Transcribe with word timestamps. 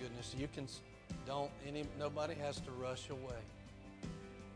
goodness. 0.00 0.34
You 0.36 0.48
can 0.48 0.66
don't 1.26 1.50
any 1.66 1.84
nobody 1.98 2.34
has 2.34 2.56
to 2.60 2.70
rush 2.72 3.10
away. 3.10 3.40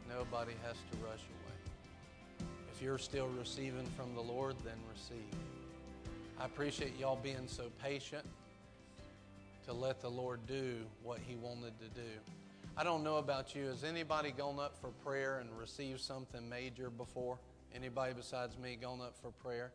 Nobody 0.08 0.52
has 0.66 0.76
to 0.76 0.96
rush 1.04 1.20
away. 1.20 2.48
If 2.72 2.82
you're 2.82 2.98
still 2.98 3.28
receiving 3.38 3.86
from 3.96 4.14
the 4.14 4.20
Lord, 4.20 4.56
then 4.64 4.74
receive. 4.92 5.38
I 6.40 6.46
appreciate 6.46 6.98
y'all 6.98 7.18
being 7.22 7.46
so 7.46 7.70
patient 7.82 8.24
to 9.66 9.72
let 9.72 10.00
the 10.00 10.10
Lord 10.10 10.40
do 10.46 10.78
what 11.02 11.18
He 11.26 11.36
wanted 11.36 11.78
to 11.78 11.88
do. 11.88 12.08
I 12.76 12.82
don't 12.82 13.04
know 13.04 13.18
about 13.18 13.54
you. 13.54 13.66
Has 13.66 13.84
anybody 13.84 14.32
gone 14.32 14.58
up 14.58 14.76
for 14.80 14.88
prayer 15.04 15.38
and 15.38 15.48
received 15.58 16.00
something 16.00 16.48
major 16.48 16.90
before? 16.90 17.38
Anybody 17.74 18.14
besides 18.16 18.58
me 18.58 18.76
gone 18.80 19.00
up 19.00 19.14
for 19.20 19.30
prayer? 19.30 19.72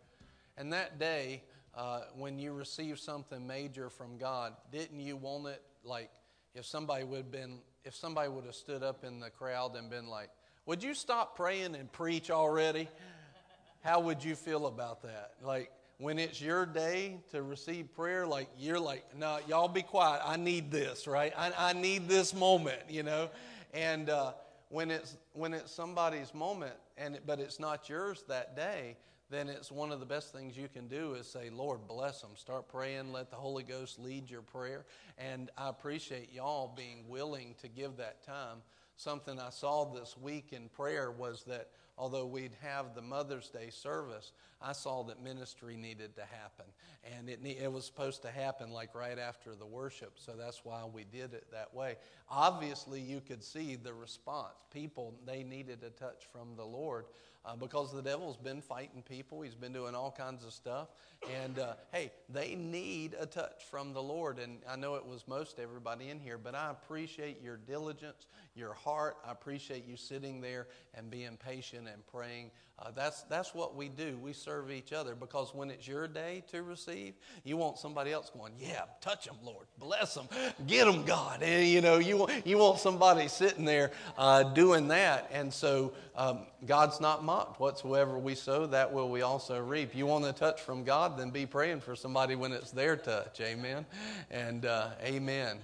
And 0.58 0.74
that 0.74 1.00
day, 1.00 1.44
uh, 1.80 2.02
when 2.14 2.38
you 2.38 2.52
receive 2.52 3.00
something 3.00 3.48
major 3.48 3.90
from 3.90 4.18
God, 4.18 4.54
didn't 4.70 5.00
you 5.00 5.16
want 5.16 5.48
it 5.48 5.62
like 5.86 6.10
if 6.54 6.66
somebody 6.66 7.06
would 7.06 7.18
have 7.18 7.32
been, 7.32 7.60
if 7.86 7.96
somebody 7.96 8.28
would 8.28 8.44
have 8.44 8.56
stood 8.56 8.84
up 8.84 9.06
in 9.06 9.22
the 9.22 9.30
crowd 9.30 9.78
and 9.78 9.90
been 9.90 10.08
like, 10.08 10.30
"Would 10.66 10.84
you 10.84 10.94
stop 10.94 11.38
praying 11.38 11.76
and 11.76 11.90
preach 11.90 12.30
already?" 12.30 12.90
How 13.82 14.02
would 14.02 14.22
you 14.22 14.36
feel 14.36 14.68
about 14.68 15.04
that? 15.04 15.36
Like 15.42 15.72
when 16.00 16.20
it's 16.20 16.42
your 16.42 16.66
day 16.66 17.22
to 17.32 17.44
receive 17.44 17.96
prayer, 17.96 18.28
like 18.28 18.50
you're 18.58 18.80
like, 18.80 19.06
"No, 19.16 19.40
y'all 19.48 19.70
be 19.70 19.82
quiet. 19.82 20.22
I 20.26 20.36
need 20.36 20.72
this, 20.72 21.08
right? 21.08 21.32
I, 21.38 21.54
I 21.58 21.72
need 21.72 22.10
this 22.10 22.34
moment, 22.34 22.82
you 22.90 23.04
know." 23.04 23.30
And 23.74 24.10
uh, 24.10 24.34
when 24.68 24.92
it's 24.92 25.16
when 25.32 25.54
it's 25.54 25.72
somebody's 25.72 26.34
moment, 26.34 26.76
and 26.98 27.20
but 27.26 27.40
it's 27.40 27.58
not 27.58 27.88
yours 27.88 28.26
that 28.28 28.58
day, 28.58 28.98
then 29.30 29.48
it's 29.48 29.72
one 29.72 29.92
of 29.92 30.00
the 30.00 30.06
best 30.06 30.34
things 30.34 30.58
you 30.58 30.68
can 30.68 30.88
do 30.88 31.14
is 31.14 31.28
say, 31.28 31.50
Lord, 31.50 31.88
bless 31.88 32.22
them. 32.22 32.32
Start 32.36 32.68
praying. 32.68 33.12
Let 33.12 33.30
the 33.30 33.36
Holy 33.36 33.64
Ghost 33.64 34.00
lead 34.00 34.30
your 34.30 34.42
prayer. 34.42 34.86
And 35.18 35.52
I 35.58 35.70
appreciate 35.70 36.34
y'all 36.34 36.74
being 36.76 37.08
willing 37.08 37.56
to 37.62 37.68
give 37.68 37.98
that 37.98 38.26
time. 38.26 38.58
Something 38.96 39.40
I 39.40 39.52
saw 39.52 39.86
this 39.86 40.18
week 40.18 40.52
in 40.52 40.68
prayer 40.70 41.12
was 41.12 41.44
that 41.44 41.70
although 41.98 42.26
we'd 42.26 42.56
have 42.62 42.96
the 42.96 43.02
Mother's 43.02 43.50
Day 43.50 43.70
service, 43.70 44.32
I 44.62 44.74
saw 44.74 45.04
that 45.04 45.24
ministry 45.24 45.78
needed 45.78 46.16
to 46.16 46.22
happen. 46.22 46.66
And 47.18 47.30
it, 47.30 47.40
it 47.46 47.72
was 47.72 47.86
supposed 47.86 48.22
to 48.24 48.32
happen 48.32 48.72
like 48.72 48.96
right 48.96 49.18
after 49.18 49.56
the 49.56 49.66
worship, 49.66 50.14
so 50.16 50.34
that's 50.38 50.66
why 50.66 50.84
we 50.86 51.06
did 51.06 51.34
it 51.34 51.46
that 51.52 51.74
way. 51.74 51.96
Obviously, 52.30 53.00
you 53.00 53.22
could 53.22 53.44
see 53.44 53.76
the 53.76 53.94
response. 53.94 54.56
People, 54.74 55.14
they 55.26 55.44
needed 55.44 55.80
a 55.84 55.92
touch 55.92 56.26
from 56.32 56.56
the 56.58 56.66
Lord 56.66 57.06
uh, 57.46 57.56
because 57.56 57.94
the 57.94 58.02
devil's 58.02 58.38
been 58.38 58.62
fighting 58.62 59.02
people. 59.02 59.42
He's 59.42 59.56
been 59.56 59.74
doing 59.74 59.96
all 59.96 60.12
kinds 60.12 60.44
of 60.44 60.54
stuff. 60.54 60.90
And 61.42 61.60
uh, 61.60 61.74
hey, 61.92 62.12
they 62.30 62.56
need 62.56 63.16
a 63.20 63.26
touch 63.26 63.64
from 63.70 63.94
the 63.94 64.02
Lord. 64.02 64.40
And 64.40 64.60
I 64.70 64.76
know 64.76 64.96
it 64.96 65.06
was 65.06 65.28
most 65.28 65.60
everybody 65.60 66.10
in 66.10 66.20
here, 66.20 66.38
but 66.38 66.56
I 66.56 66.72
appreciate 66.72 67.42
your 67.42 67.58
diligence, 67.58 68.28
your 68.56 68.74
heart. 68.74 69.18
I 69.28 69.32
appreciate 69.32 69.86
you 69.88 69.98
sitting 69.98 70.42
there 70.42 70.68
and 70.94 71.10
being 71.10 71.38
patient 71.38 71.88
and 71.92 72.06
praying. 72.08 72.52
Uh, 72.82 72.92
that's, 72.96 73.24
that's 73.24 73.54
what 73.54 73.76
we 73.76 73.90
do. 73.90 74.18
We 74.22 74.32
serve 74.32 74.72
each 74.72 74.94
other 74.94 75.14
because 75.14 75.54
when 75.54 75.70
it's 75.70 75.88
your 75.88 76.08
day 76.08 76.44
to 76.52 76.64
receive, 76.64 77.14
you 77.44 77.58
want 77.58 77.78
somebody 77.78 78.12
else 78.12 78.30
going, 78.30 78.54
Yeah, 78.58 78.84
touch 79.02 79.26
them, 79.26 79.36
Lord. 79.44 79.66
Bless 79.78 80.14
them. 80.14 80.28
Get 80.66 80.86
them, 80.86 81.04
God. 81.04 81.44
And 81.44 81.68
you 81.68 81.82
know, 81.82 81.98
you 81.98 82.18
want, 82.18 82.48
you 82.48 82.58
want 82.58 82.80
somebody 82.80 83.28
sitting 83.28 83.66
there 83.66 83.92
uh, 84.18 84.44
doing 84.44 84.88
that. 84.90 85.30
And 85.34 85.54
so 85.54 85.94
um, 86.16 86.40
God's 86.66 87.02
not 87.02 87.24
mocked. 87.24 87.60
Whatsoever 87.60 88.18
we 88.18 88.36
sow, 88.36 88.66
that 88.68 88.94
will 88.94 89.10
we 89.10 89.24
also 89.24 89.60
reap. 89.60 89.94
You 89.94 90.06
want 90.06 90.26
a 90.26 90.34
touch 90.34 90.62
from 90.62 90.84
God, 90.84 91.18
then 91.18 91.32
be 91.32 91.46
praying 91.46 91.82
for 91.82 91.96
somebody 91.96 92.36
when 92.36 92.54
it's 92.54 92.72
their 92.72 92.96
touch. 92.96 93.42
Amen. 93.42 93.86
And 94.32 94.66
uh, 94.66 94.92
amen. 95.04 95.60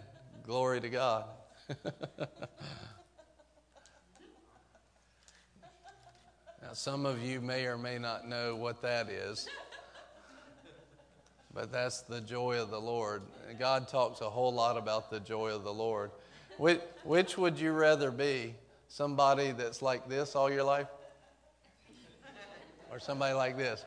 Glory 0.46 0.82
to 0.82 0.90
God. 0.90 1.26
some 6.76 7.06
of 7.06 7.24
you 7.24 7.40
may 7.40 7.66
or 7.68 7.78
may 7.78 7.98
not 7.98 8.28
know 8.28 8.56
what 8.56 8.82
that 8.82 9.10
is, 9.10 9.48
but 11.54 11.72
that's 11.72 12.02
the 12.02 12.20
joy 12.20 12.62
of 12.62 12.70
the 12.70 12.80
Lord. 12.80 13.22
God 13.58 13.88
talks 13.88 14.20
a 14.20 14.30
whole 14.30 14.54
lot 14.54 14.76
about 14.76 15.10
the 15.10 15.22
joy 15.22 15.52
of 15.52 15.64
the 15.64 15.74
Lord. 15.74 16.12
Which, 16.58 16.82
which 17.04 17.38
would 17.38 17.58
you 17.58 17.72
rather 17.72 18.12
be? 18.12 18.56
Somebody 18.90 19.52
that's 19.52 19.82
like 19.82 20.10
this 20.10 20.36
all 20.36 20.52
your 20.52 20.64
life? 20.64 20.88
Or 22.92 23.00
somebody 23.00 23.34
like 23.34 23.58
this? 23.58 23.86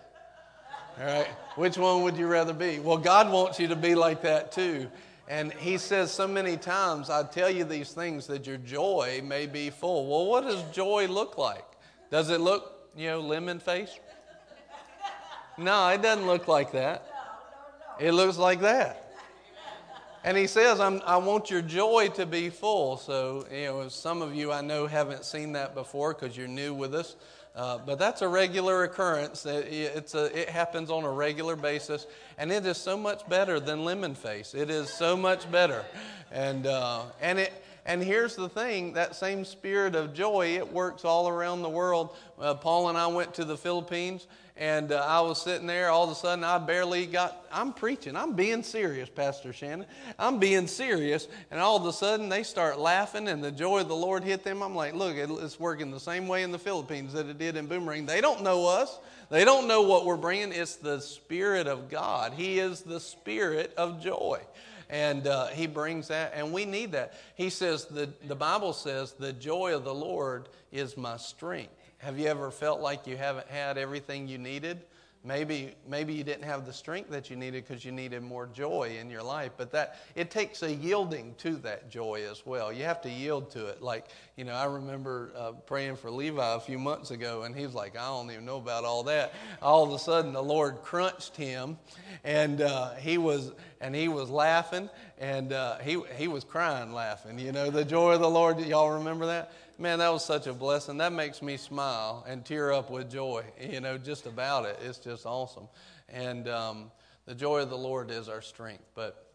All 0.98 1.06
right. 1.06 1.28
Which 1.56 1.76
one 1.76 2.02
would 2.02 2.16
you 2.16 2.26
rather 2.26 2.54
be? 2.54 2.80
Well, 2.80 2.98
God 2.98 3.30
wants 3.30 3.60
you 3.60 3.68
to 3.68 3.76
be 3.76 3.94
like 3.94 4.22
that 4.22 4.50
too. 4.50 4.90
And 5.28 5.52
He 5.52 5.76
says 5.76 6.10
so 6.10 6.26
many 6.26 6.56
times, 6.56 7.10
I 7.10 7.22
tell 7.22 7.50
you 7.50 7.64
these 7.64 7.92
things 7.92 8.26
that 8.28 8.46
your 8.46 8.56
joy 8.56 9.20
may 9.22 9.46
be 9.46 9.68
full. 9.68 10.06
Well, 10.06 10.26
what 10.26 10.44
does 10.44 10.62
joy 10.74 11.06
look 11.06 11.36
like? 11.36 11.64
Does 12.10 12.30
it 12.30 12.40
look, 12.40 12.77
you 12.96 13.08
know, 13.08 13.20
lemon 13.20 13.60
face? 13.60 13.98
No, 15.56 15.88
it 15.88 16.02
doesn't 16.02 16.26
look 16.26 16.46
like 16.46 16.72
that. 16.72 17.06
It 17.98 18.12
looks 18.12 18.36
like 18.36 18.60
that. 18.60 19.08
And 20.24 20.36
he 20.36 20.46
says, 20.46 20.80
i 20.80 21.16
want 21.16 21.50
your 21.50 21.62
joy 21.62 22.08
to 22.14 22.26
be 22.26 22.50
full. 22.50 22.96
So, 22.96 23.46
you 23.52 23.66
know, 23.66 23.88
some 23.88 24.20
of 24.20 24.34
you 24.34 24.52
I 24.52 24.60
know 24.60 24.86
haven't 24.86 25.24
seen 25.24 25.52
that 25.52 25.74
before 25.74 26.12
because 26.14 26.36
you're 26.36 26.48
new 26.48 26.74
with 26.74 26.94
us. 26.94 27.16
Uh, 27.56 27.78
but 27.78 27.98
that's 27.98 28.22
a 28.22 28.28
regular 28.28 28.84
occurrence. 28.84 29.46
It, 29.46 29.66
it's 29.72 30.14
a, 30.14 30.26
it 30.38 30.48
happens 30.48 30.90
on 30.90 31.04
a 31.04 31.10
regular 31.10 31.56
basis. 31.56 32.06
And 32.36 32.52
it 32.52 32.64
is 32.66 32.76
so 32.76 32.96
much 32.96 33.28
better 33.28 33.58
than 33.58 33.84
lemon 33.84 34.14
face. 34.14 34.54
It 34.54 34.70
is 34.70 34.90
so 34.90 35.16
much 35.16 35.50
better. 35.50 35.84
And, 36.30 36.66
uh, 36.66 37.04
and 37.20 37.38
it, 37.40 37.64
and 37.88 38.02
here's 38.02 38.36
the 38.36 38.50
thing 38.50 38.92
that 38.92 39.16
same 39.16 39.46
spirit 39.46 39.94
of 39.94 40.12
joy, 40.12 40.56
it 40.56 40.70
works 40.70 41.06
all 41.06 41.26
around 41.26 41.62
the 41.62 41.70
world. 41.70 42.14
Uh, 42.38 42.52
Paul 42.52 42.90
and 42.90 42.98
I 42.98 43.06
went 43.06 43.32
to 43.34 43.46
the 43.46 43.56
Philippines, 43.56 44.26
and 44.58 44.92
uh, 44.92 45.02
I 45.08 45.22
was 45.22 45.40
sitting 45.40 45.66
there. 45.66 45.88
All 45.88 46.04
of 46.04 46.10
a 46.10 46.14
sudden, 46.14 46.44
I 46.44 46.58
barely 46.58 47.06
got, 47.06 47.46
I'm 47.50 47.72
preaching. 47.72 48.14
I'm 48.14 48.34
being 48.34 48.62
serious, 48.62 49.08
Pastor 49.08 49.54
Shannon. 49.54 49.86
I'm 50.18 50.38
being 50.38 50.66
serious. 50.66 51.28
And 51.50 51.60
all 51.60 51.78
of 51.78 51.86
a 51.86 51.92
sudden, 51.94 52.28
they 52.28 52.42
start 52.42 52.78
laughing, 52.78 53.26
and 53.26 53.42
the 53.42 53.50
joy 53.50 53.80
of 53.80 53.88
the 53.88 53.96
Lord 53.96 54.22
hit 54.22 54.44
them. 54.44 54.62
I'm 54.62 54.74
like, 54.74 54.92
look, 54.92 55.16
it's 55.16 55.58
working 55.58 55.90
the 55.90 55.98
same 55.98 56.28
way 56.28 56.42
in 56.42 56.52
the 56.52 56.58
Philippines 56.58 57.14
that 57.14 57.24
it 57.24 57.38
did 57.38 57.56
in 57.56 57.68
Boomerang. 57.68 58.04
They 58.04 58.20
don't 58.20 58.42
know 58.42 58.66
us. 58.66 58.98
They 59.30 59.46
don't 59.46 59.66
know 59.66 59.80
what 59.80 60.04
we're 60.04 60.18
bringing. 60.18 60.52
It's 60.52 60.76
the 60.76 61.00
Spirit 61.00 61.66
of 61.66 61.88
God. 61.88 62.34
He 62.34 62.58
is 62.58 62.82
the 62.82 63.00
Spirit 63.00 63.72
of 63.78 64.02
joy 64.02 64.42
and 64.90 65.26
uh, 65.26 65.48
he 65.48 65.66
brings 65.66 66.08
that, 66.08 66.32
and 66.34 66.52
we 66.52 66.64
need 66.64 66.92
that. 66.92 67.14
He 67.34 67.50
says, 67.50 67.84
the, 67.86 68.08
the 68.26 68.34
Bible 68.34 68.72
says, 68.72 69.12
the 69.12 69.32
joy 69.32 69.74
of 69.74 69.84
the 69.84 69.94
Lord 69.94 70.48
is 70.72 70.96
my 70.96 71.16
strength. 71.16 71.72
Have 71.98 72.18
you 72.18 72.26
ever 72.28 72.50
felt 72.50 72.80
like 72.80 73.06
you 73.06 73.16
haven't 73.16 73.48
had 73.48 73.76
everything 73.76 74.28
you 74.28 74.38
needed? 74.38 74.82
Maybe, 75.24 75.74
maybe 75.86 76.14
you 76.14 76.22
didn't 76.22 76.44
have 76.44 76.64
the 76.64 76.72
strength 76.72 77.10
that 77.10 77.28
you 77.28 77.34
needed 77.36 77.66
because 77.66 77.84
you 77.84 77.90
needed 77.90 78.22
more 78.22 78.46
joy 78.46 78.96
in 79.00 79.10
your 79.10 79.22
life. 79.22 79.50
But 79.56 79.72
that 79.72 79.96
it 80.14 80.30
takes 80.30 80.62
a 80.62 80.72
yielding 80.72 81.34
to 81.38 81.56
that 81.56 81.90
joy 81.90 82.22
as 82.30 82.46
well. 82.46 82.72
You 82.72 82.84
have 82.84 83.02
to 83.02 83.10
yield 83.10 83.50
to 83.50 83.66
it. 83.66 83.82
Like 83.82 84.06
you 84.36 84.44
know, 84.44 84.52
I 84.52 84.66
remember 84.66 85.32
uh, 85.36 85.52
praying 85.66 85.96
for 85.96 86.08
Levi 86.08 86.54
a 86.54 86.60
few 86.60 86.78
months 86.78 87.10
ago, 87.10 87.42
and 87.42 87.54
he 87.54 87.66
was 87.66 87.74
like, 87.74 87.96
"I 87.96 88.06
don't 88.06 88.30
even 88.30 88.44
know 88.44 88.58
about 88.58 88.84
all 88.84 89.02
that." 89.04 89.34
All 89.60 89.82
of 89.82 89.92
a 89.92 89.98
sudden, 89.98 90.32
the 90.32 90.42
Lord 90.42 90.82
crunched 90.82 91.36
him, 91.36 91.78
and 92.22 92.60
uh, 92.60 92.94
he 92.94 93.18
was 93.18 93.50
and 93.80 93.96
he 93.96 94.06
was 94.06 94.30
laughing, 94.30 94.88
and 95.18 95.52
uh, 95.52 95.78
he 95.78 96.00
he 96.16 96.28
was 96.28 96.44
crying, 96.44 96.92
laughing. 96.92 97.40
You 97.40 97.50
know, 97.50 97.70
the 97.70 97.84
joy 97.84 98.12
of 98.12 98.20
the 98.20 98.30
Lord. 98.30 98.60
Y'all 98.60 98.98
remember 98.98 99.26
that? 99.26 99.52
Man, 99.78 100.00
that 100.00 100.12
was 100.12 100.24
such 100.24 100.46
a 100.46 100.52
blessing. 100.52 100.98
That 100.98 101.12
makes 101.12 101.40
me 101.40 101.56
smile 101.56 102.24
and 102.28 102.44
tear 102.44 102.72
up 102.72 102.90
with 102.90 103.10
joy, 103.10 103.44
you 103.60 103.80
know, 103.80 103.96
just 103.96 104.26
about 104.26 104.66
it. 104.66 104.78
It's 104.82 104.98
just 104.98 105.24
awesome. 105.24 105.68
And 106.08 106.48
um, 106.48 106.90
the 107.26 107.34
joy 107.34 107.60
of 107.60 107.70
the 107.70 107.78
Lord 107.78 108.10
is 108.10 108.28
our 108.28 108.42
strength. 108.42 108.84
But 108.94 109.26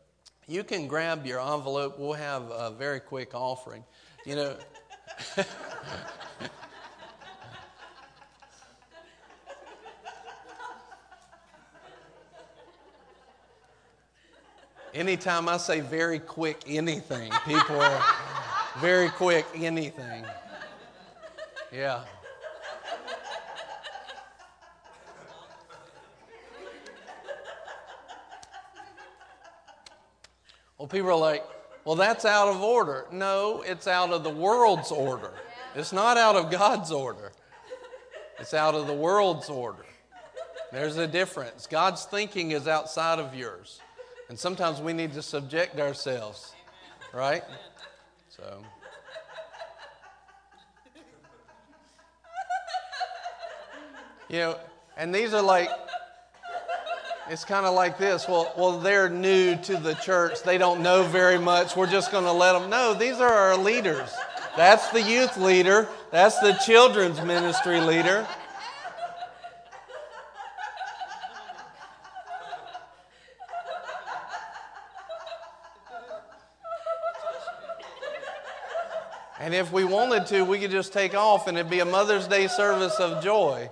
you 0.47 0.63
can 0.63 0.87
grab 0.87 1.25
your 1.25 1.39
envelope. 1.39 1.97
We'll 1.97 2.13
have 2.13 2.43
a 2.51 2.71
very 2.71 2.99
quick 2.99 3.33
offering. 3.33 3.83
You 4.25 4.35
know, 4.35 4.55
Anytime 14.93 15.49
I 15.49 15.57
say 15.57 15.79
very 15.79 16.19
quick 16.19 16.61
anything, 16.67 17.31
people 17.47 17.81
are 17.81 18.03
very 18.79 19.09
quick, 19.09 19.45
anything. 19.55 20.25
Yeah. 21.71 22.03
Well, 30.77 30.87
people 30.87 31.09
are 31.09 31.15
like, 31.15 31.43
well, 31.85 31.95
that's 31.95 32.25
out 32.25 32.49
of 32.49 32.61
order. 32.61 33.05
No, 33.11 33.63
it's 33.65 33.87
out 33.87 34.11
of 34.11 34.23
the 34.23 34.29
world's 34.29 34.91
order. 34.91 35.31
It's 35.75 35.93
not 35.93 36.17
out 36.17 36.35
of 36.35 36.51
God's 36.51 36.91
order, 36.91 37.31
it's 38.39 38.53
out 38.53 38.75
of 38.75 38.87
the 38.87 38.93
world's 38.93 39.49
order. 39.49 39.85
There's 40.71 40.97
a 40.97 41.07
difference. 41.07 41.67
God's 41.67 42.05
thinking 42.05 42.51
is 42.51 42.67
outside 42.67 43.19
of 43.19 43.35
yours. 43.35 43.79
And 44.29 44.39
sometimes 44.39 44.81
we 44.81 44.91
need 44.91 45.13
to 45.13 45.21
subject 45.21 45.79
ourselves 45.79 46.53
right? 47.13 47.43
So. 48.35 48.63
You 54.27 54.37
know, 54.39 54.57
and 54.97 55.13
these 55.13 55.35
are 55.35 55.41
like, 55.41 55.69
it's 57.29 57.45
kind 57.45 57.67
of 57.67 57.75
like 57.75 57.99
this. 57.99 58.27
Well, 58.27 58.51
well, 58.57 58.79
they're 58.79 59.07
new 59.07 59.55
to 59.57 59.77
the 59.77 59.93
church. 59.95 60.41
They 60.41 60.57
don't 60.57 60.81
know 60.81 61.03
very 61.03 61.37
much. 61.37 61.75
We're 61.75 61.85
just 61.85 62.11
going 62.11 62.23
to 62.23 62.31
let 62.31 62.53
them 62.53 62.71
know. 62.71 62.95
These 62.95 63.19
are 63.19 63.31
our 63.31 63.55
leaders. 63.55 64.11
That's 64.57 64.89
the 64.89 65.01
youth 65.03 65.37
leader. 65.37 65.87
That's 66.09 66.39
the 66.39 66.53
children's 66.65 67.21
ministry 67.21 67.81
leader. 67.81 68.27
And 79.43 79.53
if 79.53 79.73
we 79.73 79.83
wanted 79.83 80.25
to, 80.27 80.43
we 80.45 80.57
could 80.57 80.71
just 80.71 80.93
take 80.93 81.13
off 81.13 81.47
and 81.47 81.57
it'd 81.57 81.69
be 81.69 81.81
a 81.81 81.85
Mother's 81.85 82.29
Day 82.29 82.47
service 82.47 82.97
of 83.01 83.21
joy. 83.21 83.69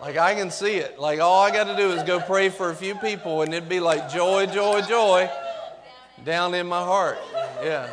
Like 0.00 0.16
I 0.16 0.34
can 0.34 0.50
see 0.50 0.76
it. 0.76 0.98
Like 0.98 1.20
all 1.20 1.42
I 1.42 1.50
got 1.50 1.64
to 1.64 1.76
do 1.76 1.92
is 1.92 2.02
go 2.04 2.18
pray 2.18 2.48
for 2.48 2.70
a 2.70 2.74
few 2.74 2.94
people 2.94 3.42
and 3.42 3.52
it'd 3.52 3.68
be 3.68 3.78
like 3.78 4.10
joy, 4.10 4.46
joy, 4.46 4.80
joy 4.80 5.30
down 6.24 6.54
in 6.54 6.66
my 6.66 6.82
heart. 6.82 7.18
Yeah. 7.62 7.90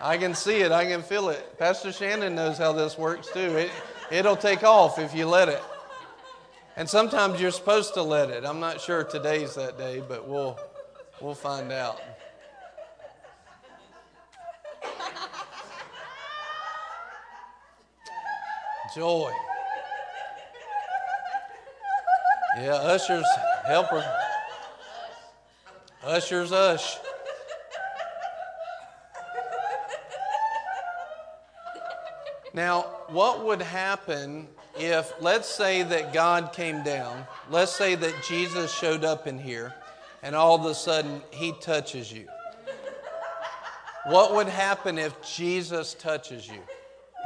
I 0.00 0.16
can 0.16 0.34
see 0.34 0.62
it. 0.62 0.72
I 0.72 0.86
can 0.86 1.02
feel 1.02 1.28
it. 1.28 1.58
Pastor 1.58 1.92
Shannon 1.92 2.34
knows 2.34 2.56
how 2.56 2.72
this 2.72 2.96
works 2.96 3.28
too. 3.30 3.58
It, 3.58 3.70
it'll 4.10 4.36
take 4.36 4.64
off 4.64 4.98
if 4.98 5.14
you 5.14 5.26
let 5.26 5.50
it. 5.50 5.62
And 6.76 6.88
sometimes 6.88 7.42
you're 7.42 7.50
supposed 7.50 7.92
to 7.92 8.02
let 8.02 8.30
it. 8.30 8.46
I'm 8.46 8.58
not 8.58 8.80
sure 8.80 9.04
today's 9.04 9.54
that 9.56 9.76
day, 9.76 10.02
but 10.08 10.26
we'll, 10.26 10.58
we'll 11.20 11.34
find 11.34 11.72
out. 11.72 12.00
Joy. 18.94 19.32
Yeah, 22.58 22.74
ushers, 22.74 23.26
helper. 23.66 24.04
Ushers, 26.02 26.52
ush. 26.52 26.96
Now, 32.54 32.82
what 33.08 33.44
would 33.44 33.60
happen 33.60 34.48
if, 34.78 35.12
let's 35.20 35.48
say 35.48 35.82
that 35.82 36.14
God 36.14 36.54
came 36.54 36.82
down, 36.82 37.26
let's 37.50 37.76
say 37.76 37.96
that 37.96 38.14
Jesus 38.26 38.72
showed 38.74 39.04
up 39.04 39.26
in 39.26 39.38
here, 39.38 39.74
and 40.22 40.34
all 40.34 40.54
of 40.54 40.64
a 40.64 40.74
sudden 40.74 41.22
he 41.30 41.52
touches 41.60 42.10
you? 42.10 42.26
What 44.06 44.34
would 44.34 44.48
happen 44.48 44.96
if 44.96 45.20
Jesus 45.22 45.92
touches 45.92 46.48
you? 46.48 46.62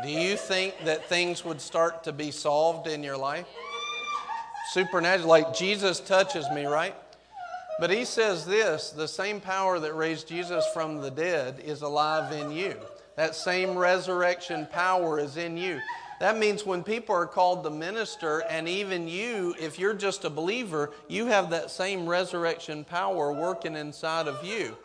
Do 0.02 0.08
you 0.08 0.36
think 0.36 0.74
that 0.84 1.08
things 1.08 1.44
would 1.44 1.60
start 1.60 2.04
to 2.04 2.12
be 2.12 2.30
solved 2.30 2.86
in 2.86 3.02
your 3.02 3.18
life? 3.18 3.46
Supernatural, 4.72 5.28
like 5.28 5.54
Jesus 5.54 6.00
touches 6.00 6.48
me, 6.50 6.64
right? 6.64 6.94
But 7.78 7.90
he 7.90 8.04
says 8.04 8.46
this 8.46 8.90
the 8.90 9.08
same 9.08 9.40
power 9.40 9.78
that 9.78 9.94
raised 9.94 10.28
Jesus 10.28 10.64
from 10.72 11.02
the 11.02 11.10
dead 11.10 11.60
is 11.64 11.82
alive 11.82 12.32
in 12.32 12.50
you. 12.50 12.76
That 13.16 13.34
same 13.34 13.76
resurrection 13.76 14.66
power 14.72 15.18
is 15.18 15.36
in 15.36 15.58
you. 15.58 15.80
That 16.20 16.38
means 16.38 16.64
when 16.64 16.82
people 16.82 17.14
are 17.14 17.26
called 17.26 17.64
to 17.64 17.70
minister, 17.70 18.40
and 18.50 18.68
even 18.68 19.08
you, 19.08 19.54
if 19.58 19.78
you're 19.78 19.94
just 19.94 20.24
a 20.24 20.30
believer, 20.30 20.92
you 21.08 21.26
have 21.26 21.50
that 21.50 21.70
same 21.70 22.06
resurrection 22.06 22.84
power 22.84 23.32
working 23.32 23.74
inside 23.74 24.28
of 24.28 24.44
you. 24.44 24.76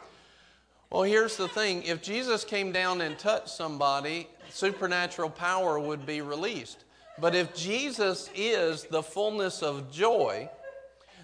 Well, 0.90 1.04
here's 1.04 1.36
the 1.36 1.50
thing 1.50 1.84
if 1.84 2.02
Jesus 2.02 2.46
came 2.46 2.72
down 2.72 3.02
and 3.02 3.20
touched 3.20 3.50
somebody, 3.50 4.30
supernatural 4.50 5.30
power 5.30 5.80
would 5.80 6.06
be 6.06 6.22
released. 6.22 6.84
But 7.20 7.36
if 7.36 7.56
Jesus 7.56 8.30
is 8.36 8.84
the 8.84 9.02
fullness 9.02 9.64
of 9.64 9.92
joy, 9.92 10.50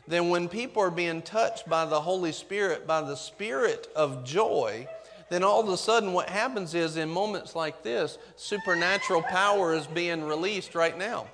then 0.07 0.29
when 0.29 0.47
people 0.47 0.81
are 0.81 0.91
being 0.91 1.21
touched 1.21 1.69
by 1.69 1.85
the 1.85 2.00
Holy 2.00 2.31
Spirit, 2.31 2.88
by 2.88 3.01
the 3.01 3.15
Spirit 3.15 3.88
of 3.95 4.23
joy, 4.23 4.88
then 5.29 5.44
all 5.44 5.62
of 5.62 5.69
a 5.69 5.77
sudden 5.77 6.13
what 6.13 6.29
happens 6.29 6.75
is 6.75 6.97
in 6.97 7.09
moments 7.09 7.56
like 7.56 7.83
this, 7.83 8.18
supernatural 8.35 9.21
power 9.21 9.73
is 9.73 9.88
being 9.88 10.23
released 10.23 10.75
right 10.75 10.97
now. 10.97 11.27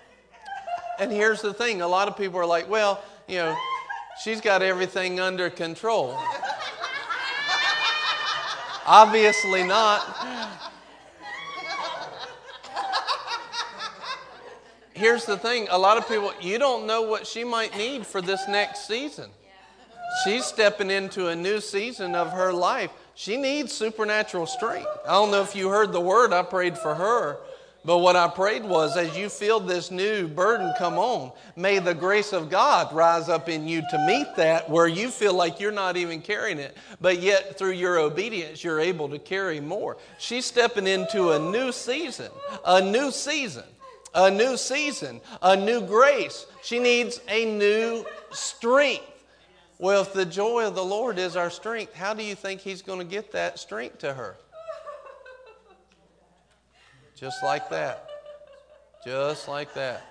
And 0.99 1.11
here's 1.11 1.41
the 1.41 1.53
thing 1.53 1.81
a 1.81 1.87
lot 1.87 2.07
of 2.07 2.17
people 2.17 2.39
are 2.39 2.45
like, 2.45 2.69
well, 2.69 3.03
you 3.27 3.37
know, 3.37 3.55
she's 4.23 4.41
got 4.41 4.61
everything 4.61 5.19
under 5.19 5.49
control. 5.49 6.17
Obviously 8.85 9.63
not. 9.63 10.36
Here's 14.97 15.25
the 15.25 15.38
thing 15.38 15.67
a 15.71 15.77
lot 15.77 15.97
of 15.97 16.07
people, 16.07 16.33
you 16.41 16.57
don't 16.57 16.88
know 16.88 17.03
what 17.03 17.25
she 17.25 17.44
might 17.44 17.77
need 17.77 18.05
for 18.05 18.21
this 18.21 18.47
next 18.47 18.88
season. 18.88 19.29
She's 20.23 20.45
stepping 20.45 20.89
into 20.89 21.27
a 21.27 21.35
new 21.35 21.59
season 21.59 22.15
of 22.15 22.31
her 22.31 22.51
life. 22.51 22.91
She 23.13 23.38
needs 23.38 23.73
supernatural 23.73 24.45
strength. 24.45 24.89
I 25.05 25.11
don't 25.11 25.31
know 25.31 25.41
if 25.41 25.55
you 25.55 25.69
heard 25.69 25.91
the 25.91 26.01
word, 26.01 26.33
I 26.33 26.44
prayed 26.44 26.77
for 26.77 26.95
her. 26.95 27.38
But 27.85 27.99
what 27.99 28.15
I 28.17 28.27
prayed 28.27 28.65
was, 28.65 28.97
as 28.97 29.17
you 29.17 29.29
feel 29.29 29.61
this 29.61 29.91
new 29.91 30.27
burden 30.27 30.73
come 30.77 30.97
on, 30.97 31.31
may 31.55 31.79
the 31.79 31.94
grace 31.94 32.33
of 32.33 32.49
God 32.49 32.91
rise 32.91 33.29
up 33.29 33.47
in 33.47 33.65
you 33.65 33.81
to 33.89 34.05
meet 34.05 34.27
that 34.35 34.69
where 34.69 34.88
you 34.88 35.09
feel 35.09 35.33
like 35.33 35.59
you're 35.59 35.71
not 35.71 35.95
even 35.95 36.21
carrying 36.21 36.57
it, 36.57 36.75
but 36.99 37.19
yet 37.19 37.57
through 37.57 37.71
your 37.71 37.97
obedience, 37.97 38.61
you're 38.61 38.81
able 38.81 39.07
to 39.09 39.19
carry 39.19 39.61
more. 39.61 39.95
She's 40.17 40.45
stepping 40.45 40.85
into 40.85 41.31
a 41.31 41.39
new 41.39 41.71
season, 41.71 42.29
a 42.65 42.81
new 42.81 43.09
season 43.09 43.63
a 44.17 44.31
new 44.31 44.57
season, 44.57 45.21
a 45.41 45.55
new 45.55 45.79
grace. 45.81 46.47
She 46.63 46.79
needs 46.79 47.21
a 47.29 47.45
new 47.45 48.05
strength. 48.31 49.05
Well, 49.77 50.01
if 50.01 50.11
the 50.11 50.25
joy 50.25 50.65
of 50.65 50.73
the 50.73 50.83
Lord 50.83 51.19
is 51.19 51.35
our 51.35 51.51
strength, 51.51 51.93
how 51.93 52.15
do 52.15 52.23
you 52.23 52.33
think 52.33 52.61
He's 52.61 52.81
going 52.81 52.99
to 52.99 53.05
get 53.05 53.31
that 53.33 53.59
strength 53.59 53.99
to 53.99 54.13
her? 54.13 54.35
Just 57.15 57.43
like 57.43 57.69
that. 57.69 58.09
Just 59.05 59.47
like 59.47 59.73
that. 59.75 60.03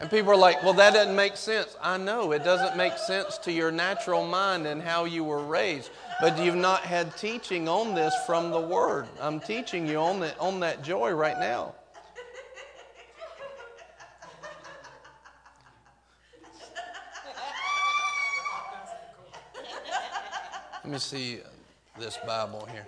And 0.00 0.10
people 0.10 0.32
are 0.32 0.36
like, 0.36 0.62
well, 0.62 0.72
that 0.74 0.94
doesn't 0.94 1.14
make 1.14 1.36
sense. 1.36 1.76
I 1.82 1.98
know 1.98 2.32
it 2.32 2.42
doesn't 2.42 2.76
make 2.76 2.96
sense 2.96 3.36
to 3.38 3.52
your 3.52 3.70
natural 3.70 4.26
mind 4.26 4.66
and 4.66 4.80
how 4.80 5.04
you 5.04 5.24
were 5.24 5.44
raised, 5.44 5.90
but 6.20 6.38
you've 6.38 6.54
not 6.54 6.82
had 6.82 7.16
teaching 7.16 7.68
on 7.68 7.94
this 7.94 8.14
from 8.26 8.50
the 8.50 8.60
Word. 8.60 9.06
I'm 9.20 9.40
teaching 9.40 9.86
you 9.86 9.96
on 9.96 10.20
that, 10.20 10.38
on 10.38 10.60
that 10.60 10.82
joy 10.82 11.12
right 11.12 11.38
now. 11.38 11.74
Let 20.84 20.92
me 20.92 20.98
see 20.98 21.40
this 21.98 22.18
Bible 22.26 22.66
here. 22.72 22.86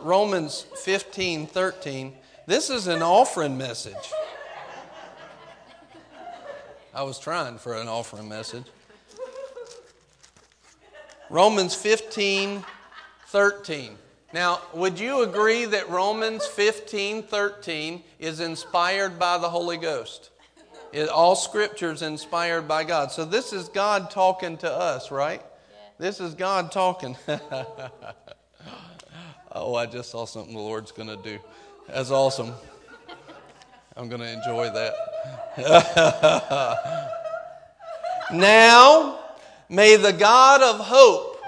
Romans 0.00 0.66
15 0.82 1.46
13. 1.46 2.16
This 2.46 2.70
is 2.70 2.86
an 2.86 3.02
offering 3.02 3.56
message. 3.56 3.94
I 6.98 7.02
was 7.02 7.20
trying 7.20 7.58
for 7.58 7.76
an 7.76 7.86
offering 7.86 8.28
message. 8.28 8.64
Romans 11.30 11.72
15, 11.72 12.64
13. 13.26 13.96
Now, 14.34 14.60
would 14.74 14.98
you 14.98 15.22
agree 15.22 15.64
that 15.66 15.88
Romans 15.90 16.44
15, 16.44 17.22
13 17.22 18.02
is 18.18 18.40
inspired 18.40 19.16
by 19.16 19.38
the 19.38 19.48
Holy 19.48 19.76
Ghost? 19.76 20.30
It, 20.92 21.08
all 21.08 21.36
scripture 21.36 21.92
is 21.92 22.02
inspired 22.02 22.66
by 22.66 22.82
God. 22.82 23.12
So 23.12 23.24
this 23.24 23.52
is 23.52 23.68
God 23.68 24.10
talking 24.10 24.56
to 24.56 24.68
us, 24.68 25.12
right? 25.12 25.40
Yeah. 25.40 25.76
This 25.98 26.18
is 26.18 26.34
God 26.34 26.72
talking. 26.72 27.16
oh, 29.52 29.76
I 29.76 29.86
just 29.86 30.10
saw 30.10 30.24
something 30.24 30.52
the 30.52 30.60
Lord's 30.60 30.90
going 30.90 31.10
to 31.10 31.22
do. 31.22 31.38
That's 31.86 32.10
awesome. 32.10 32.54
I'm 33.98 34.08
going 34.08 34.20
to 34.20 34.32
enjoy 34.32 34.70
that. 34.70 34.94
now, 38.32 39.18
may 39.68 39.96
the 39.96 40.12
God 40.12 40.62
of 40.62 40.78
hope, 40.78 41.40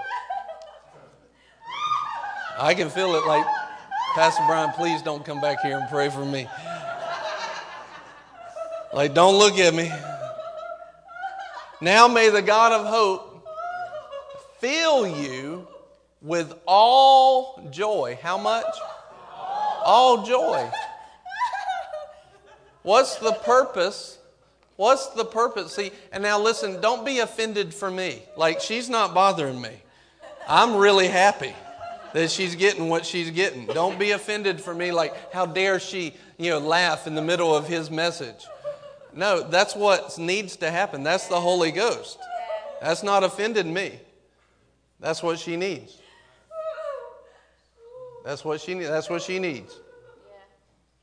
I 2.59 2.75
can 2.75 2.91
feel 2.91 3.15
it 3.15 3.25
like, 3.25 3.47
Pastor 4.15 4.43
Brian, 4.49 4.73
please 4.73 5.01
don't 5.03 5.25
come 5.25 5.41
back 5.41 5.61
here 5.61 5.79
and 5.79 5.89
pray 5.89 6.11
for 6.11 6.25
me. 6.25 6.49
Like, 8.93 9.15
don't 9.15 9.39
look 9.39 9.57
at 9.59 9.73
me. 9.73 9.93
Now, 11.81 12.09
may 12.09 12.31
the 12.31 12.43
God 12.43 12.73
of 12.73 12.85
hope 12.85 13.49
fill 14.59 15.07
you 15.07 15.69
with 16.21 16.53
all 16.67 17.65
joy. 17.71 18.19
How 18.21 18.37
much? 18.37 18.75
all 19.85 20.25
joy. 20.25 20.71
What's 22.83 23.17
the 23.17 23.33
purpose? 23.33 24.19
What's 24.77 25.09
the 25.09 25.25
purpose? 25.25 25.75
See, 25.75 25.93
and 26.13 26.23
now 26.23 26.39
listen, 26.39 26.81
don't 26.81 27.05
be 27.05 27.19
offended 27.19 27.75
for 27.75 27.91
me. 27.91 28.23
Like, 28.37 28.61
she's 28.61 28.89
not 28.89 29.13
bothering 29.13 29.61
me. 29.61 29.83
I'm 30.49 30.77
really 30.77 31.09
happy 31.09 31.55
that 32.15 32.31
she's 32.31 32.55
getting 32.55 32.89
what 32.89 33.05
she's 33.05 33.31
getting. 33.31 33.67
Don't 33.67 33.99
be 33.99 34.13
offended 34.13 34.61
for 34.61 34.75
me, 34.75 34.91
like, 34.91 35.33
how 35.33 35.47
dare 35.47 35.79
she, 35.79 36.15
you 36.39 36.51
know, 36.51 36.59
laugh 36.59 37.07
in 37.07 37.15
the 37.15 37.23
middle 37.23 37.55
of 37.55 37.69
his 37.69 37.91
message. 37.91 38.47
No, 39.15 39.43
that's 39.43 39.77
what 39.77 40.17
needs 40.19 40.57
to 40.57 40.71
happen. 40.71 41.03
That's 41.03 41.29
the 41.29 41.41
Holy 41.41 41.73
Ghost. 41.73 42.19
That's 42.81 43.03
not 43.03 43.23
offended 43.23 43.67
me. 43.67 44.01
That's 44.99 45.23
what 45.23 45.39
she 45.39 45.57
needs. 45.57 45.99
That's 48.25 48.45
what 48.45 48.61
she 48.61 48.75
needs. 48.75 48.89
That's 48.89 49.11
what 49.11 49.23
she 49.23 49.39
needs. 49.39 49.79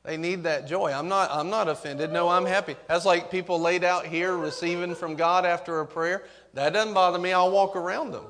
They 0.08 0.16
need 0.16 0.44
that 0.44 0.66
joy. 0.66 0.90
I'm 0.90 1.06
not, 1.06 1.30
I'm 1.30 1.50
not 1.50 1.68
offended. 1.68 2.10
No, 2.10 2.30
I'm 2.30 2.46
happy. 2.46 2.76
That's 2.86 3.04
like 3.04 3.30
people 3.30 3.60
laid 3.60 3.84
out 3.84 4.06
here 4.06 4.34
receiving 4.34 4.94
from 4.94 5.16
God 5.16 5.44
after 5.44 5.80
a 5.80 5.86
prayer. 5.86 6.22
That 6.54 6.72
doesn't 6.72 6.94
bother 6.94 7.18
me. 7.18 7.34
I'll 7.34 7.50
walk 7.50 7.76
around 7.76 8.12
them. 8.12 8.24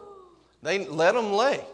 They 0.61 0.87
let 0.87 1.15
them 1.15 1.33
lay. 1.33 1.65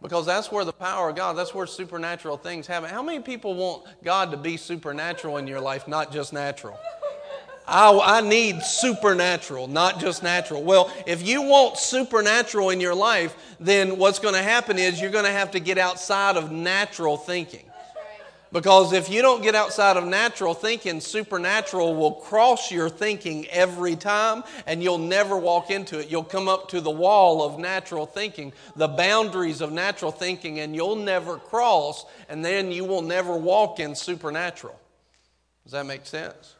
Because 0.00 0.26
that's 0.26 0.52
where 0.52 0.64
the 0.64 0.72
power 0.72 1.08
of 1.08 1.16
God, 1.16 1.32
that's 1.32 1.52
where 1.52 1.66
supernatural 1.66 2.36
things 2.36 2.68
happen. 2.68 2.88
How 2.88 3.02
many 3.02 3.18
people 3.18 3.54
want 3.54 3.82
God 4.04 4.30
to 4.30 4.36
be 4.36 4.56
supernatural 4.56 5.38
in 5.38 5.48
your 5.48 5.60
life, 5.60 5.88
not 5.88 6.12
just 6.12 6.32
natural? 6.32 6.78
I, 7.66 7.98
I, 7.98 8.20
need 8.20 8.62
supernatural, 8.62 9.66
not 9.66 9.98
just 9.98 10.22
natural. 10.22 10.62
Well, 10.62 10.92
if 11.04 11.26
you 11.26 11.42
want 11.42 11.78
supernatural 11.78 12.70
in 12.70 12.80
your 12.80 12.94
life, 12.94 13.34
then 13.58 13.98
what's 13.98 14.20
going 14.20 14.34
to 14.34 14.42
happen 14.42 14.78
is 14.78 15.00
you're 15.00 15.10
going 15.10 15.24
to 15.24 15.32
have 15.32 15.50
to 15.50 15.58
get 15.58 15.78
outside 15.78 16.36
of 16.36 16.52
natural 16.52 17.16
thinking. 17.16 17.64
Because 18.52 18.92
if 18.92 19.08
you 19.08 19.22
don't 19.22 19.42
get 19.42 19.54
outside 19.54 19.96
of 19.96 20.06
natural 20.06 20.52
thinking, 20.52 21.00
supernatural 21.00 21.94
will 21.94 22.12
cross 22.12 22.70
your 22.70 22.90
thinking 22.90 23.46
every 23.48 23.96
time 23.96 24.44
and 24.66 24.82
you'll 24.82 24.98
never 24.98 25.38
walk 25.38 25.70
into 25.70 25.98
it. 25.98 26.10
You'll 26.10 26.22
come 26.22 26.48
up 26.48 26.68
to 26.68 26.82
the 26.82 26.90
wall 26.90 27.42
of 27.42 27.58
natural 27.58 28.04
thinking, 28.04 28.52
the 28.76 28.88
boundaries 28.88 29.62
of 29.62 29.72
natural 29.72 30.12
thinking, 30.12 30.60
and 30.60 30.76
you'll 30.76 30.96
never 30.96 31.38
cross, 31.38 32.04
and 32.28 32.44
then 32.44 32.70
you 32.70 32.84
will 32.84 33.00
never 33.00 33.34
walk 33.34 33.80
in 33.80 33.94
supernatural. 33.94 34.78
Does 35.64 35.72
that 35.72 35.86
make 35.86 36.04
sense? 36.04 36.56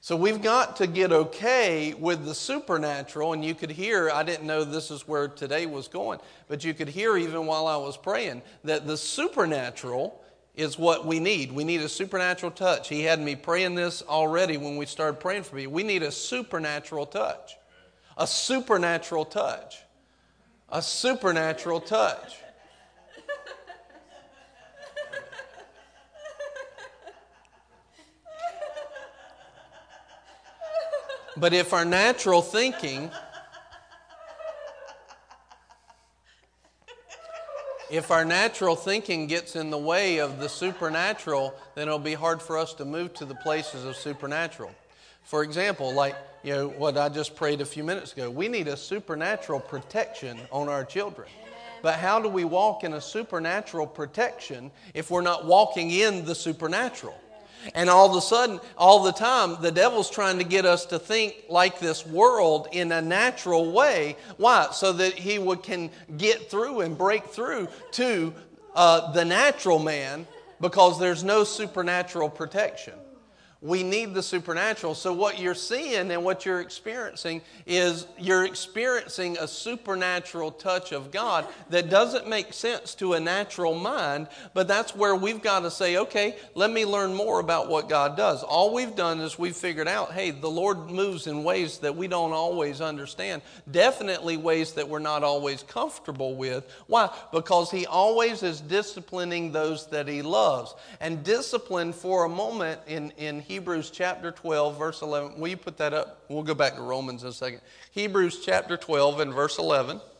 So 0.00 0.16
we've 0.16 0.42
got 0.42 0.76
to 0.76 0.88
get 0.88 1.12
okay 1.12 1.94
with 1.94 2.24
the 2.24 2.34
supernatural, 2.34 3.32
and 3.32 3.44
you 3.44 3.54
could 3.54 3.70
hear, 3.70 4.10
I 4.10 4.24
didn't 4.24 4.46
know 4.46 4.64
this 4.64 4.90
is 4.90 5.06
where 5.06 5.28
today 5.28 5.66
was 5.66 5.86
going, 5.86 6.18
but 6.48 6.64
you 6.64 6.74
could 6.74 6.88
hear 6.88 7.16
even 7.16 7.46
while 7.46 7.68
I 7.68 7.76
was 7.76 7.96
praying 7.96 8.42
that 8.64 8.86
the 8.86 8.96
supernatural 8.96 10.22
is 10.56 10.78
what 10.78 11.06
we 11.06 11.20
need. 11.20 11.52
We 11.52 11.64
need 11.64 11.82
a 11.82 11.88
supernatural 11.88 12.50
touch. 12.50 12.88
He 12.88 13.02
had 13.02 13.20
me 13.20 13.36
praying 13.36 13.74
this 13.74 14.02
already 14.02 14.56
when 14.56 14.76
we 14.76 14.86
started 14.86 15.20
praying 15.20 15.42
for 15.42 15.56
me. 15.56 15.66
We 15.66 15.82
need 15.82 16.02
a 16.02 16.10
supernatural 16.10 17.06
touch. 17.06 17.56
A 18.16 18.26
supernatural 18.26 19.26
touch. 19.26 19.76
A 20.70 20.80
supernatural 20.80 21.80
touch. 21.80 22.36
But 31.36 31.52
if 31.52 31.74
our 31.74 31.84
natural 31.84 32.40
thinking 32.40 33.10
if 37.90 38.10
our 38.10 38.24
natural 38.24 38.76
thinking 38.76 39.26
gets 39.26 39.56
in 39.56 39.70
the 39.70 39.78
way 39.78 40.18
of 40.18 40.38
the 40.38 40.48
supernatural, 40.48 41.54
then 41.74 41.86
it'll 41.86 41.98
be 41.98 42.14
hard 42.14 42.42
for 42.42 42.58
us 42.58 42.74
to 42.74 42.84
move 42.84 43.14
to 43.14 43.24
the 43.24 43.34
places 43.34 43.84
of 43.84 43.96
supernatural. 43.96 44.72
For 45.22 45.42
example, 45.42 45.92
like 45.92 46.16
you 46.42 46.52
know 46.52 46.68
what 46.68 46.96
I 46.96 47.08
just 47.08 47.34
prayed 47.34 47.60
a 47.60 47.64
few 47.64 47.84
minutes 47.84 48.12
ago, 48.12 48.30
we 48.30 48.48
need 48.48 48.68
a 48.68 48.76
supernatural 48.76 49.60
protection 49.60 50.38
on 50.52 50.68
our 50.68 50.84
children. 50.84 51.28
But 51.82 51.96
how 51.96 52.20
do 52.20 52.28
we 52.28 52.44
walk 52.44 52.84
in 52.84 52.94
a 52.94 53.00
supernatural 53.00 53.86
protection 53.86 54.70
if 54.94 55.10
we're 55.10 55.20
not 55.20 55.44
walking 55.44 55.90
in 55.90 56.24
the 56.24 56.34
supernatural? 56.34 57.18
And 57.74 57.90
all 57.90 58.10
of 58.10 58.16
a 58.16 58.20
sudden, 58.20 58.60
all 58.78 59.02
the 59.02 59.12
time, 59.12 59.60
the 59.60 59.72
devil's 59.72 60.10
trying 60.10 60.38
to 60.38 60.44
get 60.44 60.64
us 60.64 60.86
to 60.86 60.98
think 60.98 61.44
like 61.48 61.78
this 61.80 62.06
world 62.06 62.68
in 62.72 62.92
a 62.92 63.02
natural 63.02 63.72
way. 63.72 64.16
Why? 64.36 64.68
So 64.72 64.92
that 64.94 65.14
he 65.14 65.38
would, 65.38 65.62
can 65.62 65.90
get 66.16 66.50
through 66.50 66.80
and 66.80 66.96
break 66.96 67.26
through 67.26 67.68
to 67.92 68.32
uh, 68.74 69.12
the 69.12 69.24
natural 69.24 69.78
man 69.78 70.26
because 70.60 70.98
there's 70.98 71.24
no 71.24 71.44
supernatural 71.44 72.30
protection. 72.30 72.94
We 73.62 73.82
need 73.82 74.12
the 74.12 74.22
supernatural. 74.22 74.94
So, 74.94 75.14
what 75.14 75.40
you're 75.40 75.54
seeing 75.54 76.10
and 76.10 76.22
what 76.22 76.44
you're 76.44 76.60
experiencing 76.60 77.40
is 77.64 78.06
you're 78.18 78.44
experiencing 78.44 79.38
a 79.38 79.48
supernatural 79.48 80.50
touch 80.50 80.92
of 80.92 81.10
God 81.10 81.46
that 81.70 81.88
doesn't 81.88 82.28
make 82.28 82.52
sense 82.52 82.94
to 82.96 83.14
a 83.14 83.20
natural 83.20 83.74
mind, 83.74 84.28
but 84.52 84.68
that's 84.68 84.94
where 84.94 85.16
we've 85.16 85.40
got 85.40 85.60
to 85.60 85.70
say, 85.70 85.96
okay, 85.96 86.36
let 86.54 86.70
me 86.70 86.84
learn 86.84 87.14
more 87.14 87.40
about 87.40 87.70
what 87.70 87.88
God 87.88 88.14
does. 88.14 88.42
All 88.42 88.74
we've 88.74 88.94
done 88.94 89.20
is 89.20 89.38
we've 89.38 89.56
figured 89.56 89.88
out, 89.88 90.12
hey, 90.12 90.32
the 90.32 90.50
Lord 90.50 90.90
moves 90.90 91.26
in 91.26 91.42
ways 91.42 91.78
that 91.78 91.96
we 91.96 92.08
don't 92.08 92.32
always 92.32 92.82
understand, 92.82 93.40
definitely 93.70 94.36
ways 94.36 94.74
that 94.74 94.86
we're 94.86 94.98
not 94.98 95.24
always 95.24 95.62
comfortable 95.62 96.34
with. 96.34 96.70
Why? 96.88 97.08
Because 97.32 97.70
He 97.70 97.86
always 97.86 98.42
is 98.42 98.60
disciplining 98.60 99.52
those 99.52 99.86
that 99.86 100.08
He 100.08 100.20
loves. 100.20 100.74
And 101.00 101.24
discipline 101.24 101.94
for 101.94 102.26
a 102.26 102.28
moment 102.28 102.82
in, 102.86 103.12
in 103.16 103.45
Hebrews 103.46 103.90
chapter 103.90 104.32
12, 104.32 104.76
verse 104.76 105.02
11. 105.02 105.38
Will 105.38 105.46
you 105.46 105.56
put 105.56 105.76
that 105.78 105.94
up? 105.94 106.24
We'll 106.28 106.42
go 106.42 106.54
back 106.54 106.74
to 106.74 106.82
Romans 106.82 107.22
in 107.22 107.28
a 107.28 107.32
second. 107.32 107.60
Hebrews 107.92 108.40
chapter 108.44 108.76
12 108.76 109.20
and 109.20 109.32
verse 109.32 109.58
11. 109.58 110.00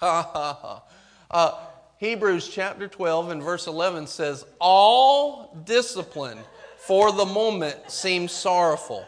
Ha 0.00 0.22
ha 0.22 0.54
ha. 0.54 0.82
Uh, 1.30 1.58
Hebrews 1.98 2.48
chapter 2.48 2.88
12 2.88 3.30
and 3.30 3.42
verse 3.42 3.66
11 3.66 4.06
says, 4.06 4.46
All 4.58 5.54
discipline 5.66 6.38
for 6.78 7.12
the 7.12 7.26
moment 7.26 7.90
seems 7.90 8.32
sorrowful. 8.32 9.04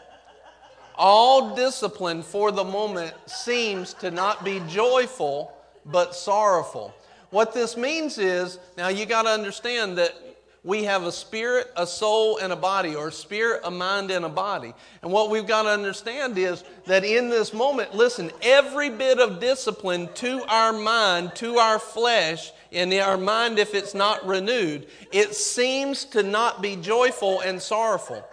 All 0.95 1.55
discipline 1.55 2.21
for 2.21 2.51
the 2.51 2.63
moment 2.63 3.15
seems 3.25 3.95
to 3.95 4.11
not 4.11 4.43
be 4.43 4.61
joyful, 4.67 5.51
but 5.85 6.13
sorrowful. 6.13 6.93
What 7.31 7.55
this 7.55 7.75
means 7.75 8.19
is, 8.19 8.59
now 8.77 8.89
you 8.89 9.07
got 9.07 9.23
to 9.23 9.29
understand 9.29 9.97
that 9.97 10.15
we 10.65 10.85
have 10.85 11.03
a 11.03 11.11
spirit, 11.11 11.69
a 11.75 11.85
soul, 11.85 12.37
and 12.37 12.53
a 12.53 12.55
body, 12.55 12.95
or 12.95 13.09
a 13.09 13.11
spirit, 13.11 13.61
a 13.65 13.71
mind, 13.71 14.11
and 14.11 14.23
a 14.23 14.29
body. 14.29 14.73
And 15.01 15.11
what 15.11 15.29
we've 15.29 15.45
got 15.45 15.63
to 15.63 15.69
understand 15.69 16.37
is 16.37 16.63
that 16.85 17.03
in 17.03 17.29
this 17.29 17.53
moment, 17.53 17.93
listen, 17.93 18.31
every 18.41 18.89
bit 18.89 19.19
of 19.19 19.41
discipline 19.41 20.07
to 20.15 20.41
our 20.47 20.71
mind, 20.71 21.35
to 21.35 21.57
our 21.57 21.79
flesh, 21.79 22.53
in 22.71 22.93
our 22.93 23.17
mind, 23.17 23.59
if 23.59 23.75
it's 23.75 23.93
not 23.93 24.25
renewed, 24.25 24.87
it 25.11 25.35
seems 25.35 26.05
to 26.05 26.23
not 26.23 26.61
be 26.61 26.77
joyful 26.77 27.41
and 27.41 27.61
sorrowful. 27.61 28.23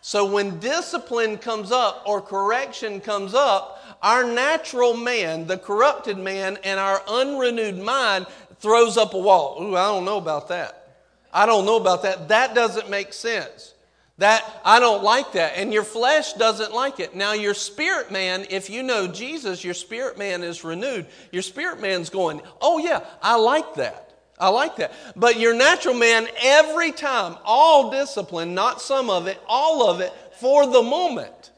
So 0.00 0.26
when 0.26 0.58
discipline 0.58 1.38
comes 1.38 1.70
up 1.70 2.02
or 2.06 2.20
correction 2.20 3.00
comes 3.00 3.34
up, 3.34 3.82
our 4.02 4.24
natural 4.24 4.96
man, 4.96 5.46
the 5.46 5.58
corrupted 5.58 6.18
man, 6.18 6.58
and 6.64 6.80
our 6.80 7.02
unrenewed 7.06 7.78
mind 7.78 8.26
throws 8.58 8.96
up 8.96 9.14
a 9.14 9.18
wall. 9.18 9.62
Ooh, 9.62 9.76
I 9.76 9.86
don't 9.86 10.04
know 10.04 10.18
about 10.18 10.48
that. 10.48 10.87
I 11.32 11.46
don't 11.46 11.66
know 11.66 11.76
about 11.76 12.02
that. 12.02 12.28
That 12.28 12.54
doesn't 12.54 12.90
make 12.90 13.12
sense. 13.12 13.74
That 14.18 14.44
I 14.64 14.80
don't 14.80 15.04
like 15.04 15.32
that. 15.32 15.52
And 15.56 15.72
your 15.72 15.84
flesh 15.84 16.32
doesn't 16.32 16.74
like 16.74 16.98
it. 16.98 17.14
Now, 17.14 17.34
your 17.34 17.54
spirit 17.54 18.10
man, 18.10 18.46
if 18.50 18.68
you 18.68 18.82
know 18.82 19.06
Jesus, 19.06 19.62
your 19.62 19.74
spirit 19.74 20.18
man 20.18 20.42
is 20.42 20.64
renewed. 20.64 21.06
Your 21.30 21.42
spirit 21.42 21.80
man's 21.80 22.10
going, 22.10 22.40
Oh, 22.60 22.78
yeah, 22.78 23.04
I 23.22 23.36
like 23.36 23.74
that. 23.74 24.08
I 24.40 24.48
like 24.48 24.76
that. 24.76 24.92
But 25.16 25.38
your 25.38 25.54
natural 25.54 25.94
man, 25.94 26.26
every 26.42 26.92
time, 26.92 27.36
all 27.44 27.90
discipline, 27.90 28.54
not 28.54 28.80
some 28.80 29.10
of 29.10 29.26
it, 29.26 29.40
all 29.46 29.88
of 29.88 30.00
it, 30.00 30.12
for 30.40 30.66
the 30.66 30.82
moment, 30.82 31.50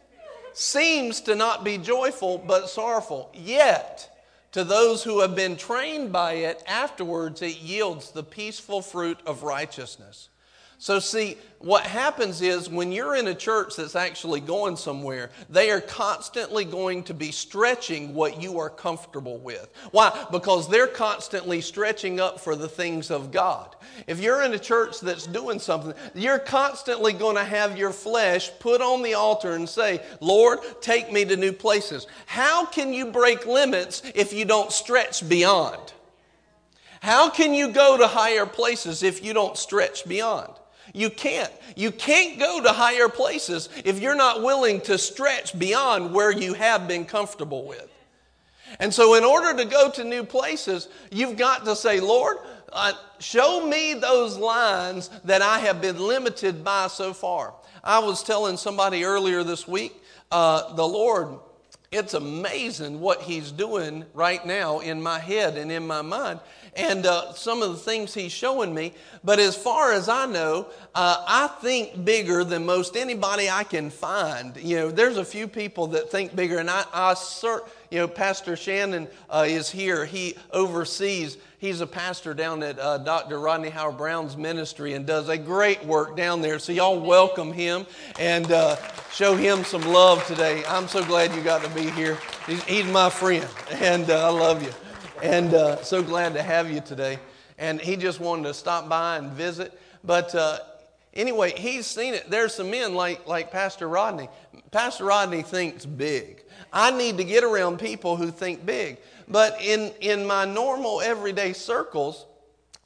seems 0.52 1.20
to 1.22 1.34
not 1.34 1.64
be 1.64 1.78
joyful 1.78 2.38
but 2.38 2.68
sorrowful. 2.68 3.30
Yet, 3.34 4.09
to 4.52 4.64
those 4.64 5.04
who 5.04 5.20
have 5.20 5.36
been 5.36 5.56
trained 5.56 6.12
by 6.12 6.34
it, 6.34 6.62
afterwards 6.66 7.42
it 7.42 7.60
yields 7.60 8.10
the 8.10 8.22
peaceful 8.22 8.82
fruit 8.82 9.20
of 9.26 9.42
righteousness. 9.42 10.28
So, 10.80 10.98
see, 10.98 11.36
what 11.58 11.84
happens 11.84 12.40
is 12.40 12.70
when 12.70 12.90
you're 12.90 13.14
in 13.14 13.28
a 13.28 13.34
church 13.34 13.76
that's 13.76 13.94
actually 13.94 14.40
going 14.40 14.76
somewhere, 14.76 15.28
they 15.50 15.70
are 15.70 15.82
constantly 15.82 16.64
going 16.64 17.02
to 17.02 17.12
be 17.12 17.32
stretching 17.32 18.14
what 18.14 18.40
you 18.40 18.58
are 18.58 18.70
comfortable 18.70 19.36
with. 19.36 19.68
Why? 19.90 20.26
Because 20.32 20.70
they're 20.70 20.86
constantly 20.86 21.60
stretching 21.60 22.18
up 22.18 22.40
for 22.40 22.56
the 22.56 22.66
things 22.66 23.10
of 23.10 23.30
God. 23.30 23.76
If 24.06 24.20
you're 24.20 24.42
in 24.42 24.54
a 24.54 24.58
church 24.58 25.00
that's 25.00 25.26
doing 25.26 25.58
something, 25.58 25.92
you're 26.14 26.38
constantly 26.38 27.12
going 27.12 27.36
to 27.36 27.44
have 27.44 27.76
your 27.76 27.92
flesh 27.92 28.50
put 28.58 28.80
on 28.80 29.02
the 29.02 29.12
altar 29.12 29.52
and 29.52 29.68
say, 29.68 30.00
Lord, 30.22 30.60
take 30.80 31.12
me 31.12 31.26
to 31.26 31.36
new 31.36 31.52
places. 31.52 32.06
How 32.24 32.64
can 32.64 32.94
you 32.94 33.04
break 33.12 33.44
limits 33.44 34.02
if 34.14 34.32
you 34.32 34.46
don't 34.46 34.72
stretch 34.72 35.28
beyond? 35.28 35.92
How 37.02 37.28
can 37.28 37.52
you 37.52 37.70
go 37.70 37.98
to 37.98 38.06
higher 38.06 38.46
places 38.46 39.02
if 39.02 39.22
you 39.22 39.34
don't 39.34 39.58
stretch 39.58 40.08
beyond? 40.08 40.54
You 40.92 41.10
can't. 41.10 41.52
You 41.76 41.90
can't 41.90 42.38
go 42.38 42.62
to 42.62 42.70
higher 42.70 43.08
places 43.08 43.68
if 43.84 44.00
you're 44.00 44.14
not 44.14 44.42
willing 44.42 44.80
to 44.82 44.98
stretch 44.98 45.58
beyond 45.58 46.12
where 46.12 46.32
you 46.32 46.54
have 46.54 46.88
been 46.88 47.04
comfortable 47.04 47.66
with. 47.66 47.88
And 48.78 48.94
so, 48.94 49.14
in 49.14 49.24
order 49.24 49.56
to 49.62 49.68
go 49.68 49.90
to 49.90 50.04
new 50.04 50.22
places, 50.24 50.88
you've 51.10 51.36
got 51.36 51.64
to 51.64 51.74
say, 51.74 51.98
Lord, 51.98 52.36
uh, 52.72 52.92
show 53.18 53.66
me 53.66 53.94
those 53.94 54.36
lines 54.36 55.10
that 55.24 55.42
I 55.42 55.58
have 55.58 55.80
been 55.80 55.98
limited 55.98 56.62
by 56.62 56.86
so 56.86 57.12
far. 57.12 57.54
I 57.82 57.98
was 57.98 58.22
telling 58.22 58.56
somebody 58.56 59.04
earlier 59.04 59.42
this 59.42 59.66
week, 59.66 60.00
uh, 60.30 60.74
the 60.74 60.86
Lord, 60.86 61.40
it's 61.92 62.14
amazing 62.14 63.00
what 63.00 63.22
He's 63.22 63.50
doing 63.50 64.04
right 64.14 64.44
now 64.46 64.78
in 64.78 65.02
my 65.02 65.18
head 65.18 65.56
and 65.56 65.72
in 65.72 65.86
my 65.86 66.02
mind 66.02 66.40
and 66.76 67.06
uh, 67.06 67.32
some 67.32 67.62
of 67.62 67.70
the 67.70 67.76
things 67.76 68.14
he's 68.14 68.32
showing 68.32 68.74
me. 68.74 68.92
But 69.24 69.38
as 69.38 69.56
far 69.56 69.92
as 69.92 70.08
I 70.08 70.26
know, 70.26 70.68
uh, 70.94 71.24
I 71.26 71.48
think 71.60 72.04
bigger 72.04 72.44
than 72.44 72.64
most 72.64 72.96
anybody 72.96 73.50
I 73.50 73.64
can 73.64 73.90
find. 73.90 74.56
You 74.56 74.76
know, 74.76 74.90
there's 74.90 75.16
a 75.16 75.24
few 75.24 75.48
people 75.48 75.88
that 75.88 76.10
think 76.10 76.34
bigger, 76.34 76.58
and 76.58 76.70
I, 76.70 76.84
I 76.92 77.14
cert, 77.14 77.68
you 77.90 77.98
know, 77.98 78.08
Pastor 78.08 78.56
Shannon 78.56 79.08
uh, 79.28 79.44
is 79.46 79.70
here. 79.70 80.04
He 80.04 80.36
oversees. 80.52 81.36
He's 81.58 81.80
a 81.80 81.86
pastor 81.86 82.32
down 82.34 82.62
at 82.62 82.78
uh, 82.78 82.98
Dr. 82.98 83.38
Rodney 83.38 83.68
Howard-Browne's 83.68 84.36
ministry 84.36 84.94
and 84.94 85.06
does 85.06 85.28
a 85.28 85.36
great 85.36 85.84
work 85.84 86.16
down 86.16 86.40
there. 86.40 86.58
So 86.58 86.72
y'all 86.72 87.00
welcome 87.00 87.52
him 87.52 87.86
and 88.18 88.50
uh, 88.50 88.76
show 89.12 89.36
him 89.36 89.64
some 89.64 89.82
love 89.82 90.26
today. 90.26 90.62
I'm 90.66 90.88
so 90.88 91.04
glad 91.04 91.34
you 91.34 91.42
got 91.42 91.62
to 91.64 91.70
be 91.70 91.90
here. 91.90 92.16
He's, 92.46 92.62
he's 92.64 92.86
my 92.86 93.10
friend, 93.10 93.46
and 93.72 94.08
uh, 94.08 94.26
I 94.26 94.30
love 94.30 94.62
you 94.62 94.72
and 95.22 95.54
uh, 95.54 95.82
so 95.82 96.02
glad 96.02 96.34
to 96.34 96.42
have 96.42 96.70
you 96.70 96.80
today. 96.80 97.18
And 97.58 97.80
he 97.80 97.96
just 97.96 98.20
wanted 98.20 98.44
to 98.44 98.54
stop 98.54 98.88
by 98.88 99.18
and 99.18 99.32
visit. 99.32 99.78
But 100.02 100.34
uh, 100.34 100.58
anyway, 101.12 101.52
he's 101.56 101.86
seen 101.86 102.14
it. 102.14 102.30
There's 102.30 102.54
some 102.54 102.70
men 102.70 102.94
like, 102.94 103.26
like 103.26 103.50
Pastor 103.50 103.88
Rodney. 103.88 104.28
Pastor 104.70 105.04
Rodney 105.04 105.42
thinks 105.42 105.84
big. 105.84 106.42
I 106.72 106.90
need 106.90 107.18
to 107.18 107.24
get 107.24 107.44
around 107.44 107.78
people 107.78 108.16
who 108.16 108.30
think 108.30 108.64
big. 108.64 108.98
But 109.28 109.60
in, 109.62 109.92
in 110.00 110.26
my 110.26 110.44
normal 110.44 111.00
everyday 111.00 111.52
circles, 111.52 112.26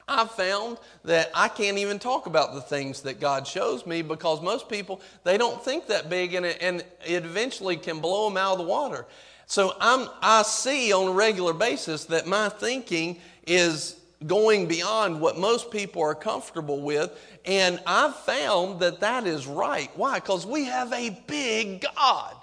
I've 0.06 0.30
found 0.30 0.78
that 1.04 1.30
I 1.34 1.48
can't 1.48 1.78
even 1.78 1.98
talk 1.98 2.26
about 2.26 2.54
the 2.54 2.60
things 2.60 3.02
that 3.02 3.20
God 3.20 3.46
shows 3.46 3.86
me 3.86 4.02
because 4.02 4.42
most 4.42 4.68
people, 4.68 5.00
they 5.22 5.38
don't 5.38 5.62
think 5.64 5.86
that 5.86 6.10
big 6.10 6.34
and 6.34 6.44
it, 6.44 6.58
and 6.60 6.84
it 7.06 7.24
eventually 7.24 7.76
can 7.76 8.00
blow 8.00 8.28
them 8.28 8.36
out 8.36 8.52
of 8.52 8.58
the 8.58 8.64
water. 8.64 9.06
So 9.46 9.74
I'm, 9.80 10.08
I 10.20 10.42
see 10.42 10.92
on 10.92 11.08
a 11.08 11.12
regular 11.12 11.54
basis 11.54 12.04
that 12.06 12.26
my 12.26 12.48
thinking 12.50 13.18
is 13.46 13.96
going 14.26 14.66
beyond 14.66 15.20
what 15.20 15.38
most 15.38 15.70
people 15.70 16.02
are 16.02 16.14
comfortable 16.14 16.80
with. 16.80 17.18
And 17.44 17.80
I've 17.86 18.16
found 18.16 18.80
that 18.80 19.00
that 19.00 19.26
is 19.26 19.46
right. 19.46 19.90
Why? 19.96 20.16
Because 20.16 20.46
we 20.46 20.64
have 20.64 20.92
a 20.92 21.10
big 21.26 21.84
God. 21.96 22.36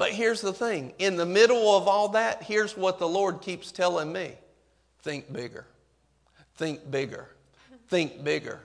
But 0.00 0.12
here's 0.12 0.40
the 0.40 0.54
thing 0.54 0.94
in 0.98 1.16
the 1.16 1.26
middle 1.26 1.76
of 1.76 1.86
all 1.86 2.08
that, 2.08 2.42
here's 2.42 2.74
what 2.74 2.98
the 2.98 3.06
Lord 3.06 3.42
keeps 3.42 3.70
telling 3.70 4.10
me 4.10 4.32
think 5.02 5.30
bigger, 5.30 5.66
think 6.56 6.90
bigger, 6.90 7.28
think 7.88 8.24
bigger, 8.24 8.60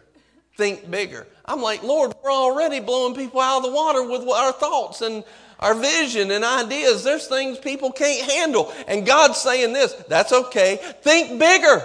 think 0.55 0.89
bigger. 0.89 1.27
I'm 1.43 1.61
like, 1.61 1.83
Lord, 1.83 2.13
we're 2.23 2.31
already 2.31 2.79
blowing 2.79 3.15
people 3.15 3.41
out 3.41 3.57
of 3.57 3.63
the 3.63 3.71
water 3.71 4.07
with 4.09 4.25
our 4.29 4.53
thoughts 4.53 5.01
and 5.01 5.25
our 5.59 5.75
vision 5.75 6.31
and 6.31 6.45
ideas. 6.45 7.03
There's 7.03 7.27
things 7.27 7.57
people 7.57 7.91
can't 7.91 8.31
handle. 8.31 8.71
And 8.87 9.05
God's 9.05 9.37
saying 9.37 9.73
this 9.73 9.91
that's 10.07 10.31
okay. 10.31 10.77
Think 11.01 11.37
bigger. 11.37 11.81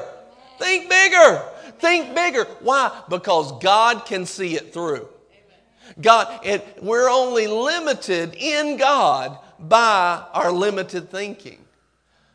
Think 0.60 0.88
bigger. 0.88 1.42
Think 1.80 2.14
bigger. 2.14 2.44
Why? 2.60 3.02
Because 3.08 3.50
God 3.60 4.06
can 4.06 4.26
see 4.26 4.54
it 4.54 4.72
through. 4.72 5.08
God, 6.00 6.40
it, 6.44 6.78
we're 6.82 7.08
only 7.08 7.46
limited 7.46 8.34
in 8.34 8.76
God 8.76 9.38
by 9.58 10.24
our 10.32 10.52
limited 10.52 11.10
thinking. 11.10 11.64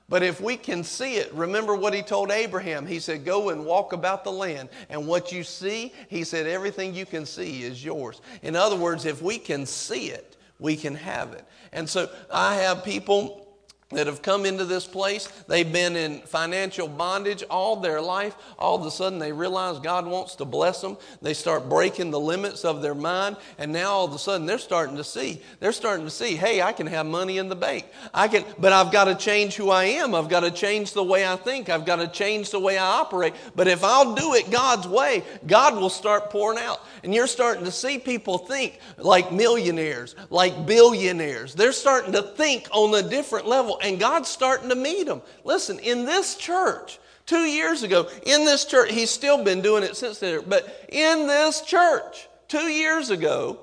But 0.07 0.21
if 0.21 0.39
we 0.39 0.55
can 0.55 0.83
see 0.83 1.15
it, 1.15 1.33
remember 1.33 1.75
what 1.75 1.93
he 1.93 2.03
told 2.03 2.29
Abraham. 2.29 2.85
He 2.85 2.99
said, 2.99 3.25
Go 3.25 3.49
and 3.49 3.65
walk 3.65 3.91
about 3.91 4.23
the 4.23 4.31
land. 4.31 4.69
And 4.89 5.07
what 5.07 5.31
you 5.31 5.43
see, 5.43 5.93
he 6.09 6.23
said, 6.23 6.45
everything 6.45 6.93
you 6.93 7.07
can 7.07 7.25
see 7.25 7.63
is 7.63 7.83
yours. 7.83 8.21
In 8.43 8.55
other 8.55 8.75
words, 8.75 9.05
if 9.05 9.21
we 9.21 9.39
can 9.39 9.65
see 9.65 10.09
it, 10.09 10.37
we 10.59 10.75
can 10.75 10.93
have 10.93 11.33
it. 11.33 11.43
And 11.73 11.89
so 11.89 12.09
I 12.31 12.55
have 12.55 12.83
people 12.83 13.44
that 13.91 14.07
have 14.07 14.23
come 14.23 14.47
into 14.47 14.65
this 14.65 14.87
place. 14.87 15.27
They've 15.47 15.71
been 15.71 15.95
in 15.95 16.21
financial 16.21 16.87
bondage 16.87 17.43
all 17.43 17.75
their 17.75 18.01
life. 18.01 18.35
All 18.57 18.75
of 18.75 18.83
a 18.83 18.89
sudden, 18.89 19.19
they 19.19 19.31
realize 19.31 19.77
God 19.77 20.07
wants 20.07 20.35
to 20.37 20.45
bless 20.45 20.81
them. 20.81 20.97
They 21.21 21.35
start 21.35 21.69
breaking 21.69 22.09
the 22.09 22.19
limits 22.19 22.65
of 22.65 22.81
their 22.81 22.95
mind, 22.95 23.37
and 23.59 23.71
now 23.71 23.91
all 23.91 24.05
of 24.05 24.13
a 24.13 24.17
sudden, 24.17 24.47
they're 24.47 24.57
starting 24.57 24.97
to 24.97 25.03
see. 25.03 25.39
They're 25.59 25.71
starting 25.71 26.03
to 26.03 26.11
see, 26.11 26.35
hey, 26.35 26.63
I 26.63 26.71
can 26.71 26.87
have 26.87 27.05
money 27.05 27.37
in 27.37 27.47
the 27.47 27.55
bank. 27.55 27.85
I 28.11 28.27
can, 28.27 28.43
but 28.57 28.73
I've 28.73 28.91
got 28.91 29.05
to 29.05 29.13
change 29.13 29.55
who 29.55 29.69
I 29.69 29.83
am. 29.83 30.15
I've 30.15 30.29
got 30.29 30.39
to 30.39 30.51
change 30.51 30.93
the 30.93 31.03
way 31.03 31.27
I 31.27 31.35
think. 31.35 31.69
I've 31.69 31.85
got 31.85 31.97
to 31.97 32.07
change 32.07 32.49
the 32.49 32.59
way 32.59 32.79
I 32.79 32.85
operate. 32.85 33.35
But 33.55 33.67
if 33.67 33.83
I'll 33.83 34.15
do 34.15 34.33
it 34.33 34.49
God's 34.49 34.87
way, 34.87 35.23
God 35.45 35.75
will 35.75 35.91
start 35.91 36.31
pouring 36.31 36.57
out. 36.57 36.81
And 37.03 37.13
you're 37.13 37.27
starting 37.27 37.65
to 37.65 37.71
see 37.71 37.99
people 37.99 38.39
think 38.39 38.79
like 38.97 39.31
millionaires, 39.31 40.15
like 40.31 40.65
billionaires. 40.65 41.53
They're 41.53 41.71
starting 41.71 42.13
to 42.13 42.23
think 42.23 42.67
on 42.71 42.95
a 42.95 43.07
different 43.07 43.45
level 43.45 43.74
and 43.81 43.99
God's 43.99 44.29
starting 44.29 44.69
to 44.69 44.75
meet 44.75 45.07
them. 45.07 45.21
Listen, 45.43 45.79
in 45.79 46.05
this 46.05 46.35
church, 46.35 46.99
two 47.25 47.45
years 47.45 47.83
ago, 47.83 48.07
in 48.25 48.45
this 48.45 48.65
church, 48.65 48.91
he's 48.91 49.09
still 49.09 49.43
been 49.43 49.61
doing 49.61 49.83
it 49.83 49.95
since 49.95 50.19
then, 50.19 50.43
but 50.47 50.87
in 50.89 51.27
this 51.27 51.61
church, 51.61 52.27
two 52.47 52.67
years 52.67 53.09
ago, 53.09 53.59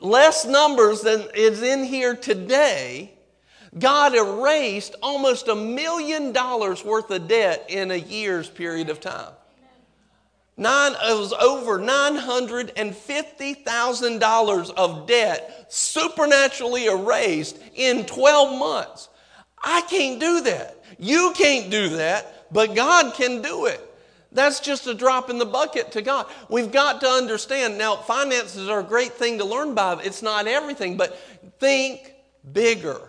less 0.00 0.44
numbers 0.44 1.00
than 1.00 1.26
is 1.34 1.62
in 1.62 1.84
here 1.84 2.14
today, 2.14 3.12
God 3.78 4.14
erased 4.14 4.94
almost 5.02 5.48
a 5.48 5.54
million 5.54 6.32
dollars 6.32 6.84
worth 6.84 7.10
of 7.10 7.28
debt 7.28 7.66
in 7.68 7.90
a 7.90 7.96
year's 7.96 8.48
period 8.48 8.88
of 8.88 9.00
time. 9.00 9.32
Nine, 10.56 10.92
it 10.92 11.18
was 11.18 11.32
over 11.32 11.80
$950,000 11.80 14.70
of 14.76 15.08
debt 15.08 15.66
supernaturally 15.68 16.86
erased 16.86 17.58
in 17.74 18.06
12 18.06 18.56
months. 18.58 19.08
I 19.64 19.80
can't 19.82 20.20
do 20.20 20.42
that. 20.42 20.76
You 20.98 21.32
can't 21.34 21.70
do 21.70 21.88
that, 21.96 22.46
but 22.52 22.74
God 22.74 23.14
can 23.14 23.42
do 23.42 23.66
it. 23.66 23.80
That's 24.30 24.60
just 24.60 24.86
a 24.86 24.94
drop 24.94 25.30
in 25.30 25.38
the 25.38 25.46
bucket 25.46 25.92
to 25.92 26.02
God. 26.02 26.26
We've 26.48 26.70
got 26.70 27.00
to 27.00 27.06
understand 27.08 27.78
now, 27.78 27.96
finances 27.96 28.68
are 28.68 28.80
a 28.80 28.84
great 28.84 29.12
thing 29.12 29.38
to 29.38 29.44
learn 29.44 29.74
by. 29.74 30.00
It's 30.02 30.22
not 30.22 30.46
everything, 30.46 30.96
but 30.96 31.16
think 31.60 32.14
bigger. 32.52 33.00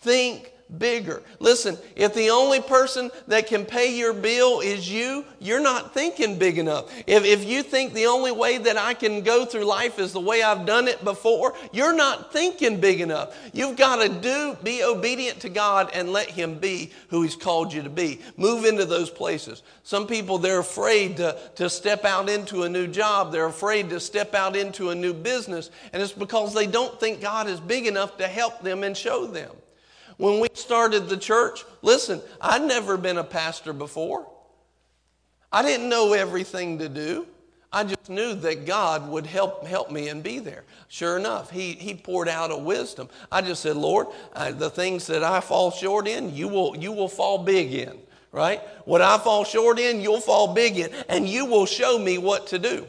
Think 0.00 0.52
bigger. 0.76 1.22
Listen, 1.38 1.78
if 1.96 2.14
the 2.14 2.30
only 2.30 2.60
person 2.60 3.10
that 3.26 3.46
can 3.46 3.64
pay 3.64 3.96
your 3.96 4.12
bill 4.12 4.60
is 4.60 4.90
you, 4.90 5.24
you're 5.38 5.60
not 5.60 5.94
thinking 5.94 6.38
big 6.38 6.58
enough. 6.58 6.92
If, 7.06 7.24
if 7.24 7.44
you 7.44 7.62
think 7.62 7.94
the 7.94 8.06
only 8.06 8.32
way 8.32 8.58
that 8.58 8.76
I 8.76 8.94
can 8.94 9.22
go 9.22 9.44
through 9.44 9.64
life 9.64 9.98
is 9.98 10.12
the 10.12 10.20
way 10.20 10.42
I've 10.42 10.66
done 10.66 10.88
it 10.88 11.02
before, 11.04 11.54
you're 11.72 11.94
not 11.94 12.32
thinking 12.32 12.80
big 12.80 13.00
enough. 13.00 13.36
You've 13.52 13.76
got 13.76 14.02
to 14.02 14.08
do, 14.08 14.56
be 14.62 14.82
obedient 14.84 15.40
to 15.40 15.48
God 15.48 15.90
and 15.94 16.12
let 16.12 16.28
Him 16.28 16.58
be 16.58 16.90
who 17.08 17.22
He's 17.22 17.36
called 17.36 17.72
you 17.72 17.82
to 17.82 17.90
be. 17.90 18.20
Move 18.36 18.64
into 18.64 18.84
those 18.84 19.10
places. 19.10 19.62
Some 19.84 20.06
people, 20.06 20.38
they're 20.38 20.58
afraid 20.58 21.16
to, 21.16 21.38
to 21.56 21.70
step 21.70 22.04
out 22.04 22.28
into 22.28 22.64
a 22.64 22.68
new 22.68 22.86
job. 22.86 23.32
They're 23.32 23.46
afraid 23.46 23.90
to 23.90 24.00
step 24.00 24.34
out 24.34 24.56
into 24.56 24.90
a 24.90 24.94
new 24.94 25.14
business. 25.14 25.70
And 25.92 26.02
it's 26.02 26.12
because 26.12 26.52
they 26.52 26.66
don't 26.66 26.98
think 27.00 27.20
God 27.20 27.48
is 27.48 27.60
big 27.60 27.86
enough 27.86 28.18
to 28.18 28.28
help 28.28 28.60
them 28.60 28.82
and 28.82 28.96
show 28.96 29.26
them. 29.26 29.50
When 30.18 30.40
we 30.40 30.48
started 30.52 31.08
the 31.08 31.16
church, 31.16 31.64
listen, 31.80 32.20
I'd 32.40 32.62
never 32.62 32.96
been 32.96 33.18
a 33.18 33.24
pastor 33.24 33.72
before. 33.72 34.26
I 35.50 35.62
didn't 35.62 35.88
know 35.88 36.12
everything 36.12 36.78
to 36.80 36.88
do. 36.88 37.26
I 37.72 37.84
just 37.84 38.08
knew 38.08 38.34
that 38.34 38.66
God 38.66 39.08
would 39.10 39.26
help 39.26 39.66
help 39.66 39.90
me 39.90 40.08
and 40.08 40.22
be 40.22 40.38
there. 40.38 40.64
Sure 40.88 41.16
enough, 41.16 41.50
He 41.50 41.74
He 41.74 41.94
poured 41.94 42.28
out 42.28 42.50
a 42.50 42.56
wisdom. 42.56 43.08
I 43.30 43.42
just 43.42 43.62
said, 43.62 43.76
Lord, 43.76 44.08
uh, 44.34 44.52
the 44.52 44.70
things 44.70 45.06
that 45.06 45.22
I 45.22 45.40
fall 45.40 45.70
short 45.70 46.08
in, 46.08 46.34
you 46.34 46.48
will 46.48 46.76
you 46.76 46.92
will 46.92 47.08
fall 47.08 47.38
big 47.38 47.72
in, 47.72 47.98
right? 48.32 48.60
What 48.86 49.02
I 49.02 49.18
fall 49.18 49.44
short 49.44 49.78
in, 49.78 50.00
you'll 50.00 50.20
fall 50.20 50.54
big 50.54 50.78
in, 50.78 50.90
and 51.08 51.28
you 51.28 51.44
will 51.44 51.66
show 51.66 51.98
me 51.98 52.18
what 52.18 52.48
to 52.48 52.58
do. 52.58 52.86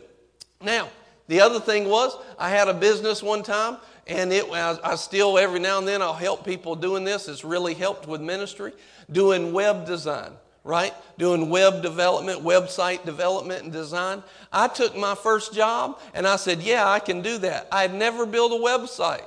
Now, 0.62 0.90
the 1.28 1.42
other 1.42 1.60
thing 1.60 1.88
was, 1.88 2.18
I 2.40 2.50
had 2.50 2.70
a 2.70 2.74
business 2.74 3.22
one 3.22 3.44
time 3.44 3.78
and 4.10 4.34
it, 4.34 4.52
I, 4.52 4.96
still, 4.96 5.38
every 5.38 5.60
now 5.60 5.78
and 5.78 5.88
then, 5.88 6.02
I'll 6.02 6.14
help 6.14 6.44
people 6.44 6.76
doing 6.76 7.04
this. 7.04 7.28
It's 7.28 7.46
really 7.46 7.76
helped 7.76 8.08
with 8.08 8.22
ministry. 8.22 8.74
Doing 9.12 9.54
web 9.54 9.86
design, 9.86 10.32
right? 10.64 10.94
Doing 11.20 11.50
web 11.50 11.84
development, 11.84 12.42
website 12.44 13.06
development 13.06 13.64
and 13.64 13.72
design. 13.72 14.24
I 14.52 14.68
took 14.68 14.98
my 14.98 15.14
first 15.14 15.54
job 15.54 16.00
and 16.16 16.28
I 16.28 16.38
said, 16.38 16.62
Yeah, 16.62 16.90
I 16.90 17.00
can 17.00 17.22
do 17.22 17.38
that. 17.40 17.68
I 17.72 17.84
had 17.84 17.94
never 17.94 18.26
built 18.26 18.52
a 18.52 18.56
website. 18.56 19.26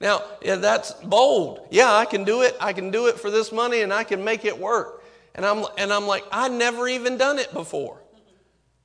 Now, 0.00 0.22
yeah, 0.42 0.56
that's 0.56 0.92
bold. 0.92 1.68
Yeah, 1.70 1.92
I 1.92 2.06
can 2.06 2.24
do 2.24 2.42
it. 2.42 2.56
I 2.60 2.72
can 2.72 2.90
do 2.90 3.06
it 3.06 3.20
for 3.20 3.30
this 3.30 3.52
money 3.52 3.82
and 3.82 3.92
I 3.92 4.04
can 4.04 4.24
make 4.24 4.46
it 4.46 4.58
work. 4.58 5.04
And 5.34 5.44
I'm, 5.44 5.64
and 5.76 5.92
I'm 5.92 6.06
like, 6.06 6.24
I've 6.32 6.52
never 6.52 6.88
even 6.88 7.18
done 7.18 7.38
it 7.38 7.52
before. 7.52 8.00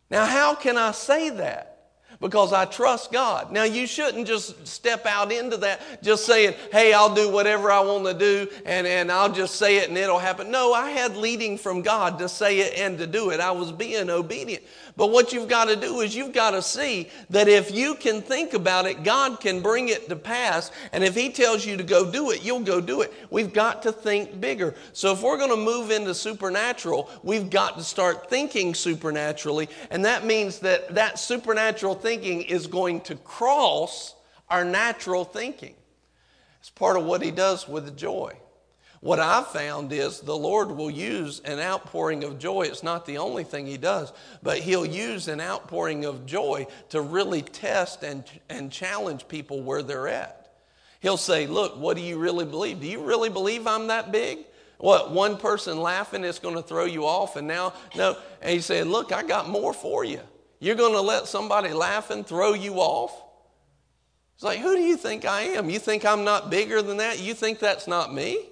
Now, 0.10 0.26
how 0.26 0.56
can 0.56 0.78
I 0.78 0.92
say 0.92 1.30
that? 1.30 1.69
Because 2.20 2.52
I 2.52 2.66
trust 2.66 3.12
God. 3.12 3.52
Now, 3.52 3.64
you 3.64 3.88
shouldn't 3.88 4.28
just 4.28 4.68
step 4.68 5.06
out 5.06 5.32
into 5.32 5.58
that 5.58 6.04
just 6.04 6.26
saying, 6.26 6.54
hey, 6.72 6.94
I'll 6.94 7.14
do 7.14 7.32
whatever 7.32 7.72
I 7.72 7.80
want 7.80 8.06
to 8.06 8.14
do 8.14 8.48
and, 8.66 8.86
and 8.86 9.12
I'll 9.12 9.32
just 9.32 9.56
say 9.56 9.78
it 9.78 9.88
and 9.90 9.98
it'll 9.98 10.20
happen. 10.20 10.52
No, 10.52 10.74
I 10.74 10.90
had 10.90 11.16
leading 11.16 11.58
from 11.58 11.82
God 11.82 12.20
to 12.20 12.28
say 12.28 12.60
it 12.60 12.78
and 12.78 12.98
to 12.98 13.08
do 13.08 13.30
it. 13.30 13.40
I 13.40 13.52
was 13.52 13.72
being 13.72 14.10
obedient. 14.10 14.64
But 15.00 15.12
what 15.12 15.32
you've 15.32 15.48
got 15.48 15.70
to 15.70 15.78
do 15.78 16.02
is 16.02 16.14
you've 16.14 16.34
got 16.34 16.52
to 16.52 16.62
see 16.62 17.08
that 17.30 17.48
if 17.48 17.74
you 17.74 17.96
can 17.96 18.22
think 18.22 18.54
about 18.54 18.86
it, 18.86 19.02
God 19.02 19.40
can 19.40 19.62
bring 19.62 19.88
it 19.88 20.10
to 20.10 20.16
pass. 20.18 20.74
And 20.92 21.06
if 21.06 21.16
He 21.16 21.30
tells 21.30 21.66
you 21.66 21.78
to 21.78 21.84
go 21.84 22.12
do 22.12 22.32
it, 22.32 22.44
you'll 22.44 22.60
go 22.60 22.82
do 22.82 23.00
it. 23.00 23.14
We've 23.30 23.54
got 23.54 23.82
to 23.84 23.94
think 23.94 24.42
bigger. 24.42 24.76
So 24.92 25.14
if 25.14 25.22
we're 25.22 25.38
going 25.38 25.52
to 25.52 25.56
move 25.56 25.90
into 25.90 26.14
supernatural, 26.14 27.10
we've 27.24 27.50
got 27.50 27.78
to 27.78 27.84
start 27.86 28.30
thinking 28.30 28.74
supernaturally. 28.74 29.70
And 29.90 30.04
that 30.04 30.26
means 30.26 30.60
that 30.60 30.94
that 30.96 31.18
supernatural 31.18 31.96
thinking 31.96 32.42
is 32.42 32.68
going 32.68 33.00
to 33.02 33.16
cross 33.16 34.16
our 34.50 34.66
natural 34.66 35.24
thinking. 35.24 35.76
It's 36.60 36.70
part 36.70 36.98
of 36.98 37.06
what 37.06 37.22
He 37.22 37.32
does 37.32 37.70
with 37.70 37.96
joy. 37.96 38.36
What 39.02 39.20
I've 39.20 39.48
found 39.48 39.94
is 39.94 40.20
the 40.20 40.36
Lord 40.36 40.72
will 40.72 40.92
use 40.92 41.40
an 41.46 41.60
outpouring 41.60 42.26
of 42.26 42.38
joy. 42.38 42.64
It's 42.64 42.84
not 42.84 43.06
the 43.06 43.18
only 43.18 43.46
thing 43.46 43.66
He 43.66 43.78
does, 43.78 44.12
but 44.44 44.58
He'll 44.60 44.86
use 44.86 45.30
an 45.30 45.40
outpouring 45.40 46.04
of 46.04 46.26
joy 46.26 46.68
to 46.90 47.02
really 47.02 47.42
test 47.42 48.04
and, 48.04 48.26
and 48.50 48.72
challenge 48.72 49.28
people 49.28 49.62
where 49.62 49.82
they're 49.82 50.10
at. 50.10 50.52
He'll 51.00 51.18
say, 51.18 51.48
Look, 51.48 51.78
what 51.78 51.96
do 51.96 52.04
you 52.04 52.18
really 52.18 52.46
believe? 52.46 52.82
Do 52.82 52.88
you 52.88 53.02
really 53.02 53.30
believe 53.30 53.68
I'm 53.68 53.88
that 53.88 54.12
big? 54.12 54.40
What, 54.80 55.12
one 55.12 55.38
person 55.38 55.80
laughing 55.82 56.26
is 56.26 56.40
going 56.40 56.56
to 56.56 56.62
throw 56.62 56.86
you 56.86 57.06
off? 57.06 57.38
And 57.38 57.48
now, 57.48 57.74
no. 57.96 58.18
And 58.42 58.52
He 58.52 58.60
said, 58.60 58.88
Look, 58.88 59.14
I 59.14 59.24
got 59.24 59.48
more 59.48 59.74
for 59.74 60.04
you. 60.04 60.20
You're 60.60 60.76
going 60.76 60.94
to 60.94 61.02
let 61.02 61.28
somebody 61.28 61.72
laughing 61.72 62.26
throw 62.26 62.54
you 62.54 62.76
off? 62.76 63.14
It's 64.36 64.44
like, 64.44 64.60
who 64.60 64.76
do 64.76 64.82
you 64.82 64.98
think 64.98 65.26
I 65.26 65.42
am? 65.42 65.70
You 65.70 65.80
think 65.80 66.06
I'm 66.06 66.24
not 66.24 66.50
bigger 66.50 66.82
than 66.82 66.98
that? 66.98 67.20
You 67.20 67.34
think 67.34 67.60
that's 67.60 67.88
not 67.88 68.14
me? 68.14 68.46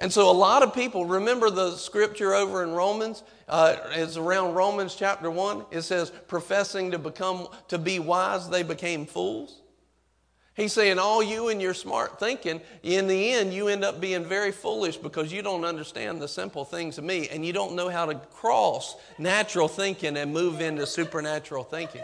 And 0.00 0.12
so, 0.12 0.30
a 0.30 0.32
lot 0.32 0.62
of 0.62 0.74
people 0.74 1.04
remember 1.04 1.50
the 1.50 1.76
scripture 1.76 2.32
over 2.32 2.62
in 2.62 2.70
Romans. 2.70 3.24
Uh, 3.48 3.76
it's 3.92 4.16
around 4.16 4.54
Romans 4.54 4.94
chapter 4.94 5.30
one. 5.30 5.64
It 5.72 5.82
says, 5.82 6.10
"Professing 6.28 6.92
to 6.92 6.98
become 6.98 7.48
to 7.66 7.78
be 7.78 7.98
wise, 7.98 8.48
they 8.48 8.62
became 8.62 9.06
fools." 9.06 9.60
He's 10.58 10.72
saying, 10.72 10.98
all 10.98 11.22
you 11.22 11.50
and 11.50 11.62
your 11.62 11.72
smart 11.72 12.18
thinking, 12.18 12.60
in 12.82 13.06
the 13.06 13.30
end, 13.30 13.54
you 13.54 13.68
end 13.68 13.84
up 13.84 14.00
being 14.00 14.24
very 14.24 14.50
foolish 14.50 14.96
because 14.96 15.32
you 15.32 15.40
don't 15.40 15.64
understand 15.64 16.20
the 16.20 16.26
simple 16.26 16.64
things 16.64 16.98
of 16.98 17.04
me, 17.04 17.28
and 17.28 17.46
you 17.46 17.52
don't 17.52 17.76
know 17.76 17.88
how 17.88 18.06
to 18.06 18.16
cross 18.16 18.96
natural 19.18 19.68
thinking 19.68 20.16
and 20.16 20.32
move 20.32 20.60
into 20.60 20.84
supernatural 20.84 21.62
thinking. 21.62 22.02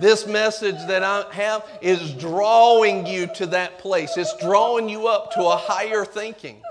This 0.00 0.26
message 0.26 0.76
that 0.86 1.02
I 1.02 1.26
have 1.34 1.62
is 1.82 2.14
drawing 2.14 3.06
you 3.06 3.26
to 3.34 3.44
that 3.48 3.78
place. 3.78 4.16
It's 4.16 4.34
drawing 4.38 4.88
you 4.88 5.06
up 5.06 5.32
to 5.32 5.44
a 5.44 5.56
higher 5.56 6.06
thinking. 6.06 6.62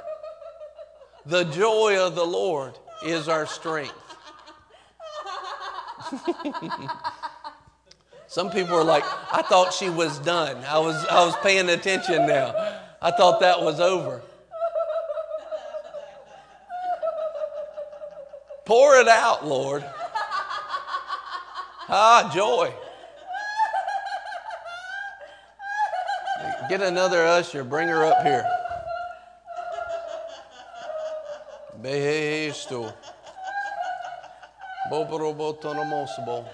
The 1.28 1.44
joy 1.44 2.00
of 2.00 2.16
the 2.16 2.26
Lord 2.26 2.74
is 3.04 3.28
our 3.28 3.46
strength. 3.46 3.94
Some 8.28 8.50
people 8.50 8.76
are 8.76 8.84
like, 8.84 9.04
I 9.34 9.42
thought 9.42 9.74
she 9.74 9.90
was 9.90 10.20
done. 10.20 10.56
I 10.66 10.80
was, 10.80 10.96
I 11.08 11.26
was 11.26 11.36
paying 11.44 11.68
attention 11.70 12.28
now. 12.28 12.54
I 13.02 13.12
thought 13.12 13.42
that 13.42 13.62
was 13.62 13.82
over. 13.82 14.22
Pour 18.64 18.96
it 18.96 19.10
out, 19.10 19.46
Lord. 19.46 19.84
Ah, 21.90 22.32
joy. 22.34 22.74
Get 26.70 26.82
another 26.82 27.26
usher, 27.26 27.64
bring 27.64 27.88
her 27.88 28.04
up 28.06 28.24
here. 28.24 28.46
Boborobotonomosbo. 34.92 36.48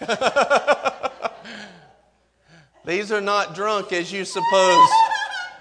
These 2.84 3.12
are 3.12 3.20
not 3.20 3.54
drunk 3.54 3.92
as 3.92 4.12
you 4.12 4.24
suppose. 4.24 4.88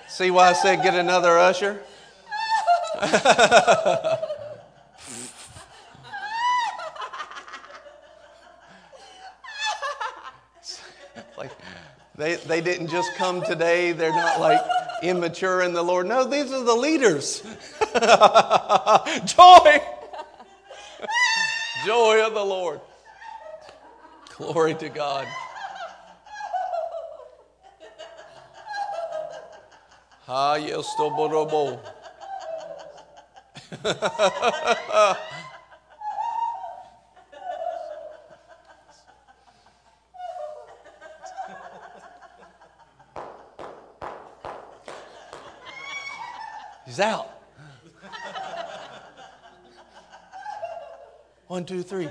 See 0.07 0.31
why 0.31 0.49
I 0.49 0.53
said 0.53 0.83
get 0.83 0.93
another 0.93 1.37
usher? 1.37 1.79
like 11.37 11.51
they, 12.15 12.35
they 12.35 12.61
didn't 12.61 12.87
just 12.87 13.15
come 13.15 13.41
today. 13.41 13.91
They're 13.93 14.11
not 14.11 14.39
like 14.39 14.59
immature 15.01 15.61
in 15.61 15.73
the 15.73 15.83
Lord. 15.83 16.07
No, 16.07 16.25
these 16.25 16.51
are 16.51 16.63
the 16.63 16.75
leaders. 16.75 17.43
Joy. 19.25 19.81
Joy 21.85 22.25
of 22.25 22.33
the 22.33 22.45
Lord. 22.45 22.81
Glory 24.37 24.75
to 24.75 24.89
God. 24.89 25.27
Ah, 30.27 30.55
yes. 30.55 30.95
He's 46.85 46.99
out. 46.99 47.28
One, 51.49 51.65
two, 51.65 51.81
three. 51.81 52.07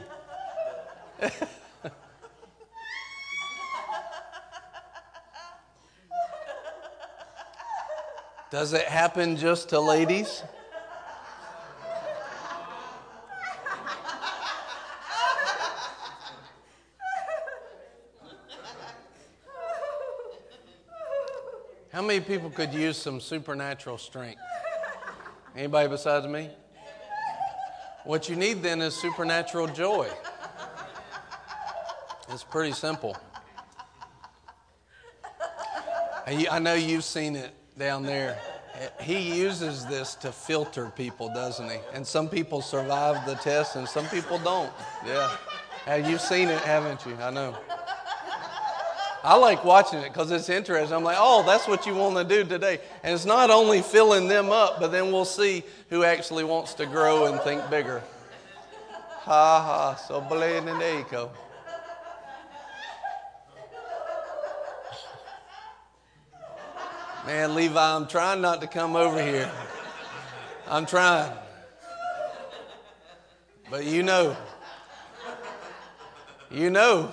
Does 8.50 8.72
it 8.72 8.86
happen 8.86 9.36
just 9.36 9.68
to 9.68 9.78
ladies? 9.78 10.42
How 21.92 22.02
many 22.02 22.18
people 22.18 22.50
could 22.50 22.74
use 22.74 22.96
some 22.96 23.20
supernatural 23.20 23.98
strength? 23.98 24.40
Anybody 25.54 25.88
besides 25.88 26.26
me? 26.26 26.50
What 28.08 28.26
you 28.30 28.36
need 28.36 28.62
then 28.62 28.80
is 28.80 28.96
supernatural 28.96 29.66
joy. 29.66 30.08
It's 32.30 32.42
pretty 32.42 32.72
simple. 32.72 33.14
I 36.26 36.58
know 36.58 36.72
you've 36.72 37.04
seen 37.04 37.36
it 37.36 37.52
down 37.76 38.04
there. 38.04 38.38
He 38.98 39.38
uses 39.38 39.84
this 39.84 40.14
to 40.14 40.32
filter 40.32 40.90
people, 40.96 41.28
doesn't 41.34 41.68
he? 41.68 41.80
And 41.92 42.06
some 42.06 42.30
people 42.30 42.62
survive 42.62 43.26
the 43.26 43.34
test 43.34 43.76
and 43.76 43.86
some 43.86 44.06
people 44.06 44.38
don't. 44.38 44.72
Yeah. 45.04 45.36
You've 45.86 46.08
you 46.08 46.16
seen 46.16 46.48
it, 46.48 46.62
haven't 46.62 47.04
you? 47.04 47.14
I 47.20 47.28
know. 47.28 47.58
I 49.24 49.36
like 49.36 49.64
watching 49.64 49.98
it 49.98 50.12
because 50.12 50.30
it's 50.30 50.48
interesting. 50.48 50.96
I'm 50.96 51.02
like, 51.02 51.16
oh, 51.18 51.42
that's 51.44 51.66
what 51.66 51.86
you 51.86 51.94
want 51.94 52.16
to 52.16 52.24
do 52.24 52.48
today. 52.48 52.78
And 53.02 53.12
it's 53.12 53.24
not 53.24 53.50
only 53.50 53.82
filling 53.82 54.28
them 54.28 54.50
up, 54.50 54.78
but 54.78 54.88
then 54.88 55.10
we'll 55.10 55.24
see 55.24 55.64
who 55.90 56.04
actually 56.04 56.44
wants 56.44 56.74
to 56.74 56.86
grow 56.86 57.26
and 57.26 57.40
think 57.40 57.68
bigger. 57.68 58.02
Ha 59.22 59.60
ha, 59.60 59.94
so 59.96 60.20
blame 60.20 60.68
and 60.68 60.80
echo. 60.80 61.30
Man, 67.26 67.54
Levi, 67.54 67.96
I'm 67.96 68.06
trying 68.06 68.40
not 68.40 68.60
to 68.62 68.66
come 68.66 68.96
over 68.96 69.22
here. 69.22 69.50
I'm 70.66 70.86
trying. 70.86 71.30
But 73.70 73.84
you 73.84 74.02
know. 74.02 74.36
You 76.50 76.70
know. 76.70 77.12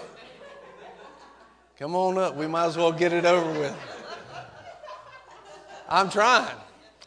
Come 1.77 1.95
on 1.95 2.17
up. 2.17 2.35
We 2.35 2.47
might 2.47 2.65
as 2.65 2.77
well 2.77 2.91
get 2.91 3.13
it 3.13 3.25
over 3.25 3.59
with. 3.59 3.75
I'm 5.87 6.09
trying. 6.09 6.55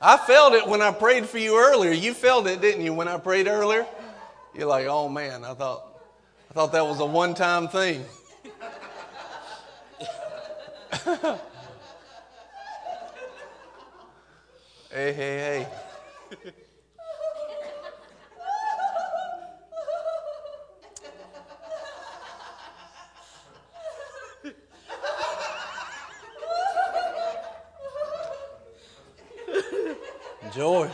I 0.01 0.17
felt 0.17 0.53
it 0.53 0.67
when 0.67 0.83
I 0.83 0.93
prayed 0.93 1.27
for 1.27 1.39
you 1.39 1.59
earlier. 1.59 1.93
You 1.93 2.15
felt 2.15 2.47
it, 2.47 2.61
didn't 2.61 2.85
you, 2.85 2.95
when 2.95 3.09
I 3.09 3.19
prayed 3.19 3.49
earlier? 3.49 3.87
You're 4.55 4.69
like, 4.69 4.87
oh 4.87 5.09
man, 5.09 5.45
I 5.45 5.55
thought 5.55 5.85
I 6.51 6.55
thought 6.55 6.73
that 6.73 6.87
was 6.87 7.01
a 7.01 7.07
one-time 7.07 7.69
thing. 7.69 8.05
Hey, 14.91 15.13
hey, 15.13 15.67
hey. 16.43 16.53
Joy. 30.55 30.91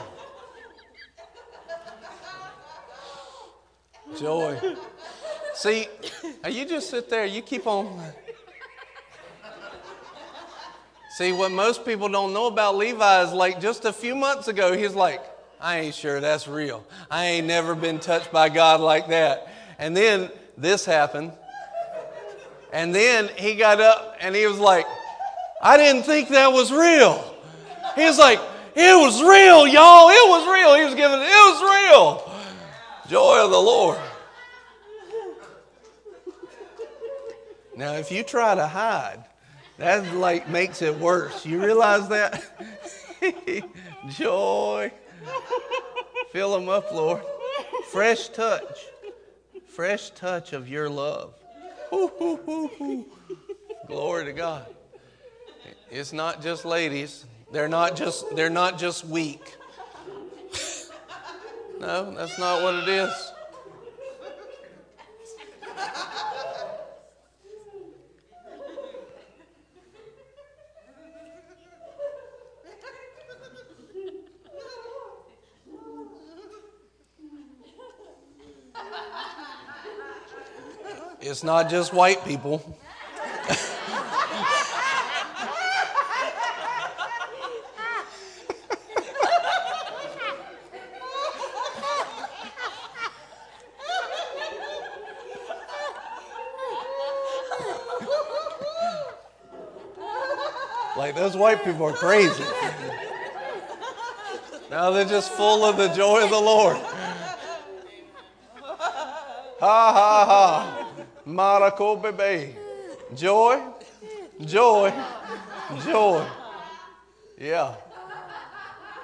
Joy. 4.18 4.76
See, 5.54 5.86
you 6.50 6.66
just 6.66 6.83
sit 6.94 7.10
there, 7.10 7.26
you 7.26 7.42
keep 7.42 7.66
on. 7.66 8.00
See, 11.16 11.32
what 11.32 11.50
most 11.50 11.84
people 11.84 12.08
don't 12.08 12.32
know 12.32 12.46
about 12.46 12.76
Levi 12.76 13.22
is 13.24 13.32
like 13.32 13.60
just 13.60 13.84
a 13.84 13.92
few 13.92 14.14
months 14.14 14.46
ago, 14.46 14.76
he's 14.76 14.94
like, 14.94 15.20
I 15.60 15.80
ain't 15.80 15.94
sure 15.96 16.20
that's 16.20 16.46
real. 16.46 16.86
I 17.10 17.24
ain't 17.24 17.48
never 17.48 17.74
been 17.74 17.98
touched 17.98 18.30
by 18.30 18.48
God 18.48 18.80
like 18.80 19.08
that. 19.08 19.48
And 19.80 19.96
then 19.96 20.30
this 20.56 20.84
happened. 20.84 21.32
And 22.72 22.94
then 22.94 23.28
he 23.36 23.56
got 23.56 23.80
up 23.80 24.16
and 24.20 24.36
he 24.36 24.46
was 24.46 24.60
like, 24.60 24.86
I 25.60 25.76
didn't 25.76 26.04
think 26.04 26.28
that 26.28 26.52
was 26.52 26.70
real. 26.70 27.24
He 27.96 28.04
was 28.04 28.20
like, 28.20 28.38
it 28.76 28.96
was 28.96 29.20
real, 29.20 29.66
y'all. 29.66 30.10
It 30.10 30.28
was 30.28 30.46
real. 30.46 30.76
He 30.76 30.84
was 30.84 30.94
giving 30.94 31.18
it, 31.18 31.24
it 31.24 31.54
was 31.54 31.60
real. 31.60 32.32
Joy 33.08 33.44
of 33.44 33.50
the 33.50 33.58
Lord. 33.58 33.98
Now, 37.76 37.94
if 37.94 38.12
you 38.12 38.22
try 38.22 38.54
to 38.54 38.66
hide, 38.66 39.24
that 39.78 40.14
like 40.14 40.48
makes 40.48 40.82
it 40.82 40.96
worse. 40.98 41.44
You 41.44 41.62
realize 41.62 42.08
that? 42.08 42.44
Joy. 44.08 44.92
Fill 46.30 46.58
them 46.58 46.68
up, 46.68 46.92
Lord. 46.92 47.22
Fresh 47.90 48.28
touch. 48.30 48.86
Fresh 49.66 50.10
touch 50.10 50.52
of 50.52 50.68
your 50.68 50.88
love. 50.88 51.34
Glory 53.86 54.24
to 54.24 54.32
God. 54.32 54.66
It's 55.90 56.12
not 56.12 56.42
just 56.42 56.64
ladies. 56.64 57.24
They're 57.52 57.68
not 57.68 57.96
just 57.96 58.34
they're 58.34 58.50
not 58.50 58.78
just 58.78 59.04
weak. 59.04 59.56
No, 61.80 62.14
that's 62.14 62.38
not 62.38 62.62
what 62.62 62.76
it 62.76 62.88
is. 62.88 63.32
It's 81.34 81.42
not 81.42 81.68
just 81.68 81.92
white 81.92 82.24
people. 82.24 82.62
like 100.96 101.16
those 101.16 101.36
white 101.36 101.64
people 101.64 101.86
are 101.86 101.92
crazy. 101.94 102.44
Now 104.70 104.92
they're 104.92 105.04
just 105.04 105.32
full 105.32 105.64
of 105.64 105.76
the 105.78 105.88
joy 105.88 106.22
of 106.22 106.30
the 106.30 106.38
Lord. 106.38 106.76
Ha 109.58 109.92
ha 109.92 110.24
ha. 110.26 110.83
Marako 111.26 112.00
bebe. 112.00 112.56
Joy, 113.14 113.60
joy, 114.44 114.92
joy. 115.84 116.26
Yeah. 117.38 117.74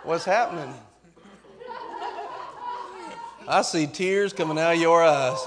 What's 0.03 0.25
happening? 0.25 0.75
I 3.47 3.63
see 3.63 3.87
tears 3.87 4.33
coming 4.33 4.59
out 4.59 4.75
of 4.75 4.81
your 4.81 5.03
eyes. 5.03 5.39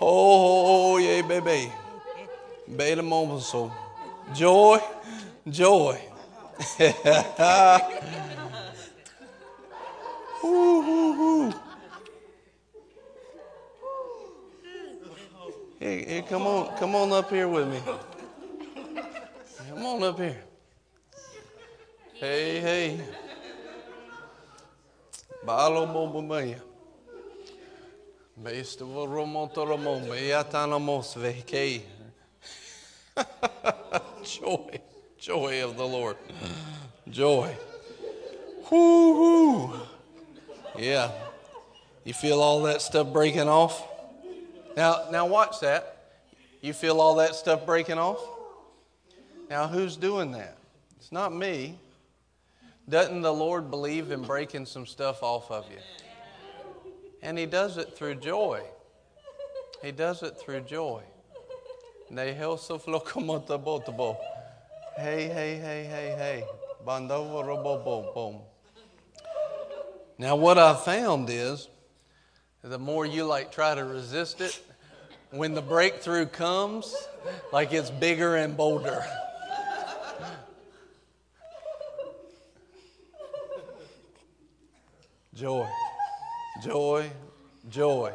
Oh, 0.00 0.98
yeah, 0.98 1.22
baby. 1.22 1.72
Beta 2.76 3.02
so. 3.40 3.72
Joy, 4.34 4.78
joy. 5.48 6.00
ooh, 10.44 10.82
ooh, 10.82 11.22
ooh. 11.22 11.54
Hey, 15.86 16.04
hey, 16.04 16.22
come 16.22 16.48
on, 16.48 16.76
come 16.78 16.96
on 16.96 17.12
up 17.12 17.30
here 17.30 17.46
with 17.46 17.68
me. 17.68 17.78
Come 19.68 19.86
on 19.86 20.02
up 20.02 20.18
here. 20.18 20.42
Hey, 22.14 22.60
hey. 22.60 23.00
Balo 25.46 25.86
bombomaya. 25.86 26.60
Beistavo 28.36 29.06
romotoromo, 29.06 30.00
beatanamos 30.08 31.14
vekei. 31.14 31.82
Joy, 34.24 34.80
joy 35.20 35.62
of 35.62 35.76
the 35.76 35.86
Lord. 35.86 36.16
Joy. 37.08 37.56
Whoo 38.72 39.14
hoo. 39.14 39.80
Yeah. 40.76 41.12
You 42.02 42.12
feel 42.12 42.42
all 42.42 42.62
that 42.62 42.82
stuff 42.82 43.12
breaking 43.12 43.48
off? 43.48 43.95
Now, 44.76 45.06
now 45.10 45.26
watch 45.26 45.60
that. 45.60 45.96
You 46.60 46.72
feel 46.72 47.00
all 47.00 47.16
that 47.16 47.34
stuff 47.34 47.64
breaking 47.64 47.98
off? 47.98 48.22
Now, 49.48 49.66
who's 49.66 49.96
doing 49.96 50.32
that? 50.32 50.58
It's 50.98 51.12
not 51.12 51.34
me. 51.34 51.78
Doesn't 52.88 53.22
the 53.22 53.32
Lord 53.32 53.70
believe 53.70 54.10
in 54.10 54.22
breaking 54.22 54.66
some 54.66 54.86
stuff 54.86 55.22
off 55.22 55.50
of 55.50 55.64
you? 55.70 55.78
And 57.22 57.38
He 57.38 57.46
does 57.46 57.78
it 57.78 57.96
through 57.96 58.16
joy. 58.16 58.62
He 59.82 59.92
does 59.92 60.22
it 60.22 60.38
through 60.38 60.60
joy. 60.60 61.02
Hey, 64.96 65.24
hey, 65.28 65.56
hey, 65.56 65.84
hey, 65.84 66.14
hey. 66.16 66.44
Now, 70.18 70.36
what 70.36 70.58
I 70.58 70.74
found 70.74 71.28
is 71.30 71.68
the 72.62 72.78
more 72.78 73.04
you 73.06 73.24
like 73.24 73.52
try 73.52 73.74
to 73.74 73.84
resist 73.84 74.40
it, 74.40 74.60
when 75.30 75.54
the 75.54 75.62
breakthrough 75.62 76.26
comes, 76.26 76.94
like 77.52 77.72
it's 77.72 77.90
bigger 77.90 78.36
and 78.36 78.56
bolder. 78.56 79.04
joy, 85.34 85.66
joy, 86.62 87.10
joy. 87.68 88.12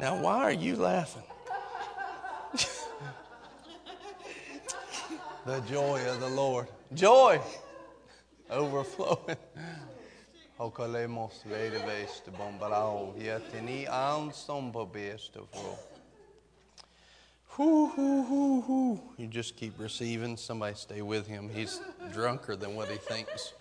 Now, 0.00 0.20
why 0.20 0.38
are 0.38 0.50
you 0.50 0.74
laughing? 0.74 1.22
The 5.44 5.60
joy 5.60 6.00
of 6.08 6.20
the 6.20 6.28
Lord. 6.28 6.68
Joy 6.94 7.40
overflowing. 8.50 9.36
Hokalemos 10.58 11.42
vedeveste 11.44 12.30
bombarao 12.30 13.14
yetini 13.18 13.88
ansom 13.88 14.72
pobeste 14.72 15.40
fro. 15.50 15.78
Hoo, 17.48 17.86
hoo, 17.88 18.22
hoo, 18.22 18.60
hoo. 18.62 19.00
You 19.18 19.26
just 19.26 19.56
keep 19.56 19.78
receiving. 19.78 20.36
Somebody 20.36 20.74
stay 20.74 21.02
with 21.02 21.26
him. 21.26 21.48
He's 21.48 21.80
drunker 22.12 22.56
than 22.56 22.74
what 22.74 22.88
he 22.88 22.96
thinks. 22.96 23.52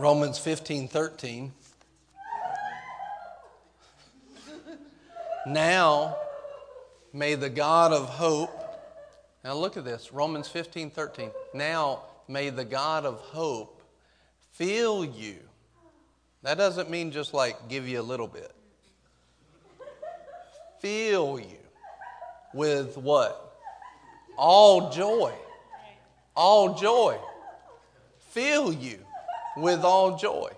Romans 0.00 0.38
15 0.38 0.88
13. 0.88 1.52
now 5.46 6.16
may 7.12 7.34
the 7.34 7.50
God 7.50 7.92
of 7.92 8.08
hope, 8.08 8.50
now 9.44 9.52
look 9.52 9.76
at 9.76 9.84
this 9.84 10.10
Romans 10.10 10.48
15 10.48 10.88
13. 10.88 11.30
Now 11.52 12.00
may 12.28 12.48
the 12.48 12.64
God 12.64 13.04
of 13.04 13.20
hope 13.20 13.82
fill 14.52 15.04
you. 15.04 15.36
That 16.44 16.56
doesn't 16.56 16.88
mean 16.88 17.10
just 17.10 17.34
like 17.34 17.68
give 17.68 17.86
you 17.86 18.00
a 18.00 18.02
little 18.02 18.26
bit. 18.26 18.52
Fill 20.78 21.40
you 21.40 21.58
with 22.54 22.96
what? 22.96 23.54
All 24.38 24.90
joy. 24.90 25.34
All 26.34 26.72
joy. 26.72 27.18
Fill 28.30 28.72
you 28.72 29.00
with 29.56 29.84
all 29.84 30.16
joy 30.16 30.50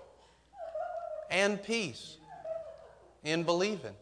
and 1.29 1.61
peace 1.61 2.17
in 3.23 3.43
believing. 3.43 3.95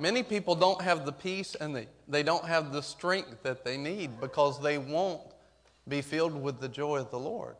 Many 0.00 0.22
people 0.22 0.54
don't 0.54 0.80
have 0.82 1.04
the 1.04 1.12
peace 1.12 1.54
and 1.54 1.74
they, 1.74 1.88
they 2.06 2.22
don't 2.22 2.44
have 2.44 2.72
the 2.72 2.82
strength 2.82 3.42
that 3.42 3.64
they 3.64 3.76
need 3.76 4.20
because 4.20 4.60
they 4.60 4.78
won't 4.78 5.20
be 5.88 6.02
filled 6.02 6.40
with 6.40 6.60
the 6.60 6.68
joy 6.68 6.98
of 6.98 7.10
the 7.10 7.18
Lord. 7.18 7.56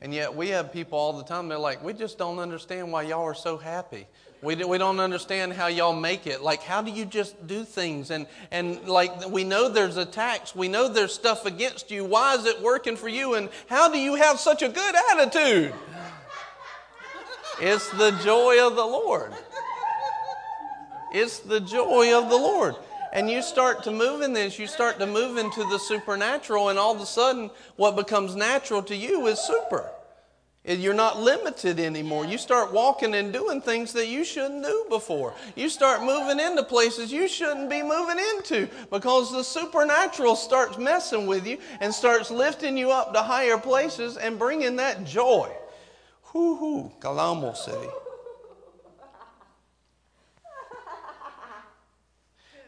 And 0.00 0.12
yet 0.12 0.34
we 0.34 0.48
have 0.48 0.72
people 0.72 0.98
all 0.98 1.12
the 1.12 1.22
time, 1.22 1.48
they're 1.48 1.58
like, 1.58 1.84
we 1.84 1.92
just 1.92 2.18
don't 2.18 2.38
understand 2.38 2.90
why 2.90 3.02
y'all 3.02 3.24
are 3.24 3.34
so 3.34 3.56
happy. 3.56 4.06
We, 4.42 4.56
do, 4.56 4.66
we 4.66 4.76
don't 4.76 4.98
understand 4.98 5.52
how 5.52 5.68
y'all 5.68 5.94
make 5.94 6.26
it. 6.26 6.42
Like, 6.42 6.62
how 6.62 6.82
do 6.82 6.90
you 6.90 7.04
just 7.04 7.46
do 7.46 7.62
things? 7.62 8.10
And, 8.10 8.26
and 8.50 8.88
like, 8.88 9.30
we 9.30 9.44
know 9.44 9.68
there's 9.68 9.96
attacks. 9.96 10.52
We 10.54 10.66
know 10.66 10.88
there's 10.88 11.14
stuff 11.14 11.46
against 11.46 11.92
you. 11.92 12.04
Why 12.04 12.34
is 12.34 12.44
it 12.44 12.60
working 12.60 12.96
for 12.96 13.08
you? 13.08 13.34
And 13.34 13.48
how 13.68 13.88
do 13.88 13.98
you 13.98 14.16
have 14.16 14.40
such 14.40 14.62
a 14.62 14.68
good 14.68 14.94
attitude? 15.12 15.72
It's 17.60 17.88
the 17.90 18.10
joy 18.24 18.66
of 18.66 18.74
the 18.74 18.84
Lord. 18.84 19.32
It's 21.12 21.38
the 21.38 21.60
joy 21.60 22.18
of 22.18 22.28
the 22.28 22.36
Lord. 22.36 22.74
And 23.12 23.30
you 23.30 23.42
start 23.42 23.84
to 23.84 23.92
move 23.92 24.22
in 24.22 24.32
this, 24.32 24.58
you 24.58 24.66
start 24.66 24.98
to 24.98 25.06
move 25.06 25.36
into 25.36 25.62
the 25.64 25.78
supernatural, 25.78 26.70
and 26.70 26.78
all 26.78 26.94
of 26.94 27.00
a 27.00 27.06
sudden, 27.06 27.50
what 27.76 27.94
becomes 27.94 28.34
natural 28.34 28.82
to 28.84 28.96
you 28.96 29.26
is 29.26 29.38
super. 29.38 29.88
You're 30.64 30.94
not 30.94 31.18
limited 31.18 31.80
anymore. 31.80 32.24
You 32.24 32.38
start 32.38 32.72
walking 32.72 33.14
and 33.14 33.32
doing 33.32 33.60
things 33.60 33.92
that 33.94 34.06
you 34.06 34.24
shouldn't 34.24 34.62
do 34.62 34.86
before. 34.88 35.34
You 35.56 35.68
start 35.68 36.02
moving 36.02 36.38
into 36.38 36.62
places 36.62 37.12
you 37.12 37.26
shouldn't 37.26 37.68
be 37.68 37.82
moving 37.82 38.18
into 38.36 38.68
because 38.90 39.32
the 39.32 39.42
supernatural 39.42 40.36
starts 40.36 40.78
messing 40.78 41.26
with 41.26 41.48
you 41.48 41.58
and 41.80 41.92
starts 41.92 42.30
lifting 42.30 42.76
you 42.76 42.92
up 42.92 43.12
to 43.12 43.22
higher 43.22 43.58
places 43.58 44.16
and 44.16 44.38
bringing 44.38 44.76
that 44.76 45.04
joy. 45.04 45.52
Hoo 46.26 46.54
hoo, 46.54 46.92
Kalamo 47.00 47.56
City. 47.56 47.88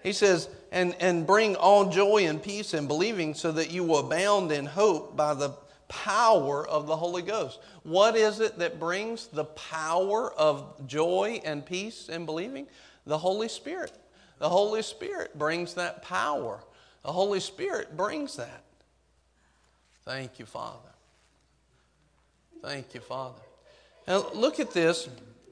He 0.03 0.13
says, 0.13 0.49
and, 0.71 0.97
and 1.01 1.27
bring 1.27 1.55
all 1.57 1.89
joy 1.89 2.27
and 2.27 2.43
peace 2.43 2.75
in 2.75 2.89
believing 2.89 3.35
so 3.35 3.53
that 3.53 3.71
you 3.71 3.85
will 3.85 4.01
abound 4.01 4.53
in 4.53 4.67
hope 4.67 5.17
by 5.17 5.33
the 5.33 5.51
power 6.03 6.67
of 6.67 6.87
the 6.87 6.97
Holy 6.97 7.23
Ghost. 7.23 7.61
What 7.83 8.17
is 8.17 8.41
it 8.41 8.59
that 8.59 8.81
brings 8.81 9.29
the 9.29 9.45
power 9.45 10.33
of 10.33 10.87
joy 10.87 11.41
and 11.45 11.65
peace 11.65 12.09
in 12.09 12.27
believing? 12.27 12.67
The 13.07 13.19
Holy 13.19 13.49
Spirit. 13.49 13.93
The 14.39 14.49
Holy 14.49 14.83
Spirit 14.83 15.39
brings 15.39 15.75
that 15.75 16.03
power. 16.03 16.61
The 17.05 17.13
Holy 17.13 17.41
Spirit 17.41 17.97
brings 17.97 18.37
that. 18.37 18.65
Thank 20.05 20.39
you, 20.39 20.47
Father. 20.47 20.91
Thank 22.63 22.95
you, 22.95 23.01
Father. 23.01 23.41
Now, 24.09 24.27
look 24.35 24.59
at 24.59 24.73
this. 24.73 25.09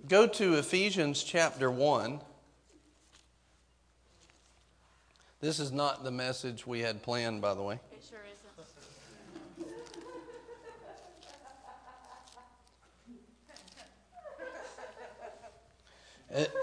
Go 0.09 0.26
to 0.26 0.55
Ephesians 0.55 1.22
chapter 1.22 1.70
1. 1.70 2.20
This 5.40 5.59
is 5.59 5.72
not 5.72 6.05
the 6.05 6.11
message 6.11 6.66
we 6.66 6.81
had 6.81 7.02
planned, 7.02 7.40
by 7.40 7.55
the 7.55 7.62
way. 7.62 7.74
It 7.92 8.05
sure 8.09 8.18
isn't. 8.24 8.42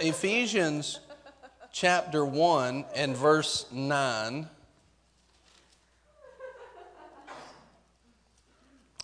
Ephesians 0.02 1.00
chapter 1.72 2.26
1 2.26 2.86
and 2.96 3.16
verse 3.16 3.66
9. 3.72 4.50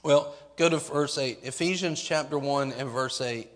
Well, 0.03 0.35
go 0.55 0.69
to 0.69 0.77
verse 0.77 1.17
8. 1.17 1.39
Ephesians 1.43 2.01
chapter 2.01 2.39
1 2.39 2.71
and 2.73 2.89
verse 2.89 3.21
8 3.21 3.47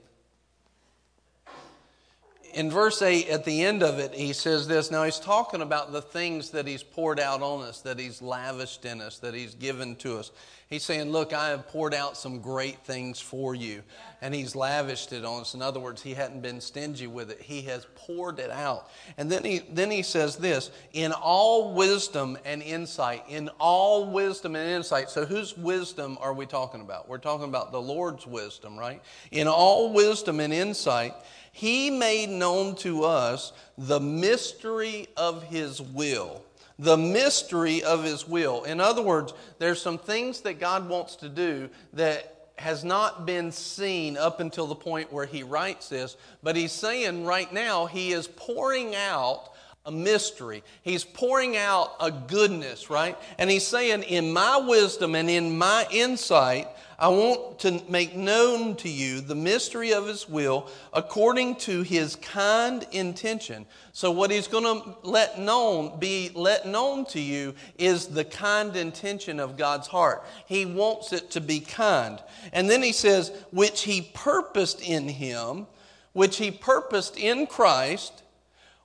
in 2.60 2.70
verse 2.70 3.02
8, 3.02 3.30
at 3.30 3.46
the 3.46 3.64
end 3.64 3.82
of 3.84 4.00
it, 4.00 4.14
he 4.14 4.34
says 4.34 4.68
this. 4.68 4.92
Now, 4.92 5.06
he's 5.06 5.18
talking 5.18 5.62
about 5.62 5.94
the 5.94 6.02
things 6.02 6.50
that 6.50 6.68
he's 6.68 6.84
poured 6.84 7.18
out 7.18 7.42
on 7.42 7.64
us, 7.64 7.80
that 7.84 7.98
he's 7.98 8.22
lavished 8.22 8.84
in 8.84 9.00
us, 9.00 9.18
that 9.20 9.34
he's 9.34 9.56
given 9.56 9.96
to 9.98 10.18
us. 10.18 10.32
He's 10.70 10.84
saying, 10.84 11.10
Look, 11.10 11.34
I 11.34 11.50
have 11.50 11.68
poured 11.70 11.94
out 11.94 12.16
some 12.18 12.42
great 12.42 12.80
things 12.86 13.20
for 13.20 13.56
you. 13.56 13.82
And 14.22 14.36
he's 14.36 14.56
lavished 14.56 15.14
it 15.14 15.24
on 15.24 15.42
us. 15.42 15.54
In 15.54 15.62
other 15.62 15.80
words, 15.80 16.04
he 16.04 16.14
hadn't 16.14 16.42
been 16.42 16.60
stingy 16.60 17.08
with 17.08 17.32
it, 17.32 17.42
he 17.42 17.62
has 17.64 17.88
poured 17.96 18.40
it 18.40 18.52
out. 18.52 18.92
And 19.18 19.32
then 19.32 19.46
he, 19.46 19.60
then 19.72 19.90
he 19.90 20.04
says 20.04 20.36
this 20.36 20.70
in 20.92 21.14
all 21.14 21.74
wisdom 21.74 22.38
and 22.44 22.62
insight, 22.62 23.24
in 23.30 23.50
all 23.60 24.12
wisdom 24.12 24.56
and 24.56 24.70
insight. 24.70 25.10
So, 25.10 25.26
whose 25.26 25.58
wisdom 25.58 26.18
are 26.20 26.34
we 26.34 26.46
talking 26.46 26.82
about? 26.82 27.08
We're 27.08 27.18
talking 27.20 27.48
about 27.48 27.72
the 27.72 27.82
Lord's 27.82 28.28
wisdom, 28.28 28.78
right? 28.78 29.02
In 29.32 29.48
all 29.48 29.94
wisdom 29.94 30.40
and 30.40 30.54
insight, 30.54 31.14
he 31.52 31.90
made 31.90 32.30
known 32.30 32.76
to 32.78 33.04
us 33.04 33.54
the 33.78 34.00
mystery 34.00 35.08
of 35.18 35.44
his 35.44 35.82
will. 35.82 36.44
The 36.78 36.98
mystery 36.98 37.84
of 37.84 38.04
his 38.04 38.28
will. 38.28 38.64
In 38.64 38.80
other 38.80 39.02
words, 39.02 39.34
there's 39.58 39.82
some 39.82 39.98
things 39.98 40.42
that 40.42 40.60
God 40.60 40.88
wants 40.88 41.18
to 41.18 41.30
do 41.30 41.70
that 41.94 42.36
has 42.58 42.84
not 42.84 43.26
been 43.26 43.52
seen 43.52 44.18
up 44.18 44.40
until 44.40 44.68
the 44.68 44.76
point 44.76 45.12
where 45.12 45.26
he 45.26 45.44
writes 45.44 45.90
this, 45.90 46.18
but 46.44 46.56
he's 46.56 46.72
saying 46.72 47.26
right 47.26 47.52
now 47.54 47.86
he 47.86 48.12
is 48.12 48.28
pouring 48.28 48.96
out 48.96 49.50
a 49.86 49.92
mystery. 49.92 50.64
He's 50.82 51.04
pouring 51.04 51.58
out 51.58 51.96
a 52.00 52.12
goodness, 52.12 52.90
right? 52.90 53.18
And 53.38 53.50
he's 53.50 53.66
saying, 53.66 54.04
In 54.04 54.32
my 54.32 54.58
wisdom 54.58 55.16
and 55.16 55.30
in 55.30 55.58
my 55.58 55.88
insight, 55.92 56.68
I 57.02 57.08
want 57.08 57.60
to 57.60 57.82
make 57.88 58.14
known 58.14 58.76
to 58.78 58.90
you 58.90 59.22
the 59.22 59.36
mystery 59.36 59.94
of 59.94 60.06
his 60.06 60.28
will 60.28 60.68
according 60.92 61.56
to 61.56 61.82
his 61.82 62.18
kind 62.18 62.86
intention. 62.92 63.66
So, 63.94 64.12
what 64.12 64.32
he's 64.32 64.50
going 64.50 64.66
to 64.66 64.98
let 65.04 65.40
known, 65.40 65.98
be 65.98 66.30
let 66.36 66.68
known 66.68 67.06
to 67.06 67.22
you 67.22 67.56
is 67.78 68.08
the 68.08 68.26
kind 68.26 68.76
intention 68.76 69.40
of 69.40 69.56
God's 69.56 69.88
heart. 69.88 70.26
He 70.46 70.66
wants 70.66 71.14
it 71.14 71.32
to 71.32 71.42
be 71.42 71.62
kind. 71.62 72.22
And 72.52 72.70
then 72.70 72.84
he 72.84 72.92
says, 72.92 73.32
which 73.52 73.84
he 73.84 74.02
purposed 74.14 74.82
in 74.82 75.08
him, 75.08 75.68
which 76.12 76.36
he 76.36 76.52
purposed 76.52 77.18
in 77.18 77.48
Christ, 77.48 78.24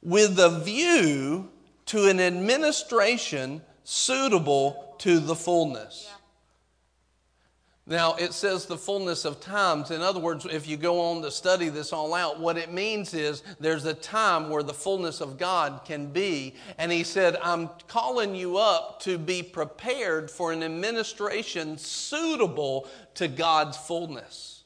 with 0.05 0.39
a 0.39 0.61
view 0.61 1.51
to 1.87 2.09
an 2.09 2.21
administration 2.21 3.63
suitable 3.83 4.95
to 4.99 5.19
the 5.19 5.35
fullness. 5.35 6.11
Now, 7.87 8.15
it 8.15 8.33
says 8.33 8.65
the 8.65 8.79
fullness 8.79 9.27
of 9.27 9.41
times. 9.41 9.91
In 9.91 10.01
other 10.01 10.19
words, 10.21 10.47
if 10.47 10.67
you 10.67 10.79
go 10.79 11.01
on 11.01 11.21
to 11.21 11.31
study 11.31 11.69
this 11.69 11.93
all 11.93 12.15
out, 12.15 12.41
what 12.41 12.57
it 12.57 12.73
means 12.73 13.13
is 13.13 13.43
there's 13.61 13.85
a 13.85 13.93
time 13.93 14.49
where 14.49 14.63
the 14.63 14.73
fullness 14.73 15.21
of 15.21 15.37
God 15.37 15.83
can 15.85 16.07
be. 16.07 16.55
And 16.79 16.91
he 16.91 17.05
said, 17.05 17.37
I'm 17.43 17.69
calling 17.87 18.35
you 18.35 18.57
up 18.57 19.01
to 19.03 19.19
be 19.19 19.43
prepared 19.43 20.31
for 20.31 20.51
an 20.51 20.63
administration 20.63 21.77
suitable 21.77 22.89
to 23.17 23.29
God's 23.29 23.77
fullness, 23.77 24.65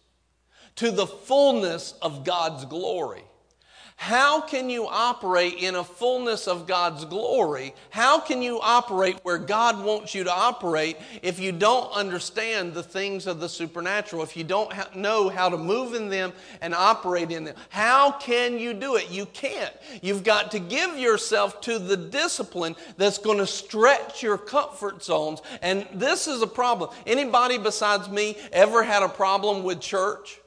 to 0.76 0.92
the 0.92 1.06
fullness 1.06 1.94
of 2.00 2.24
God's 2.24 2.66
glory. 2.66 3.24
How 4.00 4.40
can 4.40 4.70
you 4.70 4.86
operate 4.86 5.54
in 5.54 5.74
a 5.74 5.82
fullness 5.82 6.46
of 6.46 6.68
God's 6.68 7.04
glory? 7.04 7.74
How 7.90 8.20
can 8.20 8.42
you 8.42 8.60
operate 8.60 9.18
where 9.24 9.38
God 9.38 9.84
wants 9.84 10.14
you 10.14 10.22
to 10.22 10.32
operate 10.32 10.96
if 11.20 11.40
you 11.40 11.50
don't 11.50 11.90
understand 11.90 12.74
the 12.74 12.82
things 12.84 13.26
of 13.26 13.40
the 13.40 13.48
supernatural, 13.48 14.22
if 14.22 14.36
you 14.36 14.44
don't 14.44 14.72
ha- 14.72 14.88
know 14.94 15.28
how 15.28 15.48
to 15.48 15.56
move 15.58 15.94
in 15.94 16.08
them 16.08 16.32
and 16.60 16.76
operate 16.76 17.32
in 17.32 17.42
them? 17.42 17.56
How 17.70 18.12
can 18.12 18.60
you 18.60 18.72
do 18.72 18.94
it? 18.94 19.10
You 19.10 19.26
can't. 19.26 19.74
You've 20.00 20.22
got 20.22 20.52
to 20.52 20.60
give 20.60 20.96
yourself 20.96 21.60
to 21.62 21.80
the 21.80 21.96
discipline 21.96 22.76
that's 22.98 23.18
going 23.18 23.38
to 23.38 23.48
stretch 23.48 24.22
your 24.22 24.38
comfort 24.38 25.02
zones. 25.02 25.40
And 25.60 25.88
this 25.92 26.28
is 26.28 26.40
a 26.40 26.46
problem. 26.46 26.90
Anybody 27.04 27.58
besides 27.58 28.08
me 28.08 28.36
ever 28.52 28.84
had 28.84 29.02
a 29.02 29.08
problem 29.08 29.64
with 29.64 29.80
church? 29.80 30.40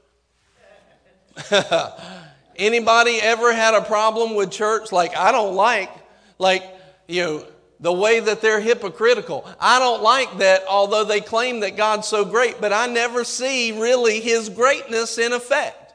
Anybody 2.56 3.20
ever 3.22 3.54
had 3.54 3.74
a 3.74 3.82
problem 3.82 4.36
with 4.36 4.52
church? 4.52 4.92
Like, 4.92 5.16
I 5.16 5.32
don't 5.32 5.56
like, 5.56 5.92
like, 6.38 6.64
you 7.08 7.24
know, 7.24 7.46
the 7.80 7.92
way 7.92 8.20
that 8.20 8.42
they're 8.42 8.62
hypocritical. 8.62 9.48
I 9.60 9.80
don't 9.80 10.04
like 10.04 10.38
that, 10.38 10.64
although 10.68 11.04
they 11.04 11.20
claim 11.20 11.62
that 11.62 11.76
God's 11.76 12.08
so 12.08 12.24
great, 12.24 12.62
but 12.62 12.72
I 12.72 12.86
never 12.88 13.24
see 13.24 13.72
really 13.72 14.20
His 14.20 14.50
greatness 14.50 15.18
in 15.18 15.34
effect. 15.34 15.94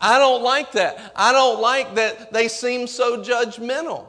I 0.00 0.18
don't 0.18 0.42
like 0.42 0.72
that. 0.72 1.12
I 1.14 1.32
don't 1.32 1.60
like 1.60 1.96
that 1.96 2.32
they 2.32 2.48
seem 2.48 2.86
so 2.86 3.22
judgmental. 3.22 4.06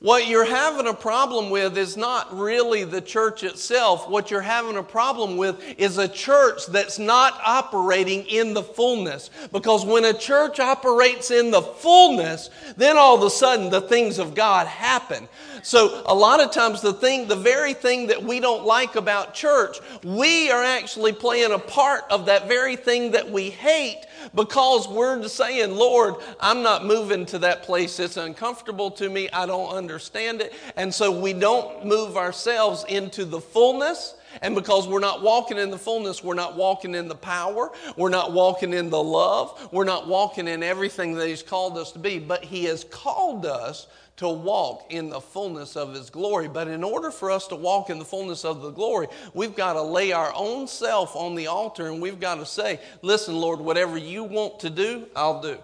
What 0.00 0.28
you're 0.28 0.46
having 0.46 0.86
a 0.86 0.94
problem 0.94 1.50
with 1.50 1.76
is 1.76 1.94
not 1.94 2.34
really 2.34 2.84
the 2.84 3.02
church 3.02 3.44
itself. 3.44 4.08
What 4.08 4.30
you're 4.30 4.40
having 4.40 4.78
a 4.78 4.82
problem 4.82 5.36
with 5.36 5.62
is 5.76 5.98
a 5.98 6.08
church 6.08 6.64
that's 6.68 6.98
not 6.98 7.38
operating 7.44 8.24
in 8.24 8.54
the 8.54 8.62
fullness. 8.62 9.28
Because 9.52 9.84
when 9.84 10.06
a 10.06 10.14
church 10.14 10.58
operates 10.58 11.30
in 11.30 11.50
the 11.50 11.60
fullness, 11.60 12.48
then 12.78 12.96
all 12.96 13.14
of 13.14 13.22
a 13.22 13.28
sudden 13.28 13.68
the 13.68 13.82
things 13.82 14.18
of 14.18 14.34
God 14.34 14.66
happen. 14.66 15.28
So 15.62 16.02
a 16.06 16.14
lot 16.14 16.40
of 16.40 16.50
times 16.50 16.80
the 16.80 16.94
thing, 16.94 17.28
the 17.28 17.36
very 17.36 17.74
thing 17.74 18.06
that 18.06 18.22
we 18.22 18.40
don't 18.40 18.64
like 18.64 18.96
about 18.96 19.34
church, 19.34 19.80
we 20.02 20.50
are 20.50 20.64
actually 20.64 21.12
playing 21.12 21.52
a 21.52 21.58
part 21.58 22.04
of 22.08 22.24
that 22.24 22.48
very 22.48 22.76
thing 22.76 23.10
that 23.10 23.30
we 23.30 23.50
hate 23.50 24.00
because 24.34 24.88
we're 24.88 25.26
saying, 25.28 25.74
Lord, 25.74 26.16
I'm 26.40 26.62
not 26.62 26.84
moving 26.84 27.26
to 27.26 27.38
that 27.40 27.62
place. 27.62 27.98
It's 28.00 28.16
uncomfortable 28.16 28.90
to 28.92 29.08
me. 29.08 29.28
I 29.30 29.46
don't 29.46 29.70
understand 29.74 30.40
it. 30.40 30.52
And 30.76 30.92
so 30.92 31.10
we 31.10 31.32
don't 31.32 31.84
move 31.84 32.16
ourselves 32.16 32.84
into 32.88 33.24
the 33.24 33.40
fullness. 33.40 34.14
And 34.42 34.54
because 34.54 34.86
we're 34.86 35.00
not 35.00 35.22
walking 35.22 35.58
in 35.58 35.70
the 35.70 35.78
fullness, 35.78 36.22
we're 36.22 36.34
not 36.34 36.56
walking 36.56 36.94
in 36.94 37.08
the 37.08 37.14
power, 37.14 37.70
we're 37.96 38.08
not 38.08 38.32
walking 38.32 38.72
in 38.72 38.90
the 38.90 39.02
love, 39.02 39.68
we're 39.72 39.84
not 39.84 40.08
walking 40.08 40.48
in 40.48 40.62
everything 40.62 41.14
that 41.14 41.28
He's 41.28 41.42
called 41.42 41.78
us 41.78 41.92
to 41.92 41.98
be. 41.98 42.18
But 42.18 42.44
He 42.44 42.64
has 42.64 42.84
called 42.84 43.46
us 43.46 43.86
to 44.16 44.28
walk 44.28 44.86
in 44.90 45.08
the 45.08 45.20
fullness 45.20 45.76
of 45.76 45.94
His 45.94 46.10
glory. 46.10 46.46
But 46.46 46.68
in 46.68 46.84
order 46.84 47.10
for 47.10 47.30
us 47.30 47.46
to 47.48 47.56
walk 47.56 47.90
in 47.90 47.98
the 47.98 48.04
fullness 48.04 48.44
of 48.44 48.60
the 48.60 48.70
glory, 48.70 49.08
we've 49.34 49.56
got 49.56 49.74
to 49.74 49.82
lay 49.82 50.12
our 50.12 50.32
own 50.34 50.66
self 50.66 51.16
on 51.16 51.34
the 51.34 51.46
altar 51.46 51.86
and 51.86 52.02
we've 52.02 52.20
got 52.20 52.36
to 52.36 52.46
say, 52.46 52.80
Listen, 53.02 53.36
Lord, 53.36 53.60
whatever 53.60 53.96
you 53.96 54.24
want 54.24 54.60
to 54.60 54.70
do, 54.70 55.06
I'll 55.16 55.40
do. 55.40 55.58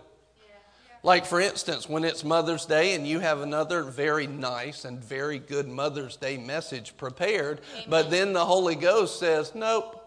Like, 1.06 1.24
for 1.24 1.40
instance, 1.40 1.88
when 1.88 2.02
it's 2.02 2.24
Mother's 2.24 2.66
Day 2.66 2.96
and 2.96 3.06
you 3.06 3.20
have 3.20 3.40
another 3.40 3.84
very 3.84 4.26
nice 4.26 4.84
and 4.84 4.98
very 4.98 5.38
good 5.38 5.68
Mother's 5.68 6.16
Day 6.16 6.36
message 6.36 6.96
prepared, 6.96 7.60
Amen. 7.74 7.84
but 7.88 8.10
then 8.10 8.32
the 8.32 8.44
Holy 8.44 8.74
Ghost 8.74 9.20
says, 9.20 9.54
Nope. 9.54 10.04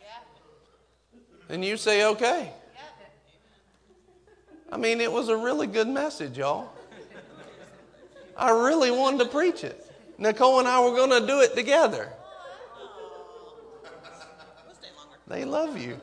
Yeah. 0.00 1.54
And 1.54 1.64
you 1.64 1.76
say, 1.76 2.04
Okay. 2.04 2.52
I 4.72 4.76
mean, 4.76 5.00
it 5.00 5.12
was 5.12 5.28
a 5.28 5.36
really 5.36 5.68
good 5.68 5.86
message, 5.86 6.36
y'all. 6.36 6.72
I 8.36 8.50
really 8.50 8.90
wanted 8.90 9.18
to 9.20 9.26
preach 9.26 9.62
it. 9.62 9.88
Nicole 10.18 10.58
and 10.58 10.66
I 10.66 10.80
were 10.80 10.96
going 10.96 11.10
to 11.10 11.24
do 11.24 11.42
it 11.42 11.54
together. 11.54 12.12
They 15.28 15.44
love 15.44 15.80
you. 15.80 16.00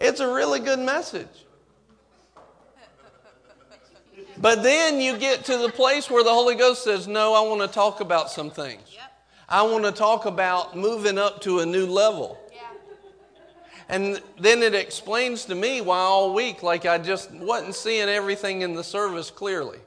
It's 0.00 0.20
a 0.20 0.26
really 0.26 0.60
good 0.60 0.78
message. 0.78 1.28
But 4.38 4.62
then 4.62 5.00
you 5.00 5.18
get 5.18 5.44
to 5.44 5.58
the 5.58 5.68
place 5.68 6.10
where 6.10 6.24
the 6.24 6.30
Holy 6.30 6.54
Ghost 6.54 6.82
says, 6.82 7.06
No, 7.06 7.34
I 7.34 7.46
want 7.46 7.60
to 7.60 7.68
talk 7.68 8.00
about 8.00 8.30
some 8.30 8.50
things. 8.50 8.96
I 9.48 9.62
want 9.62 9.84
to 9.84 9.92
talk 9.92 10.24
about 10.24 10.76
moving 10.76 11.18
up 11.18 11.42
to 11.42 11.58
a 11.60 11.66
new 11.66 11.86
level. 11.86 12.38
And 13.88 14.22
then 14.38 14.62
it 14.62 14.72
explains 14.72 15.44
to 15.46 15.56
me 15.56 15.80
why 15.80 15.98
all 15.98 16.32
week, 16.32 16.62
like 16.62 16.86
I 16.86 16.96
just 16.96 17.32
wasn't 17.32 17.74
seeing 17.74 18.08
everything 18.08 18.62
in 18.62 18.74
the 18.74 18.84
service 18.84 19.30
clearly. 19.30 19.78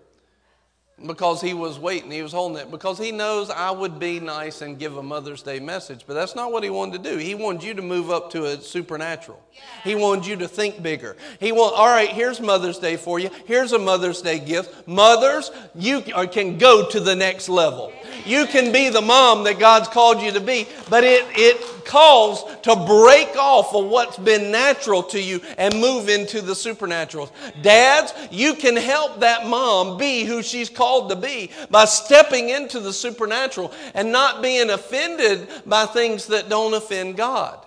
Because 1.06 1.42
he 1.42 1.54
was 1.54 1.80
waiting, 1.80 2.12
he 2.12 2.22
was 2.22 2.32
holding 2.32 2.60
it. 2.60 2.72
Because 2.72 2.98
he 2.98 3.12
knows 3.12 3.50
I 3.50 3.72
would 3.72 4.00
be 4.00 4.20
nice 4.20 4.62
and 4.62 4.78
give 4.78 4.96
a 4.96 5.04
Mother's 5.04 5.42
Day 5.42 5.60
message. 5.60 6.06
But 6.08 6.14
that's 6.14 6.36
not 6.36 6.52
what 6.52 6.64
he 6.64 6.70
wanted 6.70 7.04
to 7.04 7.12
do. 7.12 7.18
He 7.18 7.36
wanted 7.36 7.64
you 7.64 7.74
to 7.74 7.82
move 7.82 8.12
up 8.12 8.30
to 8.32 8.46
a 8.46 8.62
supernatural. 8.62 9.42
Yeah. 9.52 9.62
He 9.84 9.96
wanted 9.96 10.28
you 10.28 10.36
to 10.38 10.48
think 10.48 10.82
bigger. 10.82 11.18
He 11.40 11.52
want, 11.52 11.76
all 11.76 11.88
right, 11.88 12.10
here's 12.10 12.40
Mother's 12.40 12.78
Day 12.78 12.96
for 12.96 13.20
you. 13.20 13.32
Here's 13.46 13.74
a 13.74 13.80
Mother's 13.80 14.22
Day 14.22 14.40
gift. 14.40 14.88
Mothers, 14.88 15.52
you 15.76 16.04
uh, 16.14 16.28
can 16.28 16.58
go 16.58 16.88
to 16.90 17.00
the 17.00 17.16
next 17.16 17.50
level. 17.50 17.92
You 18.26 18.46
can 18.46 18.72
be 18.72 18.90
the 18.90 19.02
mom 19.02 19.44
that 19.46 19.60
God's 19.60 19.90
called 19.90 20.22
you 20.22 20.32
to 20.32 20.40
be, 20.40 20.68
but 20.90 21.04
it, 21.04 21.26
it 21.32 21.86
calls 21.86 22.46
to 22.62 22.76
break 22.76 23.36
off 23.36 23.76
of 23.76 23.88
what's 23.88 24.18
been 24.18 24.52
natural 24.52 25.04
to 25.04 25.22
you 25.22 25.42
and 25.58 25.74
move 25.82 26.08
into 26.08 26.42
the 26.42 26.56
supernatural. 26.56 27.30
Dads, 27.62 28.14
you 28.32 28.54
can 28.54 28.78
help 28.78 29.20
that 29.20 29.48
mom 29.48 29.98
be 29.98 30.24
who 30.24 30.42
she's 30.42 30.70
called 30.70 30.93
to 31.02 31.16
be 31.16 31.52
by 31.70 31.86
stepping 31.86 32.50
into 32.50 32.80
the 32.80 32.94
supernatural 32.94 33.72
and 33.94 34.12
not 34.12 34.42
being 34.42 34.70
offended 34.70 35.48
by 35.66 35.86
things 35.86 36.28
that 36.28 36.50
don't 36.50 36.74
offend 36.74 37.18
God. 37.18 37.66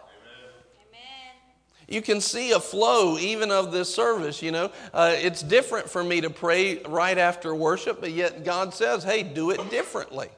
You 1.88 2.02
can 2.02 2.20
see 2.20 2.50
a 2.50 2.58
flow 2.58 3.16
even 3.16 3.52
of 3.52 3.70
this 3.70 3.94
service, 3.94 4.42
you 4.42 4.50
know. 4.50 4.72
Uh, 4.92 5.14
it's 5.16 5.40
different 5.42 5.88
for 5.88 6.02
me 6.02 6.20
to 6.20 6.30
pray 6.30 6.78
right 6.82 7.16
after 7.16 7.54
worship, 7.54 8.00
but 8.00 8.10
yet 8.10 8.44
God 8.44 8.74
says, 8.74 9.04
hey, 9.04 9.22
do 9.22 9.50
it 9.50 9.70
differently. 9.70 10.28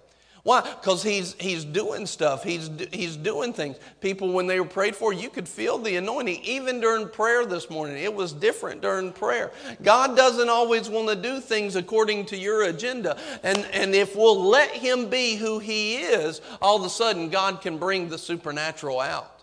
Why? 0.49 0.63
Because 0.63 1.03
he's, 1.03 1.35
he's 1.39 1.63
doing 1.63 2.07
stuff. 2.07 2.43
He's, 2.43 2.71
he's 2.91 3.17
doing 3.17 3.53
things. 3.53 3.77
People, 4.01 4.33
when 4.33 4.47
they 4.47 4.59
were 4.59 4.67
prayed 4.67 4.97
for, 4.97 5.13
you 5.13 5.29
could 5.29 5.47
feel 5.47 5.77
the 5.77 5.97
anointing. 5.97 6.43
Even 6.43 6.81
during 6.81 7.07
prayer 7.07 7.45
this 7.45 7.69
morning, 7.69 8.03
it 8.03 8.15
was 8.15 8.33
different 8.33 8.81
during 8.81 9.13
prayer. 9.13 9.51
God 9.83 10.17
doesn't 10.17 10.49
always 10.49 10.89
want 10.89 11.09
to 11.09 11.17
do 11.17 11.41
things 11.41 11.77
according 11.77 12.25
to 12.27 12.37
your 12.39 12.63
agenda. 12.63 13.19
And, 13.43 13.59
and 13.75 13.95
if 13.95 14.17
we'll 14.17 14.43
let 14.43 14.71
Him 14.71 15.11
be 15.11 15.37
who 15.37 15.59
He 15.59 15.97
is, 15.97 16.41
all 16.63 16.79
of 16.79 16.83
a 16.83 16.89
sudden, 16.89 17.29
God 17.29 17.61
can 17.61 17.77
bring 17.77 18.09
the 18.09 18.17
supernatural 18.17 19.01
out. 19.01 19.38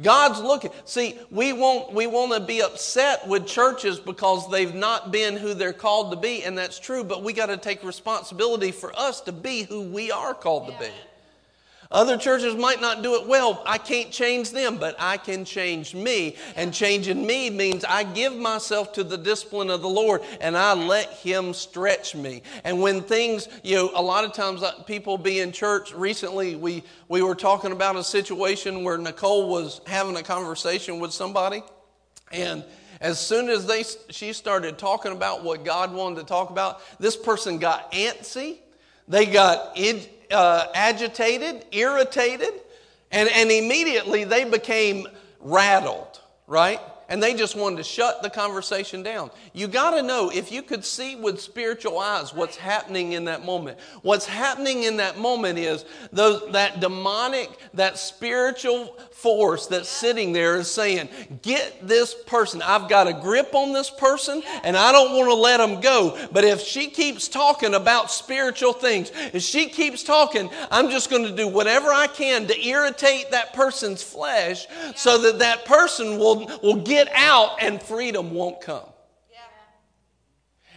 God's 0.00 0.40
looking. 0.40 0.70
See, 0.84 1.18
we 1.30 1.52
won't 1.52 1.92
we 1.92 2.06
want 2.06 2.32
to 2.32 2.40
be 2.40 2.62
upset 2.62 3.26
with 3.26 3.46
churches 3.46 3.98
because 3.98 4.50
they've 4.50 4.74
not 4.74 5.12
been 5.12 5.36
who 5.36 5.54
they're 5.54 5.72
called 5.72 6.10
to 6.12 6.16
be, 6.16 6.44
and 6.44 6.56
that's 6.56 6.78
true, 6.78 7.04
but 7.04 7.22
we 7.22 7.32
got 7.32 7.46
to 7.46 7.56
take 7.56 7.82
responsibility 7.84 8.72
for 8.72 8.96
us 8.98 9.20
to 9.22 9.32
be 9.32 9.62
who 9.64 9.82
we 9.82 10.10
are 10.10 10.34
called 10.34 10.68
to 10.68 10.78
be. 10.78 10.90
Other 11.92 12.16
churches 12.16 12.56
might 12.56 12.80
not 12.80 13.02
do 13.02 13.14
it 13.16 13.26
well. 13.26 13.62
I 13.66 13.78
can't 13.78 14.10
change 14.10 14.50
them, 14.50 14.78
but 14.78 14.96
I 14.98 15.18
can 15.18 15.44
change 15.44 15.94
me. 15.94 16.36
And 16.56 16.72
changing 16.72 17.24
me 17.24 17.50
means 17.50 17.84
I 17.84 18.02
give 18.02 18.34
myself 18.34 18.94
to 18.94 19.04
the 19.04 19.18
discipline 19.18 19.68
of 19.70 19.82
the 19.82 19.88
Lord 19.88 20.22
and 20.40 20.56
I 20.56 20.72
let 20.72 21.10
Him 21.10 21.52
stretch 21.52 22.14
me. 22.14 22.42
And 22.64 22.80
when 22.80 23.02
things, 23.02 23.48
you 23.62 23.76
know, 23.76 23.90
a 23.94 24.02
lot 24.02 24.24
of 24.24 24.32
times 24.32 24.62
uh, 24.62 24.72
people 24.84 25.18
be 25.18 25.40
in 25.40 25.52
church. 25.52 25.92
Recently, 25.92 26.56
we, 26.56 26.82
we 27.08 27.22
were 27.22 27.34
talking 27.34 27.72
about 27.72 27.96
a 27.96 28.04
situation 28.04 28.84
where 28.84 28.96
Nicole 28.96 29.48
was 29.48 29.82
having 29.86 30.16
a 30.16 30.22
conversation 30.22 30.98
with 30.98 31.12
somebody. 31.12 31.62
And 32.32 32.64
as 33.02 33.20
soon 33.20 33.50
as 33.50 33.66
they, 33.66 33.84
she 34.10 34.32
started 34.32 34.78
talking 34.78 35.12
about 35.12 35.44
what 35.44 35.64
God 35.64 35.92
wanted 35.92 36.20
to 36.20 36.24
talk 36.24 36.50
about, 36.50 36.80
this 36.98 37.16
person 37.16 37.58
got 37.58 37.92
antsy. 37.92 38.58
They 39.08 39.26
got 39.26 39.76
uh, 40.32 40.66
agitated, 40.74 41.66
irritated, 41.72 42.52
and, 43.10 43.28
and 43.28 43.50
immediately 43.50 44.24
they 44.24 44.44
became 44.44 45.06
rattled, 45.40 46.20
right? 46.46 46.80
and 47.12 47.22
they 47.22 47.34
just 47.34 47.56
wanted 47.56 47.76
to 47.76 47.82
shut 47.82 48.22
the 48.22 48.30
conversation 48.30 49.02
down. 49.02 49.30
You 49.52 49.68
got 49.68 49.90
to 49.90 50.02
know 50.02 50.30
if 50.30 50.50
you 50.50 50.62
could 50.62 50.82
see 50.82 51.14
with 51.14 51.42
spiritual 51.42 51.98
eyes 51.98 52.32
what's 52.32 52.56
happening 52.56 53.12
in 53.12 53.26
that 53.26 53.44
moment. 53.44 53.78
What's 54.00 54.24
happening 54.24 54.84
in 54.84 54.96
that 54.96 55.18
moment 55.18 55.58
is 55.58 55.84
those, 56.10 56.50
that 56.52 56.80
demonic, 56.80 57.50
that 57.74 57.98
spiritual 57.98 58.96
force 59.22 59.66
that's 59.66 59.88
sitting 59.88 60.32
there 60.32 60.56
is 60.56 60.70
saying, 60.70 61.08
Get 61.42 61.86
this 61.86 62.14
person. 62.14 62.62
I've 62.62 62.88
got 62.88 63.08
a 63.08 63.12
grip 63.12 63.54
on 63.54 63.72
this 63.72 63.90
person 63.90 64.42
and 64.64 64.76
I 64.76 64.92
don't 64.92 65.16
want 65.16 65.28
to 65.28 65.34
let 65.34 65.58
them 65.58 65.80
go. 65.80 66.18
But 66.32 66.44
if 66.44 66.60
she 66.60 66.88
keeps 66.88 67.28
talking 67.28 67.74
about 67.74 68.10
spiritual 68.10 68.72
things, 68.72 69.10
if 69.32 69.42
she 69.42 69.68
keeps 69.68 70.02
talking, 70.02 70.50
I'm 70.70 70.90
just 70.90 71.10
going 71.10 71.24
to 71.24 71.34
do 71.34 71.48
whatever 71.48 71.88
I 71.88 72.06
can 72.06 72.46
to 72.46 72.66
irritate 72.66 73.30
that 73.32 73.52
person's 73.54 74.02
flesh 74.02 74.66
so 74.96 75.18
that 75.18 75.40
that 75.40 75.64
person 75.64 76.18
will, 76.18 76.50
will 76.62 76.76
get 76.76 77.02
get 77.04 77.12
out 77.14 77.62
and 77.62 77.82
freedom 77.82 78.32
won't 78.32 78.60
come. 78.60 78.91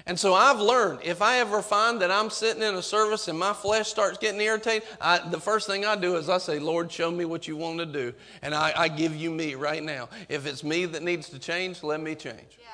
And 0.07 0.19
so 0.19 0.35
I've 0.35 0.59
learned 0.59 0.99
if 1.03 1.21
I 1.21 1.39
ever 1.39 1.63
find 1.63 1.99
that 2.01 2.11
I'm 2.11 2.29
sitting 2.29 2.61
in 2.61 2.75
a 2.75 2.81
service 2.81 3.27
and 3.27 3.39
my 3.39 3.53
flesh 3.53 3.89
starts 3.89 4.19
getting 4.19 4.39
irritated, 4.39 4.87
I, 5.01 5.17
the 5.29 5.39
first 5.39 5.65
thing 5.65 5.83
I 5.83 5.95
do 5.95 6.15
is 6.15 6.29
I 6.29 6.37
say, 6.37 6.59
Lord, 6.59 6.91
show 6.91 7.09
me 7.09 7.25
what 7.25 7.47
you 7.47 7.55
want 7.57 7.79
to 7.79 7.87
do. 7.87 8.13
And 8.43 8.53
I, 8.53 8.71
I 8.75 8.87
give 8.87 9.15
you 9.15 9.31
me 9.31 9.55
right 9.55 9.83
now. 9.83 10.09
If 10.29 10.45
it's 10.45 10.63
me 10.63 10.85
that 10.85 11.01
needs 11.01 11.29
to 11.29 11.39
change, 11.39 11.81
let 11.81 11.99
me 11.99 12.13
change. 12.13 12.57
Yeah. 12.59 12.65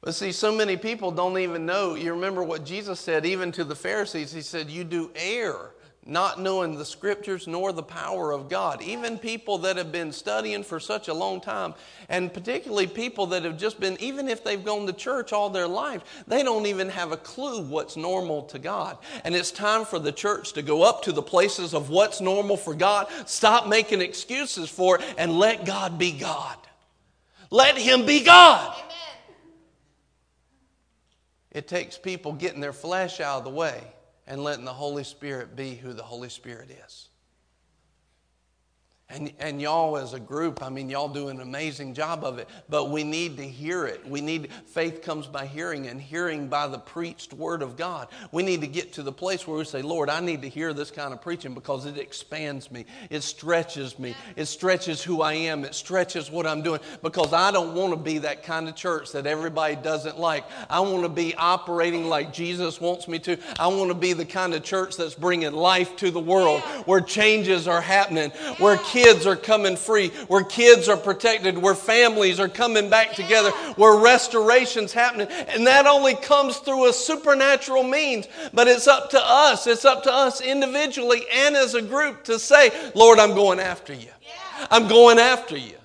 But 0.00 0.14
see, 0.14 0.32
so 0.32 0.54
many 0.54 0.76
people 0.76 1.10
don't 1.10 1.38
even 1.38 1.66
know. 1.66 1.94
You 1.94 2.12
remember 2.14 2.42
what 2.42 2.64
Jesus 2.64 3.00
said, 3.00 3.26
even 3.26 3.50
to 3.52 3.64
the 3.64 3.74
Pharisees, 3.74 4.32
He 4.32 4.42
said, 4.42 4.70
You 4.70 4.84
do 4.84 5.10
err 5.16 5.72
not 6.08 6.40
knowing 6.40 6.76
the 6.76 6.84
scriptures 6.84 7.46
nor 7.46 7.70
the 7.70 7.82
power 7.82 8.32
of 8.32 8.48
God. 8.48 8.82
Even 8.82 9.18
people 9.18 9.58
that 9.58 9.76
have 9.76 9.92
been 9.92 10.10
studying 10.10 10.62
for 10.62 10.80
such 10.80 11.08
a 11.08 11.14
long 11.14 11.40
time, 11.40 11.74
and 12.08 12.32
particularly 12.32 12.86
people 12.86 13.26
that 13.26 13.44
have 13.44 13.58
just 13.58 13.78
been, 13.78 13.96
even 14.00 14.26
if 14.26 14.42
they've 14.42 14.64
gone 14.64 14.86
to 14.86 14.92
church 14.94 15.32
all 15.34 15.50
their 15.50 15.68
life, 15.68 16.24
they 16.26 16.42
don't 16.42 16.64
even 16.64 16.88
have 16.88 17.12
a 17.12 17.16
clue 17.18 17.62
what's 17.62 17.96
normal 17.96 18.42
to 18.44 18.58
God. 18.58 18.96
And 19.24 19.34
it's 19.34 19.50
time 19.50 19.84
for 19.84 19.98
the 19.98 20.12
church 20.12 20.54
to 20.54 20.62
go 20.62 20.82
up 20.82 21.02
to 21.02 21.12
the 21.12 21.22
places 21.22 21.74
of 21.74 21.90
what's 21.90 22.20
normal 22.20 22.56
for 22.56 22.74
God, 22.74 23.08
stop 23.26 23.68
making 23.68 24.00
excuses 24.00 24.70
for 24.70 24.98
it, 24.98 25.14
and 25.18 25.38
let 25.38 25.66
God 25.66 25.98
be 25.98 26.12
God. 26.12 26.56
Let 27.50 27.76
Him 27.76 28.06
be 28.06 28.24
God. 28.24 28.74
Amen. 28.76 28.88
It 31.52 31.68
takes 31.68 31.98
people 31.98 32.32
getting 32.32 32.60
their 32.60 32.72
flesh 32.72 33.20
out 33.20 33.38
of 33.38 33.44
the 33.44 33.50
way 33.50 33.82
and 34.28 34.44
letting 34.44 34.66
the 34.66 34.72
Holy 34.72 35.04
Spirit 35.04 35.56
be 35.56 35.74
who 35.74 35.92
the 35.94 36.02
Holy 36.02 36.28
Spirit 36.28 36.70
is. 36.84 37.07
And, 39.10 39.32
and 39.38 39.58
y'all 39.58 39.96
as 39.96 40.12
a 40.12 40.20
group, 40.20 40.62
I 40.62 40.68
mean, 40.68 40.90
y'all 40.90 41.08
do 41.08 41.28
an 41.28 41.40
amazing 41.40 41.94
job 41.94 42.24
of 42.24 42.38
it, 42.38 42.46
but 42.68 42.90
we 42.90 43.04
need 43.04 43.38
to 43.38 43.42
hear 43.42 43.86
it. 43.86 44.06
We 44.06 44.20
need, 44.20 44.50
faith 44.66 45.00
comes 45.00 45.26
by 45.26 45.46
hearing 45.46 45.86
and 45.86 45.98
hearing 45.98 46.46
by 46.46 46.66
the 46.66 46.76
preached 46.76 47.32
word 47.32 47.62
of 47.62 47.74
God. 47.74 48.08
We 48.32 48.42
need 48.42 48.60
to 48.60 48.66
get 48.66 48.92
to 48.92 49.02
the 49.02 49.10
place 49.10 49.46
where 49.46 49.56
we 49.56 49.64
say, 49.64 49.80
Lord, 49.80 50.10
I 50.10 50.20
need 50.20 50.42
to 50.42 50.48
hear 50.50 50.74
this 50.74 50.90
kind 50.90 51.14
of 51.14 51.22
preaching 51.22 51.54
because 51.54 51.86
it 51.86 51.96
expands 51.96 52.70
me. 52.70 52.84
It 53.08 53.22
stretches 53.22 53.98
me. 53.98 54.14
It 54.36 54.44
stretches 54.44 55.02
who 55.02 55.22
I 55.22 55.32
am. 55.32 55.64
It 55.64 55.74
stretches 55.74 56.30
what 56.30 56.46
I'm 56.46 56.60
doing 56.60 56.80
because 57.02 57.32
I 57.32 57.50
don't 57.50 57.74
want 57.74 57.94
to 57.94 57.98
be 57.98 58.18
that 58.18 58.42
kind 58.42 58.68
of 58.68 58.76
church 58.76 59.12
that 59.12 59.26
everybody 59.26 59.76
doesn't 59.76 60.18
like. 60.18 60.44
I 60.68 60.80
want 60.80 61.04
to 61.04 61.08
be 61.08 61.34
operating 61.36 62.10
like 62.10 62.34
Jesus 62.34 62.78
wants 62.78 63.08
me 63.08 63.18
to. 63.20 63.38
I 63.58 63.68
want 63.68 63.88
to 63.88 63.94
be 63.94 64.12
the 64.12 64.26
kind 64.26 64.52
of 64.52 64.62
church 64.62 64.98
that's 64.98 65.14
bringing 65.14 65.54
life 65.54 65.96
to 65.96 66.10
the 66.10 66.20
world 66.20 66.60
where 66.84 67.00
changes 67.00 67.66
are 67.66 67.80
happening, 67.80 68.28
where 68.58 68.76
kids 68.76 68.97
kids 69.02 69.26
are 69.26 69.36
coming 69.36 69.76
free, 69.76 70.08
where 70.28 70.44
kids 70.44 70.88
are 70.88 70.96
protected, 70.96 71.56
where 71.56 71.74
families 71.74 72.40
are 72.40 72.48
coming 72.48 72.90
back 72.90 73.14
together, 73.14 73.50
where 73.76 73.96
restoration's 73.98 74.92
happening. 74.92 75.28
And 75.48 75.66
that 75.66 75.86
only 75.86 76.14
comes 76.14 76.58
through 76.58 76.88
a 76.88 76.92
supernatural 76.92 77.84
means. 77.84 78.26
But 78.52 78.68
it's 78.68 78.86
up 78.86 79.10
to 79.10 79.20
us, 79.22 79.66
it's 79.66 79.84
up 79.84 80.02
to 80.04 80.12
us 80.12 80.40
individually 80.40 81.22
and 81.32 81.56
as 81.56 81.74
a 81.74 81.82
group 81.82 82.24
to 82.24 82.38
say, 82.38 82.70
Lord, 82.94 83.18
I'm 83.18 83.34
going 83.34 83.60
after 83.60 83.92
you. 83.92 84.10
I'm 84.70 84.88
going 84.88 85.18
after 85.18 85.56
you. 85.56 85.76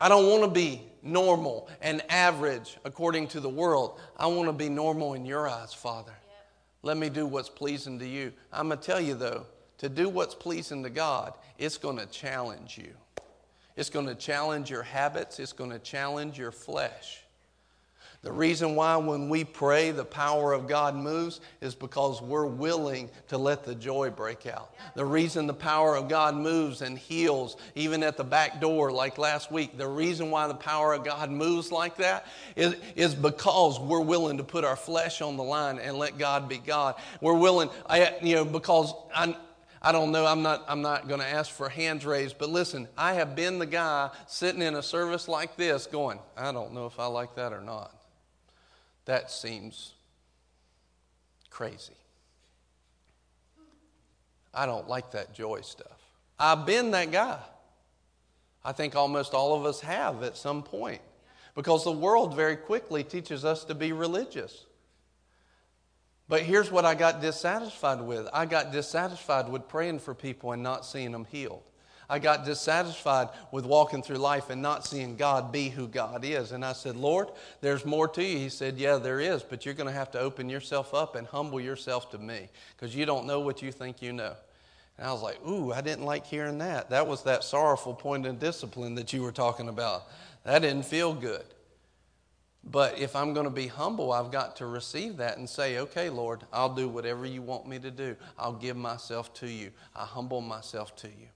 I 0.00 0.08
don't 0.08 0.28
want 0.28 0.42
to 0.42 0.50
be 0.50 0.82
normal 1.02 1.68
and 1.80 2.02
average 2.08 2.76
according 2.84 3.28
to 3.28 3.40
the 3.40 3.48
world. 3.48 3.98
I 4.16 4.26
want 4.26 4.48
to 4.48 4.52
be 4.52 4.68
normal 4.68 5.14
in 5.14 5.24
your 5.24 5.48
eyes, 5.48 5.72
Father. 5.72 6.12
Let 6.82 6.96
me 6.96 7.08
do 7.08 7.26
what's 7.26 7.48
pleasing 7.48 8.00
to 8.00 8.06
you. 8.06 8.32
I'm 8.52 8.68
going 8.68 8.80
to 8.80 8.84
tell 8.84 9.00
you, 9.00 9.14
though, 9.14 9.46
to 9.82 9.88
do 9.88 10.08
what's 10.08 10.34
pleasing 10.34 10.84
to 10.84 10.90
God, 10.90 11.34
it's 11.58 11.76
going 11.76 11.98
to 11.98 12.06
challenge 12.06 12.78
you. 12.78 12.92
It's 13.76 13.90
going 13.90 14.06
to 14.06 14.14
challenge 14.14 14.70
your 14.70 14.84
habits, 14.84 15.40
it's 15.40 15.52
going 15.52 15.70
to 15.70 15.80
challenge 15.80 16.38
your 16.38 16.52
flesh. 16.52 17.18
The 18.22 18.30
reason 18.30 18.76
why, 18.76 18.96
when 18.98 19.28
we 19.28 19.42
pray, 19.42 19.90
the 19.90 20.04
power 20.04 20.52
of 20.52 20.68
God 20.68 20.94
moves 20.94 21.40
is 21.60 21.74
because 21.74 22.22
we're 22.22 22.46
willing 22.46 23.10
to 23.26 23.38
let 23.38 23.64
the 23.64 23.74
joy 23.74 24.10
break 24.10 24.46
out. 24.46 24.72
The 24.94 25.04
reason 25.04 25.48
the 25.48 25.54
power 25.54 25.96
of 25.96 26.08
God 26.08 26.36
moves 26.36 26.82
and 26.82 26.96
heals, 26.96 27.56
even 27.74 28.04
at 28.04 28.16
the 28.16 28.22
back 28.22 28.60
door, 28.60 28.92
like 28.92 29.18
last 29.18 29.50
week, 29.50 29.76
the 29.76 29.88
reason 29.88 30.30
why 30.30 30.46
the 30.46 30.54
power 30.54 30.92
of 30.92 31.02
God 31.02 31.28
moves 31.28 31.72
like 31.72 31.96
that 31.96 32.28
is, 32.54 32.76
is 32.94 33.16
because 33.16 33.80
we're 33.80 34.00
willing 34.00 34.36
to 34.36 34.44
put 34.44 34.62
our 34.62 34.76
flesh 34.76 35.20
on 35.20 35.36
the 35.36 35.42
line 35.42 35.80
and 35.80 35.96
let 35.96 36.16
God 36.16 36.48
be 36.48 36.58
God. 36.58 36.94
We're 37.20 37.34
willing, 37.34 37.70
I, 37.86 38.14
you 38.22 38.36
know, 38.36 38.44
because 38.44 38.94
I, 39.12 39.34
I 39.84 39.90
don't 39.90 40.12
know, 40.12 40.26
I'm 40.26 40.42
not, 40.42 40.64
I'm 40.68 40.80
not 40.80 41.08
going 41.08 41.20
to 41.20 41.26
ask 41.26 41.50
for 41.50 41.68
hands 41.68 42.06
raised, 42.06 42.38
but 42.38 42.48
listen, 42.48 42.86
I 42.96 43.14
have 43.14 43.34
been 43.34 43.58
the 43.58 43.66
guy 43.66 44.10
sitting 44.28 44.62
in 44.62 44.76
a 44.76 44.82
service 44.82 45.26
like 45.26 45.56
this 45.56 45.86
going, 45.86 46.20
I 46.36 46.52
don't 46.52 46.72
know 46.72 46.86
if 46.86 47.00
I 47.00 47.06
like 47.06 47.34
that 47.34 47.52
or 47.52 47.60
not. 47.60 47.92
That 49.06 49.28
seems 49.28 49.94
crazy. 51.50 51.94
I 54.54 54.66
don't 54.66 54.88
like 54.88 55.10
that 55.12 55.34
joy 55.34 55.62
stuff. 55.62 55.98
I've 56.38 56.64
been 56.64 56.92
that 56.92 57.10
guy. 57.10 57.40
I 58.64 58.70
think 58.70 58.94
almost 58.94 59.34
all 59.34 59.58
of 59.58 59.66
us 59.66 59.80
have 59.80 60.22
at 60.22 60.36
some 60.36 60.62
point 60.62 61.02
because 61.56 61.82
the 61.82 61.92
world 61.92 62.36
very 62.36 62.56
quickly 62.56 63.02
teaches 63.02 63.44
us 63.44 63.64
to 63.64 63.74
be 63.74 63.92
religious. 63.92 64.66
But 66.28 66.42
here's 66.42 66.70
what 66.70 66.84
I 66.84 66.94
got 66.94 67.20
dissatisfied 67.20 68.00
with 68.00 68.28
I 68.32 68.46
got 68.46 68.72
dissatisfied 68.72 69.48
with 69.48 69.68
praying 69.68 69.98
for 70.00 70.14
people 70.14 70.52
and 70.52 70.62
not 70.62 70.86
seeing 70.86 71.12
them 71.12 71.24
healed. 71.24 71.62
I 72.12 72.18
got 72.18 72.44
dissatisfied 72.44 73.28
with 73.52 73.64
walking 73.64 74.02
through 74.02 74.18
life 74.18 74.50
and 74.50 74.60
not 74.60 74.84
seeing 74.84 75.16
God 75.16 75.50
be 75.50 75.70
who 75.70 75.88
God 75.88 76.26
is. 76.26 76.52
And 76.52 76.62
I 76.62 76.74
said, 76.74 76.94
Lord, 76.94 77.28
there's 77.62 77.86
more 77.86 78.06
to 78.08 78.22
you. 78.22 78.36
He 78.36 78.50
said, 78.50 78.76
Yeah, 78.76 78.98
there 78.98 79.18
is, 79.18 79.42
but 79.42 79.64
you're 79.64 79.74
going 79.74 79.86
to 79.86 79.94
have 79.94 80.10
to 80.10 80.20
open 80.20 80.50
yourself 80.50 80.92
up 80.92 81.16
and 81.16 81.26
humble 81.26 81.58
yourself 81.58 82.10
to 82.10 82.18
me 82.18 82.50
because 82.76 82.94
you 82.94 83.06
don't 83.06 83.26
know 83.26 83.40
what 83.40 83.62
you 83.62 83.72
think 83.72 84.02
you 84.02 84.12
know. 84.12 84.34
And 84.98 85.06
I 85.06 85.12
was 85.12 85.22
like, 85.22 85.40
Ooh, 85.46 85.72
I 85.72 85.80
didn't 85.80 86.04
like 86.04 86.26
hearing 86.26 86.58
that. 86.58 86.90
That 86.90 87.06
was 87.06 87.22
that 87.22 87.44
sorrowful 87.44 87.94
point 87.94 88.26
of 88.26 88.38
discipline 88.38 88.94
that 88.96 89.14
you 89.14 89.22
were 89.22 89.32
talking 89.32 89.68
about. 89.68 90.02
That 90.44 90.60
didn't 90.60 90.84
feel 90.84 91.14
good. 91.14 91.44
But 92.64 92.98
if 92.98 93.16
I'm 93.16 93.34
going 93.34 93.44
to 93.44 93.50
be 93.50 93.66
humble, 93.66 94.12
I've 94.12 94.30
got 94.30 94.56
to 94.56 94.66
receive 94.66 95.16
that 95.16 95.36
and 95.36 95.48
say, 95.48 95.78
okay, 95.78 96.10
Lord, 96.10 96.42
I'll 96.52 96.74
do 96.74 96.88
whatever 96.88 97.26
you 97.26 97.42
want 97.42 97.66
me 97.66 97.78
to 97.80 97.90
do. 97.90 98.16
I'll 98.38 98.52
give 98.52 98.76
myself 98.76 99.34
to 99.34 99.48
you. 99.48 99.72
I 99.96 100.04
humble 100.04 100.40
myself 100.40 100.94
to 100.96 101.08
you. 101.08 101.28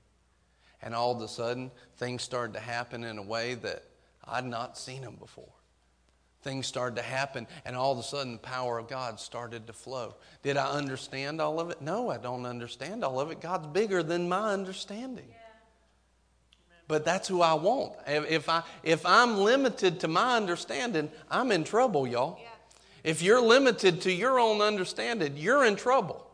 And 0.83 0.95
all 0.95 1.17
of 1.17 1.21
a 1.21 1.29
sudden, 1.29 1.73
things 1.97 2.23
started 2.23 2.53
to 2.53 2.61
happen 2.61 3.03
in 3.03 3.19
a 3.19 3.23
way 3.23 3.55
that 3.55 3.83
I'd 4.25 4.45
not 4.45 4.79
seen 4.79 5.03
them 5.03 5.17
before. 5.17 5.49
Things 6.43 6.69
started 6.69 6.95
to 6.97 7.03
happen, 7.03 7.49
and 7.65 7.75
all 7.75 7.91
of 7.91 7.99
a 7.99 8.05
sudden, 8.05 8.35
the 8.35 8.39
power 8.39 8.79
of 8.79 8.87
God 8.87 9.19
started 9.19 9.67
to 9.67 9.73
flow. 9.73 10.15
Did 10.45 10.57
I 10.57 10.71
understand 10.71 11.41
all 11.41 11.59
of 11.59 11.71
it? 11.71 11.83
No, 11.83 12.09
I 12.09 12.19
don't 12.19 12.47
understand 12.47 13.03
all 13.03 13.19
of 13.19 13.33
it. 13.33 13.41
God's 13.41 13.67
bigger 13.67 14.05
than 14.05 14.29
my 14.29 14.53
understanding. 14.53 15.27
Yeah 15.29 15.46
but 16.89 17.05
that's 17.05 17.29
who 17.29 17.43
I 17.43 17.55
want. 17.55 17.95
If, 18.07 18.49
I, 18.49 18.63
if 18.83 19.05
I'm 19.05 19.39
limited 19.39 20.01
to 20.01 20.09
my 20.09 20.37
understanding, 20.37 21.11
I'm 21.31 21.51
in 21.53 21.65
trouble, 21.65 22.07
y'all. 22.07 22.39
Yeah. 22.41 22.49
If 23.03 23.23
you're 23.23 23.41
limited 23.41 24.01
to 24.03 24.13
your 24.13 24.39
own 24.39 24.61
understanding, 24.61 25.37
you're 25.37 25.65
in 25.65 25.77
trouble. 25.77 26.27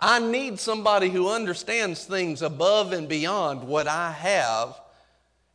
I 0.00 0.20
need 0.20 0.60
somebody 0.60 1.10
who 1.10 1.28
understands 1.28 2.04
things 2.04 2.42
above 2.42 2.92
and 2.92 3.08
beyond 3.08 3.64
what 3.64 3.88
I 3.88 4.12
have, 4.12 4.80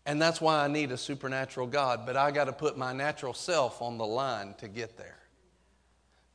and 0.06 0.22
that's 0.22 0.42
why 0.42 0.64
I 0.64 0.68
need 0.68 0.92
a 0.92 0.98
supernatural 0.98 1.68
God. 1.68 2.06
But 2.06 2.18
I 2.18 2.32
got 2.32 2.46
to 2.46 2.54
put 2.54 2.78
my 2.78 2.92
natural 2.92 3.34
self 3.34 3.82
on 3.82 3.98
the 3.98 4.06
line 4.06 4.54
to 4.60 4.68
get 4.68 4.98
there. 4.98 5.20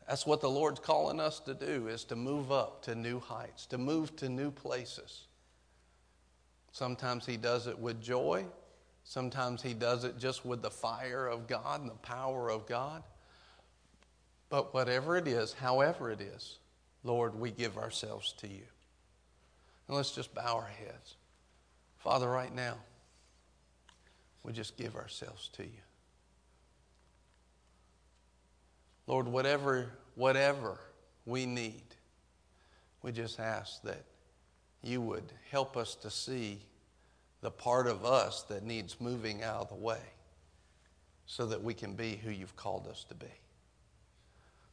That's 0.09 0.25
what 0.25 0.41
the 0.41 0.49
Lord's 0.49 0.81
calling 0.81 1.21
us 1.21 1.39
to 1.41 1.53
do 1.53 1.89
is 1.89 2.05
to 2.05 2.17
move 2.17 2.51
up 2.51 2.83
to 2.85 2.95
new 2.95 3.21
heights, 3.21 3.67
to 3.67 3.77
move 3.77 4.17
to 4.17 4.31
new 4.31 4.51
places. 4.51 5.28
Sometimes 6.79 7.27
He 7.27 7.37
does 7.37 7.67
it 7.67 7.77
with 7.77 8.01
joy. 8.01 8.47
Sometimes 9.03 9.61
He 9.61 9.75
does 9.75 10.05
it 10.05 10.17
just 10.17 10.45
with 10.45 10.63
the 10.63 10.71
fire 10.71 11.27
of 11.27 11.49
God 11.49 11.81
and 11.81 11.91
the 11.91 11.95
power 11.95 12.53
of 12.53 12.69
God. 12.69 13.03
But 14.49 14.73
whatever 14.73 15.17
it 15.17 15.27
is, 15.27 15.53
however 15.53 16.09
it 16.13 16.21
is, 16.21 16.61
Lord, 17.03 17.35
we 17.35 17.51
give 17.51 17.79
ourselves 17.79 18.33
to 18.35 18.47
you. 18.47 18.63
And 19.89 19.97
let's 19.97 20.13
just 20.13 20.33
bow 20.37 20.55
our 20.55 20.69
heads. 20.69 21.17
Father, 21.97 22.31
right 22.31 22.55
now, 22.55 22.77
we 24.45 24.53
just 24.53 24.77
give 24.77 24.95
ourselves 24.95 25.49
to 25.55 25.65
you. 25.65 25.83
Lord, 29.09 29.27
whatever, 29.27 29.91
whatever 30.15 30.79
we 31.27 31.45
need, 31.45 31.83
we 33.03 33.11
just 33.11 33.41
ask 33.41 33.83
that 33.83 34.05
you 34.83 35.01
would 35.01 35.33
help 35.51 35.77
us 35.77 35.95
to 35.97 36.11
see 36.11 36.61
the 37.41 37.51
part 37.51 37.87
of 37.87 38.05
us 38.05 38.43
that 38.45 38.65
needs 38.65 39.01
moving 39.01 39.43
out 39.43 39.63
of 39.63 39.69
the 39.69 39.75
way 39.75 40.01
so 41.27 41.47
that 41.47 41.63
we 41.63 41.75
can 41.75 41.95
be 41.95 42.17
who 42.17 42.31
you've 42.31 42.57
called 42.57 42.87
us 42.87 43.05
to 43.05 43.15
be. 43.15 43.27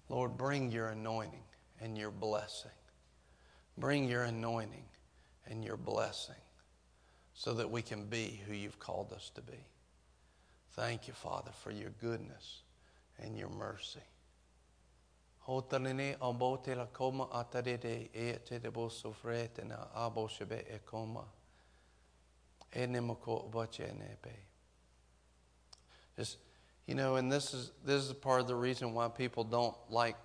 Lord, 0.10 0.38
bring 0.38 0.72
your 0.72 0.90
anointing 0.90 1.44
and 1.82 1.98
your 1.98 2.12
blessing. 2.12 2.72
Bring 3.78 4.08
your 4.08 4.24
anointing 4.24 4.86
and 5.48 5.64
your 5.64 5.78
blessing 5.78 6.36
so 7.34 7.54
that 7.54 7.70
we 7.70 7.82
can 7.82 8.06
be 8.06 8.42
who 8.48 8.54
you've 8.54 8.80
called 8.80 9.12
us 9.12 9.32
to 9.36 9.42
be. 9.42 9.66
Thank 10.72 11.08
you, 11.08 11.14
Father, 11.14 11.52
for 11.64 11.72
your 11.72 11.92
goodness 12.02 12.62
and 13.22 13.38
your 13.38 13.50
mercy. 13.50 14.00
Hotanene 15.48 16.16
ambote 16.22 16.76
la 16.76 16.88
e 18.14 18.34
te 18.44 19.64
na 19.64 19.76
abo 19.96 20.28
shebe 20.28 20.64
e. 20.68 20.80
E 22.76 22.86
ne 22.88 23.00
be. 24.22 24.30
Just, 26.18 26.38
you 26.88 26.96
know, 26.96 27.16
and 27.16 27.32
this 27.32 27.54
is, 27.54 27.72
this 27.86 28.04
is 28.04 28.14
part 28.14 28.42
of 28.42 28.48
the 28.48 28.56
reason 28.56 28.94
why 28.94 29.08
people 29.08 29.44
don't 29.44 29.76
like 29.90 30.16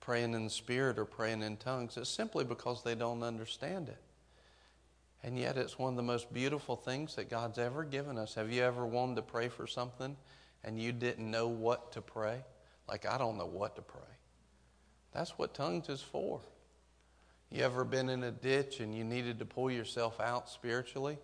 praying 0.00 0.34
in 0.34 0.44
the 0.44 0.50
Spirit 0.50 0.98
or 0.98 1.04
praying 1.04 1.42
in 1.42 1.56
tongues. 1.56 1.96
It's 1.96 2.10
simply 2.10 2.44
because 2.44 2.82
they 2.82 2.94
don't 2.94 3.22
understand 3.22 3.88
it. 3.88 4.00
And 5.22 5.38
yet, 5.38 5.56
it's 5.56 5.78
one 5.78 5.94
of 5.94 5.96
the 5.96 6.02
most 6.02 6.32
beautiful 6.34 6.76
things 6.76 7.14
that 7.14 7.30
God's 7.30 7.58
ever 7.58 7.84
given 7.84 8.18
us. 8.18 8.34
Have 8.34 8.52
you 8.52 8.62
ever 8.62 8.84
wanted 8.84 9.16
to 9.16 9.22
pray 9.22 9.48
for 9.48 9.66
something 9.66 10.16
and 10.62 10.78
you 10.78 10.92
didn't 10.92 11.30
know 11.30 11.48
what 11.48 11.92
to 11.92 12.02
pray? 12.02 12.44
Like, 12.86 13.06
I 13.06 13.16
don't 13.16 13.38
know 13.38 13.46
what 13.46 13.76
to 13.76 13.82
pray. 13.82 14.02
That's 15.14 15.38
what 15.38 15.54
tongues 15.54 15.88
is 15.88 16.00
for. 16.00 16.40
You 17.50 17.62
ever 17.62 17.84
been 17.84 18.08
in 18.08 18.24
a 18.24 18.32
ditch 18.32 18.80
and 18.80 18.94
you 18.94 19.04
needed 19.04 19.38
to 19.38 19.44
pull 19.44 19.70
yourself 19.70 20.20
out 20.20 20.50
spiritually? 20.50 21.18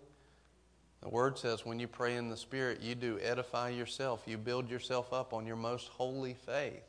The 1.01 1.09
Word 1.09 1.37
says 1.37 1.65
when 1.65 1.79
you 1.79 1.87
pray 1.87 2.15
in 2.15 2.29
the 2.29 2.37
Spirit, 2.37 2.81
you 2.81 2.95
do 2.95 3.19
edify 3.21 3.69
yourself. 3.69 4.23
You 4.25 4.37
build 4.37 4.69
yourself 4.69 5.11
up 5.11 5.33
on 5.33 5.45
your 5.45 5.57
most 5.57 5.89
holy 5.89 6.35
faith. 6.45 6.83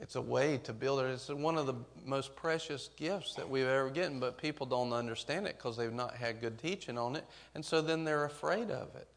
It's 0.00 0.14
a 0.14 0.20
way 0.20 0.58
to 0.58 0.72
build 0.72 1.00
it. 1.00 1.06
It's 1.06 1.28
one 1.28 1.58
of 1.58 1.66
the 1.66 1.74
most 2.04 2.36
precious 2.36 2.90
gifts 2.96 3.34
that 3.34 3.48
we've 3.48 3.66
ever 3.66 3.90
gotten, 3.90 4.20
but 4.20 4.38
people 4.38 4.64
don't 4.64 4.92
understand 4.92 5.48
it 5.48 5.56
because 5.56 5.76
they've 5.76 5.92
not 5.92 6.14
had 6.14 6.40
good 6.40 6.58
teaching 6.58 6.96
on 6.96 7.16
it, 7.16 7.24
and 7.56 7.64
so 7.64 7.80
then 7.80 8.04
they're 8.04 8.24
afraid 8.24 8.70
of 8.70 8.94
it. 8.94 9.08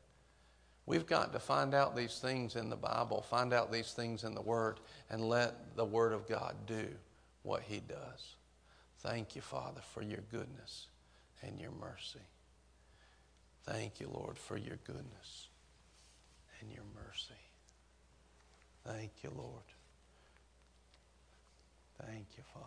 We've 0.92 1.08
got 1.08 1.32
to 1.32 1.40
find 1.40 1.74
out 1.74 1.96
these 1.96 2.20
things 2.20 2.58
in 2.58 2.70
the 2.70 2.76
Bible, 2.76 3.22
find 3.22 3.54
out 3.54 3.72
these 3.72 3.94
things 3.94 4.26
in 4.26 4.36
the 4.36 4.42
Word, 4.42 4.82
and 5.10 5.22
let 5.22 5.78
the 5.78 5.86
Word 5.86 6.12
of 6.12 6.28
God 6.28 6.54
do 6.68 6.86
what 7.44 7.62
He 7.62 7.80
does. 7.80 8.36
Thank 9.00 9.34
you, 9.34 9.42
Father, 9.42 9.80
for 9.94 10.02
your 10.02 10.20
goodness 10.30 10.88
and 11.44 11.62
your 11.62 11.72
mercy. 11.72 12.20
Thank 13.64 14.02
you, 14.02 14.10
Lord, 14.14 14.38
for 14.38 14.58
your 14.58 14.80
goodness 14.84 15.48
and 16.60 16.70
your 16.70 16.84
mercy. 16.94 17.40
Thank 18.86 19.12
you, 19.24 19.32
Lord. 19.34 19.64
Thank 22.06 22.26
you, 22.36 22.44
Father. 22.54 22.66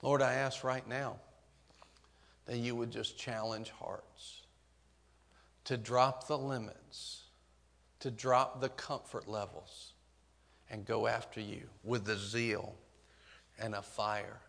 Lord, 0.00 0.22
I 0.22 0.32
ask 0.32 0.64
right 0.64 0.88
now 0.88 1.16
that 2.46 2.56
you 2.58 2.74
would 2.74 2.90
just 2.90 3.18
challenge 3.18 3.70
hearts 3.70 4.42
to 5.64 5.76
drop 5.76 6.28
the 6.28 6.38
limits, 6.38 7.22
to 8.00 8.10
drop 8.10 8.60
the 8.60 8.68
comfort 8.70 9.28
levels, 9.28 9.92
and 10.70 10.84
go 10.84 11.06
after 11.06 11.40
you 11.40 11.62
with 11.84 12.08
a 12.08 12.16
zeal 12.16 12.74
and 13.58 13.74
a 13.74 13.82
fire 13.82 14.40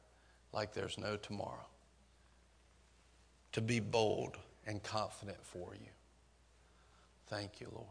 like 0.53 0.73
there's 0.73 0.97
no 0.97 1.17
tomorrow. 1.17 1.67
To 3.53 3.61
be 3.61 3.79
bold 3.79 4.37
and 4.65 4.81
confident 4.83 5.43
for 5.43 5.73
you. 5.73 5.89
Thank 7.27 7.59
you, 7.59 7.67
Lord. 7.73 7.87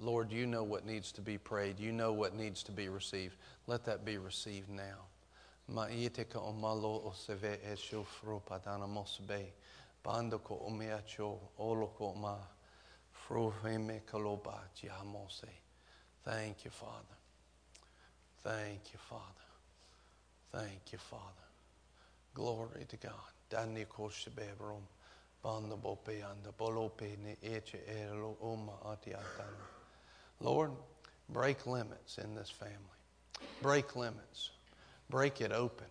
Lord, 0.00 0.32
you 0.32 0.46
know 0.46 0.64
what 0.64 0.84
needs 0.84 1.12
to 1.12 1.20
be 1.20 1.38
prayed. 1.38 1.78
You 1.78 1.92
know 1.92 2.12
what 2.12 2.34
needs 2.34 2.62
to 2.64 2.72
be 2.72 2.88
received. 2.88 3.36
Let 3.66 3.84
that 3.84 4.04
be 4.04 4.18
received 4.18 4.68
now. 4.68 5.09
Maiteka 5.70 6.40
omalo 6.40 7.06
o 7.06 7.12
seve 7.12 7.60
e 7.62 7.76
shufru 7.76 8.42
padana 8.42 8.86
mosbe. 8.86 9.52
Bando 10.02 10.38
ko 10.38 10.66
omiacho 10.66 11.38
oloko 11.58 12.16
ma. 12.16 12.36
Fruhime 13.12 14.00
kaloba 14.04 14.58
jihamose. 14.74 15.48
Thank 16.24 16.64
you, 16.64 16.70
Father. 16.70 17.16
Thank 18.42 18.92
you, 18.92 18.98
Father. 18.98 19.48
Thank 20.50 20.92
you, 20.92 20.98
Father. 20.98 21.48
Glory 22.34 22.84
to 22.88 22.96
God. 22.96 23.32
Dani 23.50 23.86
koshebebrum. 23.86 24.82
Banda 25.42 25.76
bope 25.76 26.22
anda 26.22 26.52
bolope 26.52 27.16
ne 27.22 27.36
eche 27.42 27.78
elo 27.86 28.36
uma 28.42 28.72
atiatana. 28.84 29.66
Lord, 30.40 30.72
break 31.28 31.66
limits 31.66 32.18
in 32.18 32.34
this 32.34 32.50
family. 32.50 33.00
Break 33.62 33.94
limits. 33.94 34.50
Break 35.10 35.40
it 35.40 35.52
open. 35.52 35.86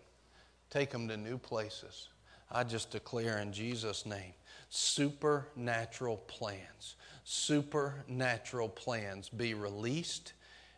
Take 0.70 0.90
them 0.90 1.06
to 1.08 1.16
new 1.16 1.38
places. 1.38 2.08
I 2.50 2.64
just 2.64 2.90
declare 2.90 3.38
in 3.38 3.52
Jesus' 3.52 4.06
name 4.06 4.32
supernatural 4.70 6.16
plans, 6.28 6.96
supernatural 7.24 8.68
plans 8.68 9.28
be 9.28 9.54
released 9.54 10.32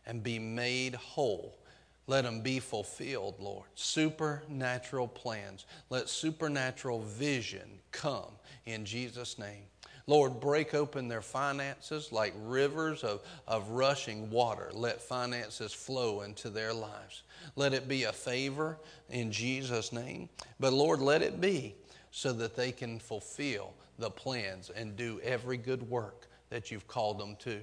and 0.06 0.22
be 0.22 0.38
made 0.38 0.94
whole. 0.94 1.58
Let 2.08 2.24
them 2.24 2.40
be 2.40 2.58
fulfilled, 2.58 3.36
Lord. 3.38 3.68
Supernatural 3.74 5.08
plans. 5.08 5.66
Let 5.88 6.08
supernatural 6.08 7.00
vision 7.02 7.78
come 7.92 8.32
in 8.66 8.84
Jesus' 8.84 9.38
name. 9.38 9.64
Lord, 10.06 10.40
break 10.40 10.74
open 10.74 11.08
their 11.08 11.22
finances 11.22 12.10
like 12.10 12.34
rivers 12.42 13.04
of, 13.04 13.22
of 13.46 13.68
rushing 13.70 14.30
water. 14.30 14.70
Let 14.72 15.00
finances 15.00 15.72
flow 15.72 16.22
into 16.22 16.50
their 16.50 16.72
lives. 16.72 17.22
Let 17.54 17.72
it 17.72 17.86
be 17.86 18.04
a 18.04 18.12
favor 18.12 18.78
in 19.10 19.30
Jesus' 19.30 19.92
name. 19.92 20.28
But 20.58 20.72
Lord, 20.72 21.00
let 21.00 21.22
it 21.22 21.40
be 21.40 21.76
so 22.10 22.32
that 22.32 22.56
they 22.56 22.72
can 22.72 22.98
fulfill 22.98 23.74
the 23.98 24.10
plans 24.10 24.70
and 24.70 24.96
do 24.96 25.20
every 25.22 25.56
good 25.56 25.88
work 25.88 26.26
that 26.50 26.70
you've 26.70 26.88
called 26.88 27.18
them 27.18 27.36
to. 27.40 27.60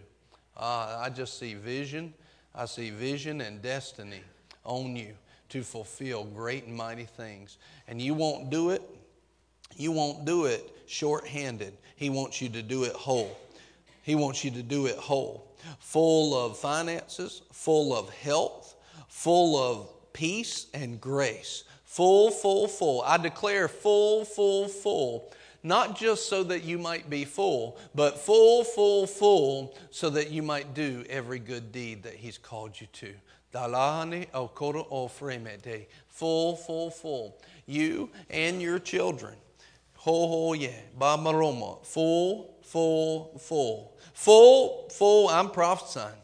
Uh, 0.56 1.00
I 1.02 1.10
just 1.10 1.38
see 1.38 1.56
vision. 1.56 2.14
I 2.56 2.66
see 2.66 2.90
vision 2.90 3.42
and 3.42 3.62
destiny 3.62 4.22
on 4.64 4.96
you 4.96 5.14
to 5.50 5.62
fulfill 5.62 6.24
great 6.24 6.66
and 6.66 6.76
mighty 6.76 7.04
things. 7.04 7.58
And 7.88 8.02
you 8.02 8.14
won't 8.14 8.50
do 8.50 8.70
it. 8.70 8.82
You 9.76 9.92
won't 9.92 10.26
do 10.26 10.46
it 10.46 10.76
short-handed. 10.90 11.78
He 11.96 12.10
wants 12.10 12.42
you 12.42 12.50
to 12.50 12.62
do 12.62 12.84
it 12.84 12.94
whole. 12.94 13.38
He 14.02 14.16
wants 14.16 14.44
you 14.44 14.52
to 14.52 14.64
do 14.64 14.88
it 14.88 14.98
whole. 14.98 15.48
Full 15.80 16.36
of 16.36 16.58
finances, 16.58 17.44
full 17.52 17.96
of 17.96 18.10
health, 18.10 18.76
full 19.08 19.58
of 19.58 20.14
peace 20.14 20.68
and 20.74 21.00
grace. 21.00 21.64
Full, 21.84 22.32
full, 22.32 22.68
full. 22.68 23.02
I 23.02 23.18
declare 23.18 23.68
full, 23.68 24.24
full, 24.24 24.68
full. 24.68 25.32
Not 25.62 25.98
just 25.98 26.30
so 26.30 26.44
that 26.44 26.64
you 26.64 26.78
might 26.78 27.10
be 27.10 27.26
full, 27.26 27.78
but 27.94 28.18
full, 28.18 28.64
full, 28.64 29.06
full, 29.06 29.78
so 29.92 30.10
that 30.12 30.32
you 30.32 30.42
might 30.42 30.74
do 30.74 31.04
every 31.10 31.40
good 31.40 31.72
deed 31.72 32.04
that 32.04 32.14
He's 32.14 32.38
called 32.38 32.80
you 32.80 32.88
to. 32.94 33.14
Full, 36.08 36.56
full, 36.56 36.92
full. 36.92 37.42
You 37.66 38.10
and 38.30 38.62
your 38.62 38.80
children. 38.80 39.36
Ho, 40.04 40.28
ho, 40.28 40.54
yeah. 40.54 40.70
Bamaroma. 40.98 41.86
Full, 41.86 42.56
full, 42.62 43.38
full. 43.38 43.98
Full, 44.14 44.90
full. 44.90 45.28
I'm 45.28 45.50
prophesying. 45.50 46.16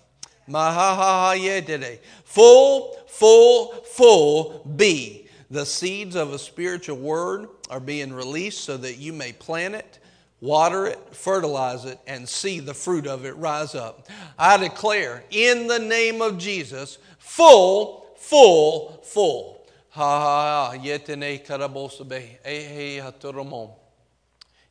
Mahaha 0.47 1.99
Full, 2.23 2.97
full, 3.07 3.73
full 3.83 4.63
be. 4.77 5.27
The 5.51 5.65
seeds 5.65 6.15
of 6.15 6.31
a 6.31 6.39
spiritual 6.39 6.97
word 6.97 7.49
are 7.69 7.81
being 7.81 8.13
released 8.13 8.63
so 8.63 8.77
that 8.77 8.97
you 8.97 9.11
may 9.11 9.33
plant 9.33 9.75
it, 9.75 9.99
water 10.39 10.87
it, 10.87 10.99
fertilize 11.11 11.83
it, 11.83 11.99
and 12.07 12.27
see 12.27 12.61
the 12.61 12.73
fruit 12.73 13.05
of 13.05 13.25
it 13.25 13.35
rise 13.35 13.75
up. 13.75 14.07
I 14.39 14.55
declare 14.57 15.23
in 15.31 15.67
the 15.67 15.79
name 15.79 16.21
of 16.21 16.37
Jesus, 16.37 16.97
full, 17.17 18.07
full, 18.15 19.01
full. 19.03 19.54
ha 19.95 20.71
ha 20.71 20.75
yetenei 20.75 21.39
karabosobe, 21.39 22.39
ehe 22.43 23.01
atoromo. 23.01 23.84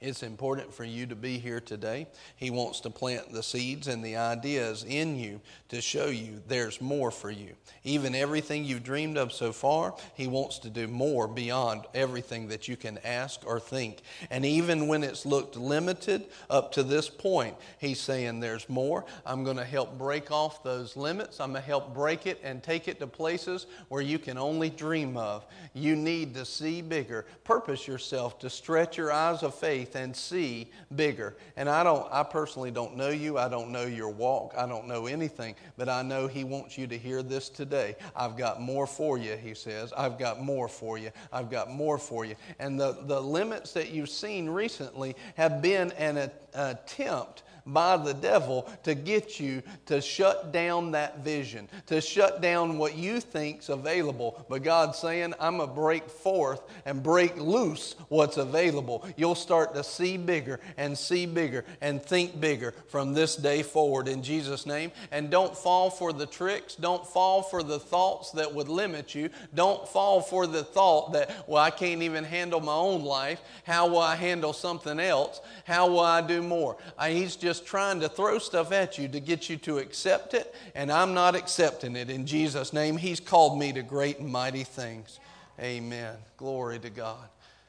It's 0.05 0.23
important 0.23 0.75
for 0.75 0.85
you 0.85 1.07
to 1.07 1.17
be 1.17 1.39
here 1.39 1.61
today. 1.61 2.07
He 2.37 2.51
wants 2.51 2.81
to 2.81 2.91
plant 2.91 3.33
the 3.33 3.43
seeds 3.43 3.89
and 3.89 4.05
the 4.05 4.17
ideas 4.17 4.85
in 4.87 5.17
you 5.17 5.41
to 5.71 5.81
show 5.81 6.09
you 6.09 6.43
there's 6.47 6.79
more 6.79 7.11
for 7.11 7.31
you. 7.31 7.55
Even 7.85 8.15
everything 8.15 8.67
you've 8.67 8.83
dreamed 8.83 9.17
of 9.17 9.33
so 9.33 9.51
far, 9.51 9.95
He 10.15 10.27
wants 10.27 10.59
to 10.59 10.69
do 10.69 10.89
more 10.89 11.27
beyond 11.27 11.87
everything 11.95 12.49
that 12.49 12.69
you 12.69 12.77
can 12.77 12.99
ask 12.99 13.47
or 13.47 13.59
think. 13.59 14.03
And 14.31 14.45
even 14.45 14.89
when 14.89 15.03
it's 15.03 15.25
looked 15.25 15.57
limited 15.57 16.27
up 16.51 16.73
to 16.73 16.83
this 16.83 17.09
point, 17.09 17.57
He's 17.79 17.99
saying 17.99 18.41
there's 18.41 18.69
more. 18.69 19.07
I'm 19.25 19.43
going 19.43 19.57
to 19.57 19.65
help 19.65 19.97
break 19.97 20.31
off 20.31 20.63
those 20.63 20.99
limits. 20.99 21.41
I'm 21.41 21.53
going 21.53 21.63
to 21.63 21.67
help 21.67 21.95
break 21.95 22.27
it 22.27 22.41
and 22.45 22.63
take 22.63 22.89
it 22.89 22.99
to 22.99 23.07
places 23.07 23.67
where 23.89 24.03
you 24.03 24.19
can 24.19 24.37
only 24.37 24.69
dream 24.69 25.17
of. 25.17 25.47
You 25.73 25.97
need 25.97 26.35
to 26.35 26.45
see 26.45 26.83
bigger. 26.83 27.25
Purpose 27.43 27.89
yourself 27.89 28.39
to 28.41 28.51
stretch 28.51 28.99
your 28.99 29.11
eyes 29.11 29.43
of 29.43 29.55
faith 29.55 29.94
and 29.95 30.15
see 30.15 30.71
bigger. 30.95 31.37
And 31.57 31.69
I 31.69 31.83
don't 31.85 32.07
I 32.13 32.23
personally 32.23 32.71
don't 32.71 32.97
know 32.97 33.11
you. 33.11 33.39
I 33.39 33.49
don't 33.49 33.71
know 33.71 33.85
your 33.85 34.11
walk. 34.11 34.55
I 34.57 34.67
don't 34.67 34.87
know 34.87 35.07
anything, 35.07 35.55
but 35.77 35.89
I 35.89 36.03
know 36.03 36.27
he 36.27 36.45
wants 36.45 36.77
you 36.77 36.87
to 36.89 36.99
hear 36.99 37.23
this 37.23 37.49
today. 37.49 37.97
I've 38.17 38.37
got 38.37 38.61
more 38.61 38.87
for 38.87 39.19
you, 39.19 39.37
he 39.37 39.55
says. 39.55 39.93
I've 39.97 40.19
got 40.19 40.43
more 40.43 40.69
for 40.69 40.99
you. 40.99 41.11
I've 41.33 41.51
got 41.51 41.71
more 41.71 41.99
for 41.99 42.25
you. 42.25 42.35
And 42.59 42.79
the, 42.79 42.99
the 43.03 43.21
limits 43.21 43.73
that 43.73 43.91
you've 43.91 44.11
seen 44.11 44.49
recently 44.49 45.17
have 45.37 45.63
been 45.63 45.93
an 45.93 46.31
attempt 46.55 47.44
by 47.67 47.97
the 47.97 48.13
devil 48.15 48.69
to 48.83 48.95
get 48.95 49.41
you 49.41 49.63
to 49.87 50.01
shut 50.01 50.53
down 50.53 50.93
that 50.93 51.21
vision, 51.21 51.69
to 51.87 52.01
shut 52.01 52.41
down 52.43 52.79
what 52.79 52.97
you 52.97 53.21
think's 53.21 53.69
available. 53.69 54.45
But 54.49 54.63
God's 54.63 54.99
saying, 54.99 55.35
I'm 55.41 55.59
going 55.59 55.69
to 55.69 55.75
break 55.75 56.09
forth 56.09 56.63
and 56.85 57.03
break 57.03 57.37
loose 57.37 57.95
what's 58.09 58.37
available. 58.37 59.07
You'll 59.17 59.35
start 59.35 59.75
to 59.75 59.85
see 59.85 60.17
bigger 60.17 60.61
and 60.77 60.97
see 60.97 61.27
bigger 61.27 61.65
and 61.81 62.03
think 62.03 62.41
bigger 62.41 62.75
from 62.89 63.15
this 63.15 63.37
day 63.37 63.63
forward 63.63 64.09
in 64.09 64.23
Jesus' 64.23 64.67
name. 64.67 64.93
And 65.11 65.31
don't 65.31 65.57
fall 65.57 65.91
for 65.91 66.13
the 66.13 66.27
tricks. 66.27 66.75
Don't 66.75 67.07
fall 67.07 67.43
for 67.43 67.63
the 67.63 67.79
thoughts 67.79 68.31
that 68.33 68.53
would 68.53 68.69
limit 68.69 69.15
you. 69.15 69.31
Don't 69.55 69.89
fall 69.89 70.21
for 70.21 70.47
the 70.47 70.65
thought 70.65 71.13
that, 71.13 71.49
well, 71.49 71.63
I 71.63 71.71
can't 71.71 72.03
even 72.03 72.25
handle 72.25 72.61
my 72.61 72.75
own 72.75 73.05
life. 73.05 73.41
How 73.65 73.87
will 73.87 73.99
I 73.99 74.17
handle 74.17 74.53
something 74.53 75.01
else? 75.01 75.41
How 75.65 75.89
will 75.89 76.01
I 76.01 76.21
do 76.21 76.43
more? 76.43 76.77
I, 76.99 77.11
he's 77.11 77.37
just 77.37 77.54
just 77.55 77.67
trying 77.67 78.01
to 78.01 78.09
throw 78.09 78.39
stuff 78.41 78.73
at 78.73 78.99
you 78.99 79.07
to 79.07 79.21
get 79.21 79.49
you 79.49 79.57
to 79.57 79.79
accept 79.79 80.35
it, 80.35 80.53
and 80.75 80.91
I'm 80.91 81.15
not 81.15 81.37
accepting 81.37 81.95
it. 81.95 82.11
In 82.11 82.27
Jesus' 82.27 82.73
name, 82.73 82.97
He's 82.97 83.21
called 83.21 83.57
me 83.57 83.73
to 83.75 83.83
great 83.83 84.19
and 84.19 84.29
mighty 84.29 84.65
things. 84.65 85.21
Amen. 85.61 86.17
Glory 86.37 86.81
to 86.81 86.91
God. 86.91 87.29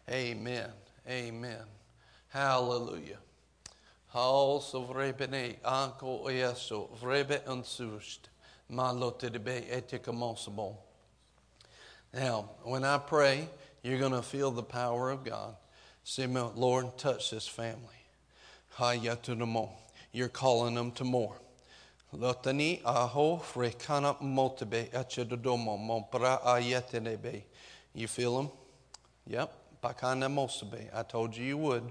Amen. 0.09 0.71
Amen. 1.07 1.61
Hallelujah. 2.29 3.19
Etikamossable. 9.69 10.77
Now, 12.11 12.49
when 12.63 12.83
I 12.83 12.97
pray, 12.97 13.47
you're 13.83 13.99
going 13.99 14.13
to 14.13 14.23
feel 14.23 14.49
the 14.49 14.63
power 14.63 15.11
of 15.11 15.23
God. 15.23 15.55
Say, 16.03 16.25
Lord, 16.25 16.97
touch 16.97 17.29
this 17.29 17.47
family. 17.47 17.94
You're 20.11 20.27
calling 20.29 20.75
them 20.75 20.91
to 20.91 21.03
more. 21.03 21.35
Lotani 22.13 22.81
aho 22.85 23.37
frekana 23.37 24.21
motebe 24.21 24.89
achedodomo 24.91 25.77
mompra 25.77 26.41
ayetenebe. 26.43 27.43
You 27.93 28.07
feel 28.07 28.37
them? 28.37 28.49
Yep. 29.27 29.53
Pakana 29.83 30.27
mosebe. 30.29 30.89
I 30.93 31.03
told 31.03 31.35
you 31.35 31.45
you 31.45 31.57
would. 31.57 31.83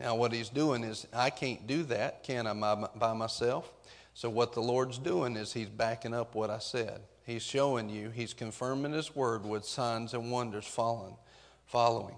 Now, 0.00 0.14
what 0.14 0.32
he's 0.32 0.48
doing 0.48 0.84
is, 0.84 1.06
I 1.12 1.30
can't 1.30 1.66
do 1.66 1.82
that, 1.84 2.22
can 2.22 2.46
I, 2.46 2.52
by 2.96 3.12
myself? 3.14 3.72
So, 4.14 4.30
what 4.30 4.52
the 4.52 4.60
Lord's 4.60 4.98
doing 4.98 5.36
is, 5.36 5.52
he's 5.52 5.68
backing 5.68 6.14
up 6.14 6.34
what 6.34 6.50
I 6.50 6.58
said. 6.58 7.00
He's 7.26 7.42
showing 7.42 7.90
you, 7.90 8.10
he's 8.10 8.32
confirming 8.32 8.92
his 8.92 9.14
word 9.14 9.44
with 9.44 9.64
signs 9.64 10.14
and 10.14 10.30
wonders 10.30 10.66
following. 10.66 11.16
following. 11.66 12.14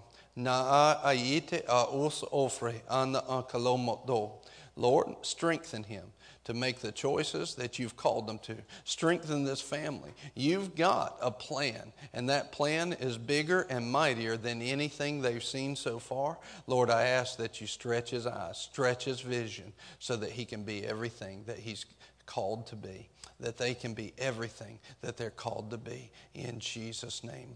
Lord, 4.75 5.15
strengthen 5.21 5.83
him 5.83 6.13
to 6.43 6.53
make 6.53 6.79
the 6.79 6.91
choices 6.91 7.55
that 7.55 7.77
you've 7.77 7.95
called 7.95 8.27
them 8.27 8.39
to. 8.39 8.55
Strengthen 8.83 9.43
this 9.43 9.61
family. 9.61 10.11
You've 10.33 10.75
got 10.75 11.17
a 11.21 11.29
plan, 11.29 11.93
and 12.13 12.29
that 12.29 12.51
plan 12.51 12.93
is 12.93 13.17
bigger 13.17 13.61
and 13.69 13.91
mightier 13.91 14.37
than 14.37 14.61
anything 14.61 15.21
they've 15.21 15.43
seen 15.43 15.75
so 15.75 15.99
far. 15.99 16.39
Lord, 16.65 16.89
I 16.89 17.03
ask 17.03 17.37
that 17.37 17.61
you 17.61 17.67
stretch 17.67 18.09
his 18.09 18.25
eyes, 18.25 18.57
stretch 18.57 19.05
his 19.05 19.21
vision, 19.21 19.73
so 19.99 20.15
that 20.15 20.31
he 20.31 20.45
can 20.45 20.63
be 20.63 20.85
everything 20.85 21.43
that 21.45 21.59
he's 21.59 21.85
called 22.25 22.65
to 22.67 22.75
be, 22.75 23.09
that 23.39 23.57
they 23.57 23.73
can 23.73 23.93
be 23.93 24.13
everything 24.17 24.79
that 25.01 25.17
they're 25.17 25.29
called 25.29 25.69
to 25.71 25.77
be. 25.77 26.11
In 26.33 26.59
Jesus' 26.59 27.23
name. 27.23 27.53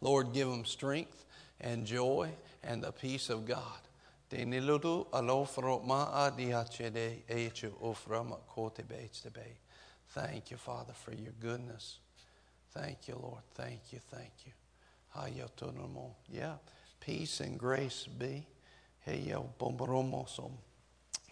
Lord, 0.00 0.32
give 0.32 0.48
them 0.48 0.64
strength 0.64 1.25
and 1.60 1.86
joy 1.86 2.30
and 2.62 2.82
the 2.82 2.92
peace 2.92 3.30
of 3.30 3.46
God 3.46 3.80
Thank 10.08 10.50
you, 10.50 10.56
Father, 10.56 10.92
for 10.94 11.12
your 11.12 11.32
goodness. 11.40 11.98
Thank 12.72 13.08
you, 13.08 13.16
Lord. 13.22 13.42
Thank 13.54 13.92
you, 13.92 14.00
thank 14.10 14.32
you. 14.44 14.52
Yeah, 16.28 16.54
peace 17.00 17.40
and 17.40 17.58
grace 17.58 18.06
be. 18.18 18.46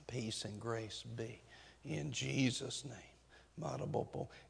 Peace 0.07 0.45
and 0.45 0.61
grace 0.61 1.03
be. 1.17 1.41
In 1.85 2.13
Jesus' 2.13 2.85
name. 2.85 2.95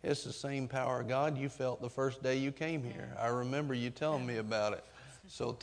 It's 0.02 0.24
the 0.24 0.32
same 0.32 0.68
power 0.68 1.00
of 1.00 1.08
God 1.08 1.38
you 1.38 1.48
felt 1.48 1.80
the 1.80 1.90
first 1.90 2.22
day 2.22 2.36
you 2.36 2.52
came 2.52 2.82
here. 2.82 3.14
I 3.18 3.28
remember 3.28 3.74
you 3.74 3.90
telling 3.90 4.26
me 4.26 4.36
about 4.36 4.74
it. 4.74 4.84
So, 5.28 5.56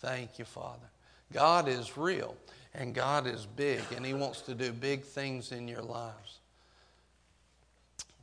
Thank 0.00 0.38
you, 0.38 0.44
Father. 0.44 0.86
God 1.32 1.68
is 1.68 1.96
real 1.96 2.36
and 2.74 2.94
God 2.94 3.26
is 3.26 3.46
big 3.46 3.80
and 3.96 4.04
He 4.04 4.14
wants 4.14 4.42
to 4.42 4.54
do 4.54 4.72
big 4.72 5.02
things 5.02 5.52
in 5.52 5.66
your 5.66 5.82
lives. 5.82 6.38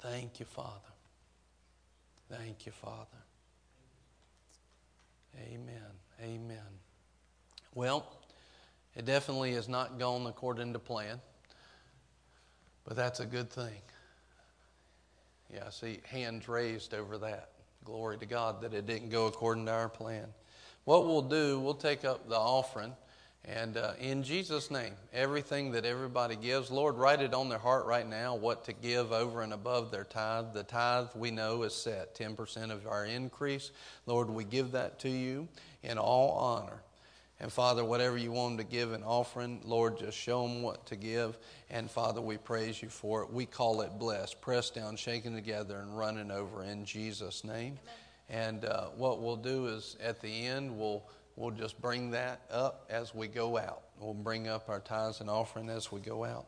Thank 0.01 0.39
you, 0.39 0.45
Father. 0.45 0.69
Thank 2.29 2.65
you, 2.65 2.71
Father. 2.71 3.05
Amen. 5.47 5.81
Amen. 6.23 6.57
Well, 7.73 8.05
it 8.95 9.05
definitely 9.05 9.53
has 9.53 9.69
not 9.69 9.97
gone 9.99 10.25
according 10.27 10.73
to 10.73 10.79
plan, 10.79 11.19
but 12.85 12.95
that's 12.95 13.19
a 13.19 13.25
good 13.25 13.49
thing. 13.49 13.81
Yeah, 15.53 15.65
I 15.67 15.69
see 15.69 15.99
hands 16.05 16.47
raised 16.47 16.93
over 16.93 17.17
that. 17.19 17.50
Glory 17.83 18.17
to 18.17 18.25
God 18.25 18.61
that 18.61 18.73
it 18.73 18.85
didn't 18.85 19.09
go 19.09 19.27
according 19.27 19.65
to 19.65 19.71
our 19.71 19.89
plan. 19.89 20.27
What 20.85 21.05
we'll 21.05 21.21
do, 21.21 21.59
we'll 21.59 21.73
take 21.73 22.05
up 22.05 22.27
the 22.27 22.37
offering. 22.37 22.93
And 23.45 23.75
uh, 23.75 23.93
in 23.99 24.21
Jesus' 24.21 24.69
name, 24.69 24.93
everything 25.13 25.71
that 25.71 25.83
everybody 25.83 26.35
gives, 26.35 26.69
Lord, 26.69 26.95
write 26.95 27.21
it 27.21 27.33
on 27.33 27.49
their 27.49 27.57
heart 27.57 27.85
right 27.85 28.07
now 28.07 28.35
what 28.35 28.65
to 28.65 28.73
give 28.73 29.11
over 29.11 29.41
and 29.41 29.51
above 29.51 29.89
their 29.89 30.03
tithe. 30.03 30.53
The 30.53 30.63
tithe 30.63 31.07
we 31.15 31.31
know 31.31 31.63
is 31.63 31.73
set 31.73 32.15
10% 32.15 32.69
of 32.69 32.85
our 32.85 33.05
increase. 33.05 33.71
Lord, 34.05 34.29
we 34.29 34.43
give 34.43 34.71
that 34.73 34.99
to 34.99 35.09
you 35.09 35.47
in 35.81 35.97
all 35.97 36.31
honor. 36.31 36.83
And 37.41 37.51
Father, 37.51 37.83
whatever 37.83 38.19
you 38.19 38.31
want 38.31 38.57
them 38.57 38.65
to 38.67 38.71
give 38.71 38.93
an 38.93 39.01
offering, 39.01 39.61
Lord, 39.65 39.97
just 39.97 40.15
show 40.15 40.43
them 40.43 40.61
what 40.61 40.85
to 40.85 40.95
give. 40.95 41.39
And 41.71 41.89
Father, 41.89 42.21
we 42.21 42.37
praise 42.37 42.83
you 42.83 42.89
for 42.89 43.23
it. 43.23 43.33
We 43.33 43.47
call 43.47 43.81
it 43.81 43.97
blessed, 43.97 44.39
pressed 44.41 44.75
down, 44.75 44.95
shaken 44.95 45.33
together, 45.33 45.79
and 45.79 45.97
running 45.97 46.29
over 46.29 46.63
in 46.63 46.85
Jesus' 46.85 47.43
name. 47.43 47.79
Amen. 48.29 48.53
And 48.53 48.65
uh, 48.65 48.89
what 48.95 49.23
we'll 49.23 49.37
do 49.37 49.65
is 49.65 49.97
at 50.03 50.21
the 50.21 50.45
end, 50.45 50.77
we'll, 50.77 51.03
we'll 51.35 51.49
just 51.49 51.81
bring 51.81 52.11
that 52.11 52.41
up 52.51 52.85
as 52.91 53.15
we 53.15 53.27
go 53.27 53.57
out. 53.57 53.81
We'll 53.99 54.13
bring 54.13 54.47
up 54.47 54.69
our 54.69 54.79
tithes 54.79 55.19
and 55.19 55.27
offering 55.27 55.67
as 55.67 55.91
we 55.91 55.99
go 55.99 56.23
out. 56.23 56.45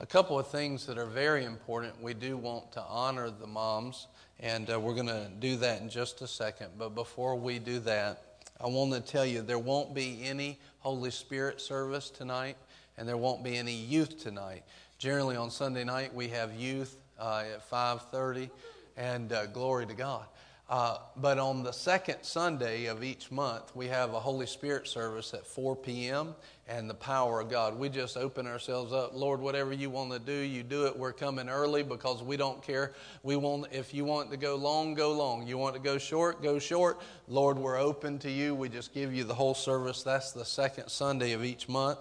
A 0.00 0.06
couple 0.06 0.36
of 0.36 0.48
things 0.48 0.84
that 0.86 0.98
are 0.98 1.06
very 1.06 1.44
important. 1.44 2.02
We 2.02 2.14
do 2.14 2.36
want 2.36 2.72
to 2.72 2.82
honor 2.82 3.30
the 3.30 3.46
moms, 3.46 4.08
and 4.40 4.68
uh, 4.68 4.80
we're 4.80 4.94
going 4.94 5.06
to 5.06 5.30
do 5.38 5.56
that 5.58 5.80
in 5.80 5.88
just 5.88 6.22
a 6.22 6.26
second. 6.26 6.70
But 6.76 6.96
before 6.96 7.36
we 7.36 7.60
do 7.60 7.78
that, 7.80 8.27
I 8.60 8.66
want 8.66 8.92
to 8.92 9.00
tell 9.00 9.24
you 9.24 9.42
there 9.42 9.58
won't 9.58 9.94
be 9.94 10.20
any 10.24 10.58
Holy 10.80 11.10
Spirit 11.10 11.60
service 11.60 12.10
tonight, 12.10 12.56
and 12.96 13.08
there 13.08 13.16
won't 13.16 13.44
be 13.44 13.56
any 13.56 13.74
youth 13.74 14.20
tonight. 14.20 14.64
Generally 14.98 15.36
on 15.36 15.50
Sunday 15.50 15.84
night 15.84 16.12
we 16.12 16.28
have 16.28 16.54
youth 16.54 16.98
uh, 17.20 17.44
at 17.54 17.70
5:30, 17.70 18.50
and 18.96 19.32
uh, 19.32 19.46
glory 19.46 19.86
to 19.86 19.94
God. 19.94 20.26
Uh, 20.68 20.98
but 21.16 21.38
on 21.38 21.62
the 21.62 21.72
second 21.72 22.18
Sunday 22.20 22.86
of 22.86 23.02
each 23.02 23.30
month, 23.30 23.74
we 23.74 23.86
have 23.86 24.12
a 24.12 24.20
Holy 24.20 24.44
Spirit 24.44 24.86
service 24.86 25.32
at 25.32 25.46
4 25.46 25.74
p.m. 25.74 26.34
and 26.68 26.90
the 26.90 26.94
power 26.94 27.40
of 27.40 27.48
God. 27.48 27.78
We 27.78 27.88
just 27.88 28.18
open 28.18 28.46
ourselves 28.46 28.92
up. 28.92 29.12
Lord, 29.14 29.40
whatever 29.40 29.72
you 29.72 29.88
want 29.88 30.12
to 30.12 30.18
do, 30.18 30.32
you 30.32 30.62
do 30.62 30.84
it. 30.84 30.94
We're 30.94 31.14
coming 31.14 31.48
early 31.48 31.82
because 31.82 32.22
we 32.22 32.36
don't 32.36 32.62
care. 32.62 32.92
We 33.22 33.36
want, 33.36 33.68
if 33.72 33.94
you 33.94 34.04
want 34.04 34.30
to 34.30 34.36
go 34.36 34.56
long, 34.56 34.92
go 34.92 35.12
long. 35.12 35.46
You 35.46 35.56
want 35.56 35.74
to 35.74 35.80
go 35.80 35.96
short, 35.96 36.42
go 36.42 36.58
short. 36.58 37.00
Lord, 37.28 37.58
we're 37.58 37.78
open 37.78 38.18
to 38.18 38.30
you. 38.30 38.54
We 38.54 38.68
just 38.68 38.92
give 38.92 39.14
you 39.14 39.24
the 39.24 39.34
whole 39.34 39.54
service. 39.54 40.02
That's 40.02 40.32
the 40.32 40.44
second 40.44 40.90
Sunday 40.90 41.32
of 41.32 41.46
each 41.46 41.66
month. 41.66 41.98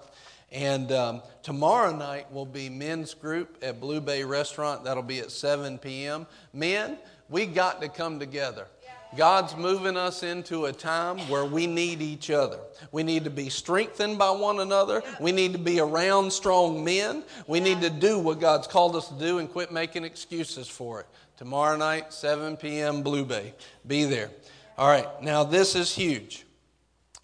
And 0.51 0.91
um, 0.93 1.21
tomorrow 1.43 1.95
night 1.95 2.31
will 2.31 2.45
be 2.45 2.69
men's 2.69 3.13
group 3.13 3.57
at 3.61 3.81
Blue 3.81 3.99
Bay 3.99 4.23
Restaurant. 4.23 4.85
That'll 4.85 5.03
be 5.03 5.19
at 5.19 5.31
7 5.31 5.77
p.m. 5.77 6.25
Men, 6.53 6.97
we 7.29 7.45
got 7.45 7.81
to 7.81 7.89
come 7.89 8.19
together. 8.19 8.67
God's 9.15 9.55
moving 9.55 9.95
us 9.95 10.21
into 10.21 10.65
a 10.65 10.73
time 10.73 11.17
where 11.29 11.45
we 11.45 11.65
need 11.65 12.01
each 12.01 12.29
other. 12.29 12.59
We 12.91 13.03
need 13.03 13.23
to 13.23 13.29
be 13.29 13.49
strengthened 13.49 14.17
by 14.17 14.31
one 14.31 14.59
another. 14.59 15.01
We 15.21 15.31
need 15.31 15.53
to 15.53 15.59
be 15.59 15.79
around 15.79 16.31
strong 16.31 16.83
men. 16.83 17.23
We 17.47 17.59
need 17.59 17.81
to 17.81 17.89
do 17.89 18.19
what 18.19 18.39
God's 18.39 18.67
called 18.67 18.95
us 18.95 19.07
to 19.07 19.17
do 19.17 19.39
and 19.39 19.49
quit 19.49 19.71
making 19.71 20.03
excuses 20.03 20.67
for 20.67 21.01
it. 21.01 21.07
Tomorrow 21.37 21.77
night, 21.77 22.11
7 22.11 22.57
p.m., 22.57 23.01
Blue 23.01 23.23
Bay. 23.23 23.53
Be 23.85 24.03
there. 24.03 24.29
All 24.77 24.89
right, 24.89 25.07
now 25.21 25.43
this 25.43 25.75
is 25.75 25.93
huge. 25.95 26.45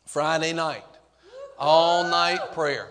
Friday 0.06 0.54
night, 0.54 0.84
all 1.58 2.04
night 2.10 2.54
prayer. 2.54 2.88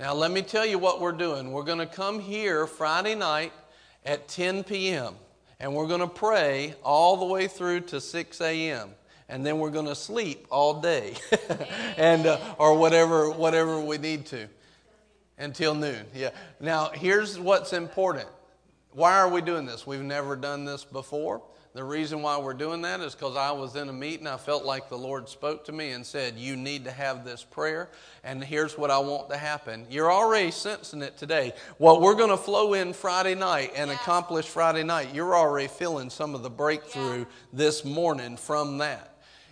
Now, 0.00 0.14
let 0.14 0.30
me 0.30 0.42
tell 0.42 0.64
you 0.64 0.78
what 0.78 1.00
we're 1.00 1.12
doing. 1.12 1.52
We're 1.52 1.64
going 1.64 1.78
to 1.78 1.86
come 1.86 2.20
here 2.20 2.66
Friday 2.66 3.14
night 3.14 3.52
at 4.04 4.28
10 4.28 4.64
p.m 4.64 5.14
and 5.60 5.74
we're 5.74 5.86
going 5.86 6.00
to 6.00 6.06
pray 6.06 6.74
all 6.82 7.16
the 7.16 7.24
way 7.24 7.48
through 7.48 7.80
to 7.80 8.00
6 8.00 8.40
a.m. 8.40 8.90
And 9.28 9.44
then 9.44 9.58
we're 9.58 9.70
going 9.70 9.86
to 9.86 9.94
sleep 9.94 10.46
all 10.50 10.80
day, 10.80 11.14
and 11.98 12.26
uh, 12.26 12.38
or 12.58 12.78
whatever 12.78 13.30
whatever 13.30 13.78
we 13.78 13.98
need 13.98 14.24
to, 14.26 14.48
until 15.36 15.74
noon. 15.74 16.06
Yeah. 16.14 16.30
Now 16.60 16.88
here's 16.94 17.38
what's 17.38 17.74
important. 17.74 18.28
Why 18.92 19.18
are 19.18 19.28
we 19.28 19.42
doing 19.42 19.66
this? 19.66 19.86
We've 19.86 20.00
never 20.00 20.34
done 20.34 20.64
this 20.64 20.82
before. 20.82 21.42
The 21.74 21.84
reason 21.84 22.22
why 22.22 22.38
we're 22.38 22.54
doing 22.54 22.82
that 22.82 23.00
is 23.00 23.14
because 23.14 23.36
I 23.36 23.52
was 23.52 23.76
in 23.76 23.88
a 23.88 23.92
meeting. 23.92 24.26
I 24.26 24.36
felt 24.36 24.64
like 24.64 24.88
the 24.88 24.96
Lord 24.96 25.28
spoke 25.28 25.64
to 25.66 25.72
me 25.72 25.90
and 25.90 26.04
said, 26.04 26.36
You 26.36 26.56
need 26.56 26.84
to 26.84 26.90
have 26.90 27.24
this 27.24 27.44
prayer. 27.44 27.90
And 28.24 28.42
here's 28.42 28.76
what 28.78 28.90
I 28.90 28.98
want 28.98 29.28
to 29.30 29.36
happen. 29.36 29.86
You're 29.90 30.10
already 30.10 30.50
sensing 30.50 31.02
it 31.02 31.16
today. 31.16 31.52
What 31.76 32.00
we're 32.00 32.14
going 32.14 32.30
to 32.30 32.36
flow 32.36 32.74
in 32.74 32.92
Friday 32.92 33.34
night 33.34 33.72
and 33.76 33.90
yes. 33.90 34.00
accomplish 34.00 34.46
Friday 34.46 34.82
night, 34.82 35.14
you're 35.14 35.36
already 35.36 35.68
feeling 35.68 36.10
some 36.10 36.34
of 36.34 36.42
the 36.42 36.50
breakthrough 36.50 37.20
yeah. 37.20 37.24
this 37.52 37.84
morning 37.84 38.36
from 38.36 38.78
that. 38.78 39.07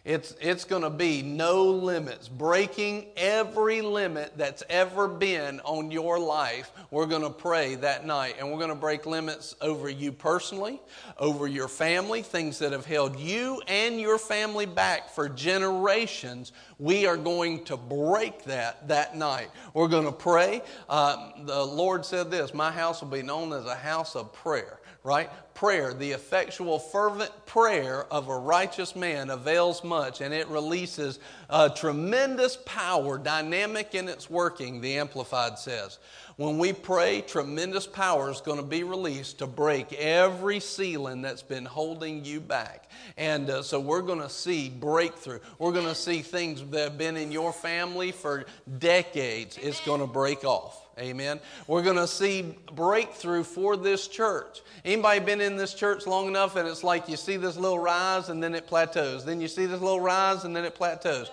It's, 0.07 0.36
it's 0.40 0.64
going 0.64 0.82
to 0.82 0.90
be 0.90 1.20
no 1.20 1.64
limits, 1.64 2.28
breaking 2.28 3.07
every 3.16 3.80
limit 3.80 4.34
that's 4.36 4.62
ever 4.70 5.09
been 5.09 5.59
on 5.64 5.90
your 5.90 6.16
life. 6.16 6.70
We're 6.92 7.07
going 7.07 7.22
to 7.22 7.30
pray 7.30 7.74
that 7.74 8.07
night, 8.07 8.36
and 8.38 8.48
we're 8.48 8.59
going 8.59 8.68
to 8.68 8.76
break 8.76 9.04
limits 9.04 9.57
over 9.61 9.90
you 9.90 10.12
personally, 10.12 10.80
over 11.18 11.48
your 11.48 11.66
family, 11.66 12.22
things 12.22 12.61
that 12.61 12.70
have 12.70 12.86
held 12.86 13.18
you 13.18 13.61
and 13.66 14.00
your 14.00 14.16
family 14.16 14.64
back 14.64 15.11
for 15.11 15.28
generations. 15.28 16.52
We 16.78 17.07
are 17.07 17.16
going 17.16 17.64
to 17.64 17.76
break 17.76 18.44
that 18.44 18.86
that 18.86 19.16
night. 19.16 19.50
We're 19.74 19.88
going 19.88 20.07
to 20.07 20.12
pray. 20.12 20.62
Uh, 20.88 21.30
the 21.46 21.64
Lord 21.64 22.07
said 22.07 22.30
this 22.30 22.54
My 22.54 22.70
house 22.70 23.02
will 23.02 23.09
be 23.09 23.22
known 23.22 23.52
as 23.52 23.64
a 23.64 23.74
house 23.74 24.14
of 24.14 24.32
prayer 24.32 24.78
right? 25.07 25.30
Prayer, 25.54 25.94
the 25.94 26.11
effectual, 26.11 26.80
fervent 26.80 27.30
prayer 27.46 28.04
of 28.12 28.28
a 28.28 28.36
righteous 28.36 28.96
man 28.96 29.30
avails 29.30 29.84
much, 29.84 30.20
and 30.20 30.34
it 30.34 30.48
releases 30.48 31.20
a 31.48 31.70
tremendous 31.70 32.59
power, 32.66 33.16
dynamic 33.16 33.94
in 33.94 34.09
its 34.09 34.28
working, 34.28 34.80
the 34.80 34.98
Amplified 34.98 35.59
says. 35.59 35.98
When 36.34 36.59
we 36.59 36.72
pray, 36.74 37.22
tremendous 37.22 37.86
power 37.86 38.30
is 38.30 38.42
going 38.42 38.59
to 38.59 38.66
be 38.66 38.82
released 38.82 39.38
to 39.38 39.46
break 39.46 39.92
every 39.94 40.61
ceiling 40.61 41.22
that's 41.22 41.42
been 41.42 41.64
holding 41.64 42.24
you 42.24 42.40
back. 42.40 42.90
And 43.16 43.48
uh, 43.48 43.62
so 43.62 43.80
we're 43.80 44.02
going 44.02 44.20
to 44.20 44.28
see 44.28 44.68
breakthrough. 44.68 45.38
We're 45.59 45.72
going 45.72 45.86
to 45.86 45.94
see 45.94 46.20
things 46.20 46.62
that 46.62 46.80
have 46.80 46.98
been 46.98 47.16
in 47.16 47.32
your 47.32 47.52
family 47.52 48.12
for 48.12 48.44
decades. 48.78 49.57
It's 49.57 49.80
going 49.80 50.00
to 50.00 50.07
break 50.07 50.44
off. 50.44 50.86
Amen. 50.99 51.40
We're 51.66 51.82
going 51.82 51.97
to 51.97 52.07
see 52.07 52.57
breakthrough 52.74 53.42
for 53.42 53.76
this 53.76 54.09
church. 54.09 54.62
Anybody 54.82 55.20
been 55.20 55.42
in 55.42 55.57
this 55.57 55.74
church 55.74 56.07
long 56.07 56.26
enough 56.26 56.57
and 56.57 56.66
it's 56.66 56.82
like 56.82 57.07
you 57.07 57.16
see 57.16 57.36
this 57.36 57.59
little 57.59 57.78
rise 57.78 58.30
and 58.30 58.42
then 58.42 58.55
it 58.55 58.66
plateaus. 58.66 59.22
Then 59.22 59.38
you 59.38 59.49
see 59.49 59.66
this 59.66 59.82
little 59.82 60.01
rise 60.01 60.44
and 60.44 60.57
then 60.57 60.64
it 60.64 60.74
plateaus. 60.74 61.30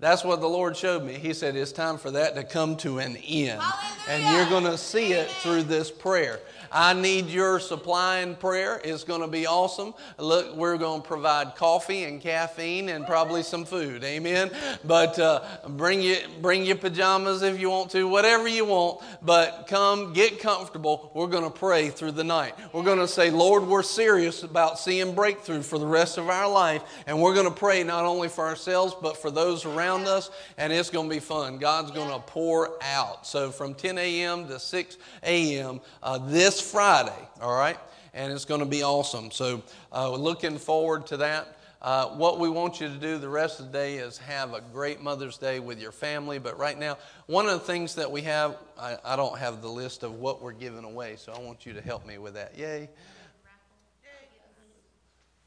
That's 0.00 0.24
what 0.24 0.40
the 0.40 0.48
Lord 0.48 0.76
showed 0.76 1.04
me. 1.04 1.12
He 1.12 1.34
said 1.34 1.56
it's 1.56 1.72
time 1.72 1.98
for 1.98 2.10
that 2.12 2.34
to 2.36 2.42
come 2.42 2.74
to 2.78 2.98
an 2.98 3.16
end. 3.16 3.60
Hallelujah. 3.60 4.04
And 4.08 4.36
you're 4.36 4.48
going 4.48 4.72
to 4.72 4.78
see 4.78 5.12
it 5.12 5.28
through 5.28 5.64
this 5.64 5.90
prayer. 5.90 6.40
I 6.72 6.94
need 6.94 7.28
your 7.28 7.60
supply 7.60 8.20
in 8.20 8.34
prayer. 8.34 8.80
It's 8.82 9.04
going 9.04 9.20
to 9.20 9.26
be 9.26 9.46
awesome. 9.46 9.94
Look, 10.18 10.56
we're 10.56 10.78
going 10.78 11.02
to 11.02 11.06
provide 11.06 11.54
coffee 11.56 12.04
and 12.04 12.20
caffeine 12.20 12.88
and 12.88 13.06
probably 13.06 13.42
some 13.42 13.64
food. 13.64 14.02
Amen. 14.04 14.50
But 14.84 15.18
uh, 15.18 15.42
bring 15.68 16.00
you 16.00 16.16
bring 16.40 16.64
your 16.64 16.76
pajamas 16.76 17.42
if 17.42 17.60
you 17.60 17.68
want 17.68 17.90
to, 17.90 18.08
whatever 18.08 18.48
you 18.48 18.64
want. 18.64 19.02
But 19.20 19.66
come, 19.68 20.12
get 20.12 20.40
comfortable. 20.40 21.10
We're 21.14 21.26
going 21.26 21.44
to 21.44 21.50
pray 21.50 21.90
through 21.90 22.12
the 22.12 22.24
night. 22.24 22.54
We're 22.72 22.84
going 22.84 22.98
to 22.98 23.08
say, 23.08 23.30
Lord, 23.30 23.64
we're 23.64 23.82
serious 23.82 24.42
about 24.42 24.78
seeing 24.78 25.14
breakthrough 25.14 25.62
for 25.62 25.78
the 25.78 25.86
rest 25.86 26.16
of 26.16 26.28
our 26.28 26.50
life, 26.50 26.82
and 27.06 27.20
we're 27.20 27.34
going 27.34 27.48
to 27.48 27.54
pray 27.54 27.82
not 27.82 28.04
only 28.04 28.28
for 28.28 28.46
ourselves 28.46 28.94
but 29.00 29.16
for 29.16 29.30
those 29.30 29.64
around 29.64 30.06
us. 30.06 30.30
And 30.56 30.72
it's 30.72 30.90
going 30.90 31.08
to 31.08 31.14
be 31.14 31.20
fun. 31.20 31.58
God's 31.58 31.90
going 31.90 32.10
to 32.10 32.20
pour 32.20 32.70
out. 32.82 33.26
So 33.26 33.50
from 33.50 33.74
10 33.74 33.98
a.m. 33.98 34.48
to 34.48 34.58
6 34.58 34.96
a.m. 35.22 35.80
Uh, 36.02 36.18
this 36.18 36.61
Friday, 36.62 37.28
all 37.40 37.54
right? 37.54 37.78
And 38.14 38.32
it's 38.32 38.44
going 38.44 38.60
to 38.60 38.66
be 38.66 38.82
awesome. 38.82 39.30
So, 39.30 39.62
uh, 39.92 40.14
looking 40.14 40.58
forward 40.58 41.06
to 41.08 41.18
that. 41.18 41.56
Uh, 41.82 42.06
what 42.10 42.38
we 42.38 42.48
want 42.48 42.80
you 42.80 42.86
to 42.88 42.94
do 42.94 43.18
the 43.18 43.28
rest 43.28 43.58
of 43.58 43.66
the 43.66 43.72
day 43.72 43.96
is 43.96 44.16
have 44.16 44.54
a 44.54 44.60
great 44.60 45.00
Mother's 45.00 45.36
Day 45.36 45.58
with 45.58 45.80
your 45.80 45.90
family. 45.90 46.38
But 46.38 46.56
right 46.56 46.78
now, 46.78 46.96
one 47.26 47.46
of 47.46 47.52
the 47.52 47.66
things 47.66 47.96
that 47.96 48.12
we 48.12 48.22
have, 48.22 48.56
I, 48.78 48.96
I 49.04 49.16
don't 49.16 49.36
have 49.36 49.60
the 49.62 49.68
list 49.68 50.04
of 50.04 50.14
what 50.14 50.40
we're 50.40 50.52
giving 50.52 50.84
away, 50.84 51.16
so 51.16 51.32
I 51.32 51.40
want 51.40 51.66
you 51.66 51.72
to 51.72 51.80
help 51.80 52.06
me 52.06 52.18
with 52.18 52.34
that. 52.34 52.56
Yay. 52.56 52.88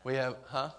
We 0.03 0.15
have, 0.15 0.35
huh? 0.47 0.69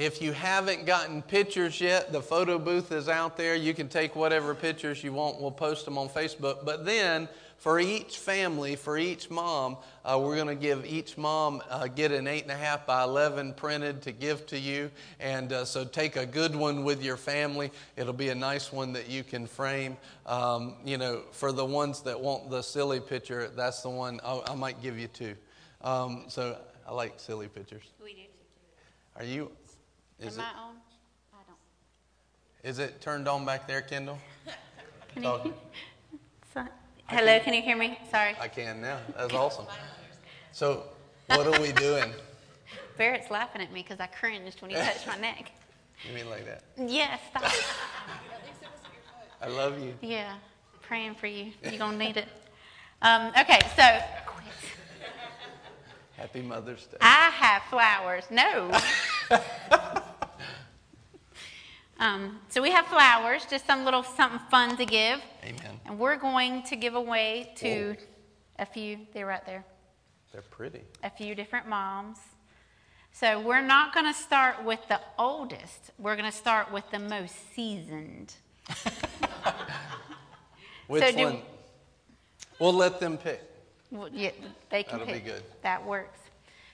If 0.00 0.22
you 0.22 0.32
haven't 0.32 0.86
gotten 0.86 1.20
pictures 1.20 1.78
yet, 1.78 2.10
the 2.10 2.22
photo 2.22 2.58
booth 2.58 2.90
is 2.90 3.06
out 3.06 3.36
there. 3.36 3.54
You 3.54 3.74
can 3.74 3.86
take 3.86 4.16
whatever 4.16 4.54
pictures 4.54 5.04
you 5.04 5.12
want. 5.12 5.38
We'll 5.38 5.50
post 5.50 5.84
them 5.84 5.98
on 5.98 6.08
Facebook. 6.08 6.64
But 6.64 6.86
then, 6.86 7.28
for 7.58 7.78
each 7.78 8.16
family, 8.16 8.76
for 8.76 8.96
each 8.96 9.28
mom, 9.28 9.76
uh, 10.02 10.18
we're 10.18 10.36
going 10.36 10.48
to 10.48 10.54
give 10.54 10.86
each 10.86 11.18
mom 11.18 11.60
uh, 11.68 11.86
get 11.86 12.12
an 12.12 12.28
eight 12.28 12.44
and 12.44 12.50
a 12.50 12.56
half 12.56 12.86
by 12.86 13.02
eleven 13.02 13.52
printed 13.52 14.00
to 14.00 14.12
give 14.12 14.46
to 14.46 14.58
you. 14.58 14.90
And 15.20 15.52
uh, 15.52 15.66
so 15.66 15.84
take 15.84 16.16
a 16.16 16.24
good 16.24 16.56
one 16.56 16.82
with 16.82 17.04
your 17.04 17.18
family. 17.18 17.70
It'll 17.94 18.14
be 18.14 18.30
a 18.30 18.34
nice 18.34 18.72
one 18.72 18.94
that 18.94 19.10
you 19.10 19.22
can 19.22 19.46
frame. 19.46 19.98
Um, 20.24 20.76
you 20.82 20.96
know, 20.96 21.24
for 21.30 21.52
the 21.52 21.66
ones 21.66 22.00
that 22.04 22.18
want 22.18 22.48
the 22.48 22.62
silly 22.62 23.00
picture, 23.00 23.48
that's 23.54 23.82
the 23.82 23.90
one 23.90 24.18
I'll, 24.24 24.42
i 24.48 24.54
might 24.54 24.80
give 24.80 24.98
you 24.98 25.08
two. 25.08 25.36
Um, 25.82 26.24
so 26.28 26.56
I 26.88 26.94
like 26.94 27.20
silly 27.20 27.48
pictures. 27.48 27.84
We 28.02 28.14
do. 28.14 28.20
Are 29.16 29.24
you 29.24 29.50
is 30.20 30.38
Am 30.38 30.44
it, 30.44 30.46
I 30.46 30.60
on? 30.60 30.74
I 31.32 31.36
don't. 31.46 32.70
Is 32.70 32.78
it 32.78 33.00
turned 33.00 33.28
on 33.28 33.44
back 33.44 33.66
there, 33.66 33.80
Kendall? 33.80 34.18
Can 35.14 35.22
you, 35.24 35.54
so, 36.54 36.64
hello, 37.06 37.34
can, 37.38 37.44
can 37.44 37.54
you 37.54 37.62
hear 37.62 37.76
me? 37.76 37.98
Sorry. 38.12 38.36
I 38.40 38.46
can 38.46 38.80
now. 38.80 38.98
That's 39.16 39.34
awesome. 39.34 39.66
So, 40.52 40.84
what 41.26 41.48
are 41.48 41.60
we 41.60 41.72
doing? 41.72 42.12
Barrett's 42.96 43.28
laughing 43.28 43.60
at 43.60 43.72
me 43.72 43.82
because 43.82 43.98
I 43.98 44.06
cringed 44.06 44.62
when 44.62 44.70
he 44.70 44.76
touched 44.76 45.08
my 45.08 45.16
neck. 45.16 45.50
You 46.06 46.14
mean 46.14 46.30
like 46.30 46.46
that? 46.46 46.62
Yes. 46.78 47.18
Stop. 47.30 47.52
I 49.42 49.48
love 49.48 49.80
you. 49.80 49.94
Yeah, 50.00 50.34
praying 50.80 51.16
for 51.16 51.26
you. 51.26 51.52
You're 51.64 51.78
gonna 51.78 51.96
need 51.96 52.16
it. 52.16 52.28
Um, 53.02 53.32
okay, 53.40 53.58
so. 53.74 53.98
Happy 56.16 56.42
Mother's 56.42 56.86
Day. 56.86 56.98
I 57.00 57.30
have 57.30 57.62
flowers. 57.64 58.24
No. 58.30 58.70
Um, 62.00 62.40
so 62.48 62.62
we 62.62 62.70
have 62.70 62.86
flowers, 62.86 63.44
just 63.44 63.66
some 63.66 63.84
little 63.84 64.02
something 64.02 64.40
fun 64.50 64.74
to 64.78 64.86
give. 64.86 65.20
Amen. 65.44 65.80
And 65.84 65.98
we're 65.98 66.16
going 66.16 66.62
to 66.64 66.74
give 66.74 66.94
away 66.94 67.52
to 67.56 67.90
Whoa. 67.90 67.96
a 68.58 68.66
few, 68.66 69.00
they're 69.12 69.26
right 69.26 69.44
there. 69.44 69.66
They're 70.32 70.40
pretty. 70.40 70.80
A 71.04 71.10
few 71.10 71.34
different 71.34 71.68
moms. 71.68 72.16
So 73.12 73.38
we're 73.40 73.60
not 73.60 73.92
going 73.92 74.06
to 74.06 74.18
start 74.18 74.64
with 74.64 74.80
the 74.88 74.98
oldest. 75.18 75.90
We're 75.98 76.16
going 76.16 76.30
to 76.30 76.36
start 76.36 76.72
with 76.72 76.84
the 76.90 77.00
most 77.00 77.34
seasoned. 77.54 78.32
Which 80.86 81.02
so 81.02 81.12
do, 81.12 81.24
one? 81.24 81.42
We'll 82.58 82.72
let 82.72 82.98
them 82.98 83.18
pick. 83.18 83.42
Well, 83.90 84.08
yeah, 84.10 84.30
they 84.70 84.84
can 84.84 85.00
That'll 85.00 85.12
pick. 85.12 85.24
be 85.24 85.30
good. 85.32 85.42
That 85.62 85.84
works. 85.84 86.20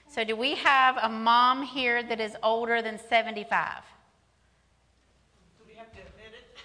So 0.07 0.23
do 0.23 0.37
we 0.37 0.55
have 0.55 0.97
a 1.01 1.09
mom 1.09 1.63
here 1.63 2.01
that 2.03 2.21
is 2.21 2.37
older 2.43 2.81
than 2.81 2.97
75? 2.97 3.83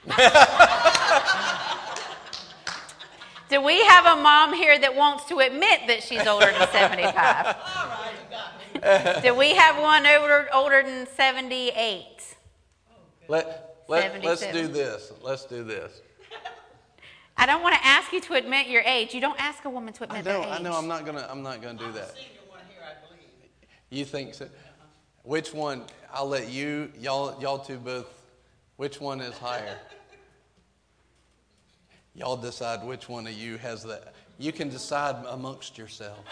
Do 3.49 3.61
we 3.61 3.85
have 3.85 4.19
a 4.19 4.23
mom 4.23 4.55
here 4.55 4.79
that 4.79 4.95
wants 4.97 5.27
to 5.27 5.39
admit 5.39 5.83
that 5.87 6.03
she's 6.03 6.27
older 6.27 6.47
than 6.47 6.69
75? 6.69 7.55
Do 9.23 9.35
we 9.35 9.55
have 9.55 9.79
one 9.81 10.07
older, 10.07 10.49
older 10.53 10.83
than 10.83 11.07
78? 11.07 12.05
Let, 13.29 13.77
let, 13.89 14.25
let's 14.25 14.47
do 14.47 14.67
this. 14.67 15.13
Let's 15.23 15.45
do 15.45 15.63
this. 15.63 16.01
I 17.37 17.47
don't 17.47 17.63
want 17.63 17.75
to 17.75 17.85
ask 17.85 18.13
you 18.13 18.21
to 18.23 18.35
admit 18.35 18.69
your 18.69 18.83
age. 18.83 19.15
You 19.15 19.21
don't 19.21 19.41
ask 19.41 19.65
a 19.65 19.71
woman 19.71 19.93
to 19.95 20.05
admit 20.05 20.27
I 20.27 20.31
know, 20.31 20.41
their 20.41 20.51
age. 20.51 20.61
I 20.61 20.63
know. 20.63 20.73
I'm 20.73 20.89
not 20.89 21.05
gonna. 21.05 21.27
I'm 21.31 21.43
not 21.43 21.61
gonna 21.63 21.79
do 21.79 21.93
that. 21.93 22.15
You 23.91 24.05
think 24.05 24.35
so? 24.35 24.49
Which 25.23 25.53
one? 25.53 25.85
I'll 26.13 26.29
let 26.29 26.49
you. 26.49 26.91
Y'all. 26.99 27.41
Y'all 27.41 27.59
two 27.59 27.79
both. 27.79 28.22
Which 28.83 29.01
one 29.01 29.21
is 29.21 29.39
higher? 29.39 29.79
Y'all 32.17 32.37
decide 32.37 32.85
which 32.85 33.09
one 33.09 33.29
of 33.29 33.33
you 33.33 33.57
has 33.59 33.85
that. 33.85 34.13
You 34.41 34.51
can 34.51 34.71
decide 34.71 35.25
amongst 35.29 35.79
yourselves. 35.79 36.19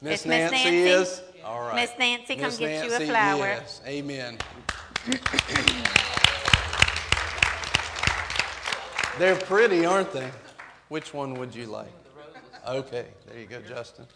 Miss 0.00 0.26
Nancy, 0.26 0.56
Nancy, 0.56 0.88
is? 0.88 1.22
All 1.44 1.68
right. 1.68 1.76
Miss 1.76 1.92
Nancy, 2.00 2.34
come 2.34 2.46
Ms. 2.46 2.58
get 2.58 2.66
Nancy, 2.66 2.88
you 2.88 2.96
a 2.96 3.00
flower. 3.06 3.46
Yes, 3.46 3.80
amen. 3.86 4.38
They're 9.20 9.36
pretty, 9.36 9.86
aren't 9.86 10.12
they? 10.12 10.32
Which 10.88 11.14
one 11.14 11.34
would 11.34 11.54
you 11.54 11.66
like? 11.66 11.92
Okay, 12.66 13.06
there 13.28 13.38
you 13.38 13.46
go, 13.46 13.60
Justin. 13.60 14.06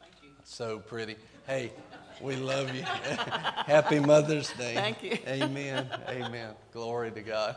Thank 0.00 0.14
you. 0.22 0.30
So 0.44 0.78
pretty. 0.78 1.16
Hey, 1.46 1.72
we 2.20 2.36
love 2.36 2.74
you. 2.74 2.82
Happy 3.66 3.98
Mother's 4.00 4.52
Day. 4.52 4.74
Thank 4.74 5.02
you. 5.02 5.18
Amen. 5.26 5.88
Amen. 6.08 6.54
Glory 6.72 7.10
to 7.12 7.20
God. 7.20 7.56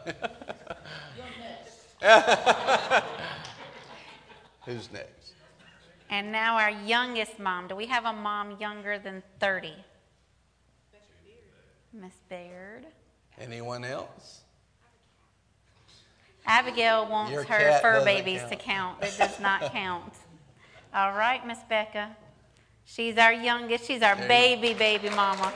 Who's 4.65 4.91
next? 4.91 5.33
And 6.09 6.31
now 6.31 6.57
our 6.57 6.69
youngest 6.69 7.39
mom. 7.39 7.67
Do 7.67 7.75
we 7.75 7.87
have 7.87 8.05
a 8.05 8.13
mom 8.13 8.57
younger 8.59 8.99
than 8.99 9.23
30? 9.39 9.73
Miss 11.93 12.13
Baird. 12.29 12.85
Anyone 13.39 13.83
else? 13.83 14.41
Abigail 16.45 17.07
wants 17.07 17.31
Your 17.31 17.43
her 17.43 17.79
fur 17.81 18.03
babies 18.03 18.39
count. 18.39 18.51
to 18.51 18.55
count. 18.57 19.03
It 19.03 19.15
does 19.17 19.39
not 19.39 19.71
count. 19.71 20.13
All 20.93 21.13
right, 21.13 21.45
Miss 21.47 21.59
Becca. 21.69 22.15
She's 22.85 23.17
our 23.17 23.33
youngest. 23.33 23.85
She's 23.85 24.01
our 24.01 24.15
There 24.15 24.23
you- 24.23 24.57
baby, 24.57 24.73
baby 24.73 25.09
mama. 25.09 25.51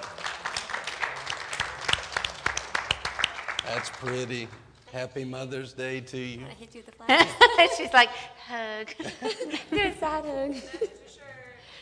That's 3.65 3.89
pretty. 3.89 4.47
Happy 4.93 5.25
Mother's 5.25 5.73
Day 5.73 5.99
to 5.99 6.17
you. 6.17 6.45
I 6.49 6.53
hit 6.53 6.73
you 6.73 6.81
with 6.85 6.97
the 6.97 7.03
flag. 7.03 7.69
She's 7.77 7.91
like, 7.93 8.09
hug. 8.47 8.87
Do 9.69 9.79
a 9.79 9.93
side 9.99 10.25
hug. 10.25 10.55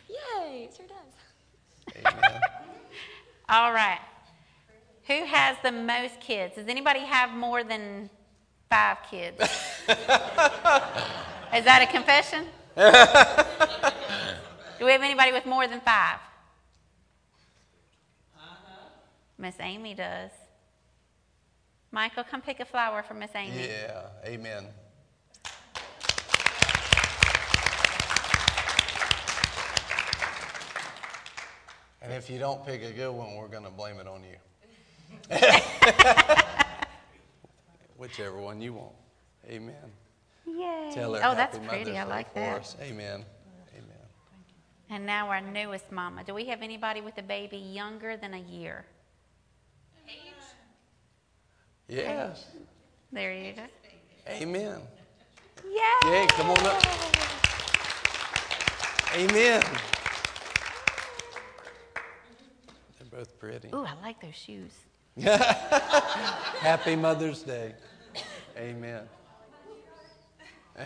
Yay, 0.09 0.63
it 0.63 0.75
sure 0.75 0.85
does. 0.87 1.95
Amen. 2.13 2.41
All 3.47 3.71
right. 3.71 3.99
Who 5.07 5.23
has 5.25 5.55
the 5.61 5.71
most 5.71 6.19
kids? 6.19 6.55
Does 6.55 6.67
anybody 6.67 7.01
have 7.01 7.29
more 7.31 7.63
than 7.63 8.09
five 8.71 8.97
kids? 9.09 9.39
Is 11.53 11.63
that 11.63 11.81
a 11.87 11.91
confession? 11.91 12.45
Do 14.77 14.85
we 14.85 14.91
have 14.91 15.01
anybody 15.01 15.31
with 15.31 15.45
more 15.45 15.67
than 15.67 15.79
5 15.79 16.19
uh-huh. 18.35 18.89
Miss 19.37 19.55
Amy 19.59 19.93
does. 19.93 20.31
Michael, 21.91 22.23
come 22.23 22.41
pick 22.41 22.59
a 22.59 22.65
flower 22.65 23.03
for 23.03 23.13
Miss 23.13 23.31
Amy. 23.35 23.67
Yeah, 23.67 24.07
amen. 24.25 24.65
And 32.01 32.13
if 32.13 32.29
you 32.29 32.37
don't 32.37 32.63
pick 32.65 32.83
a 32.83 32.91
good 32.91 33.11
one, 33.11 33.35
we're 33.35 33.47
going 33.47 33.63
to 33.63 33.71
blame 33.71 33.99
it 33.99 34.07
on 34.07 34.21
you. 34.23 34.35
Whichever 37.97 38.39
one 38.39 38.61
you 38.61 38.73
want. 38.73 38.93
Amen. 39.49 39.75
Yay. 40.45 40.91
Tell 40.93 41.13
her 41.13 41.21
oh, 41.23 41.33
that's 41.33 41.57
pretty. 41.59 41.97
I 41.97 42.03
like 42.03 42.33
that. 42.35 42.59
us. 42.59 42.75
Amen. 42.81 43.25
And 44.89 45.05
now 45.05 45.29
our 45.29 45.41
newest 45.41 45.91
mama. 45.91 46.23
Do 46.23 46.33
we 46.33 46.45
have 46.45 46.61
anybody 46.61 47.01
with 47.01 47.17
a 47.17 47.23
baby 47.23 47.57
younger 47.57 48.17
than 48.17 48.33
a 48.33 48.39
year? 48.39 48.85
Age? 50.07 50.15
Yes. 51.87 52.45
There 53.11 53.33
you 53.33 53.53
go. 53.53 53.63
Amen. 54.29 54.79
Yay! 55.63 56.11
Yay, 56.11 56.27
come 56.29 56.49
on 56.49 56.65
up. 56.65 56.81
Amen. 59.15 59.63
They're 62.97 63.19
both 63.19 63.39
pretty. 63.39 63.69
Ooh, 63.73 63.85
I 63.85 63.93
like 64.01 64.21
those 64.21 64.35
shoes. 64.35 64.71
Happy 66.59 66.95
Mother's 66.95 67.41
Day. 67.41 67.73
Amen. 68.57 69.03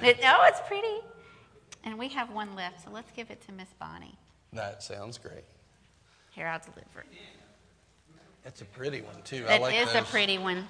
It, 0.01 0.19
oh, 0.23 0.45
it's 0.47 0.61
pretty. 0.67 0.99
And 1.83 1.97
we 1.97 2.09
have 2.09 2.31
one 2.31 2.55
left, 2.55 2.83
so 2.83 2.91
let's 2.91 3.11
give 3.11 3.31
it 3.31 3.41
to 3.47 3.51
Miss 3.53 3.69
Bonnie. 3.79 4.15
That 4.53 4.83
sounds 4.83 5.17
great. 5.17 5.45
Here, 6.31 6.47
I'll 6.47 6.59
deliver 6.59 7.01
it. 7.01 7.07
It's 8.45 8.61
a 8.61 8.65
pretty 8.65 9.01
one 9.01 9.21
too. 9.23 9.43
I 9.45 9.57
That 9.57 9.61
like 9.61 9.75
is 9.75 9.93
those. 9.93 10.01
a 10.03 10.05
pretty 10.05 10.37
one. 10.37 10.67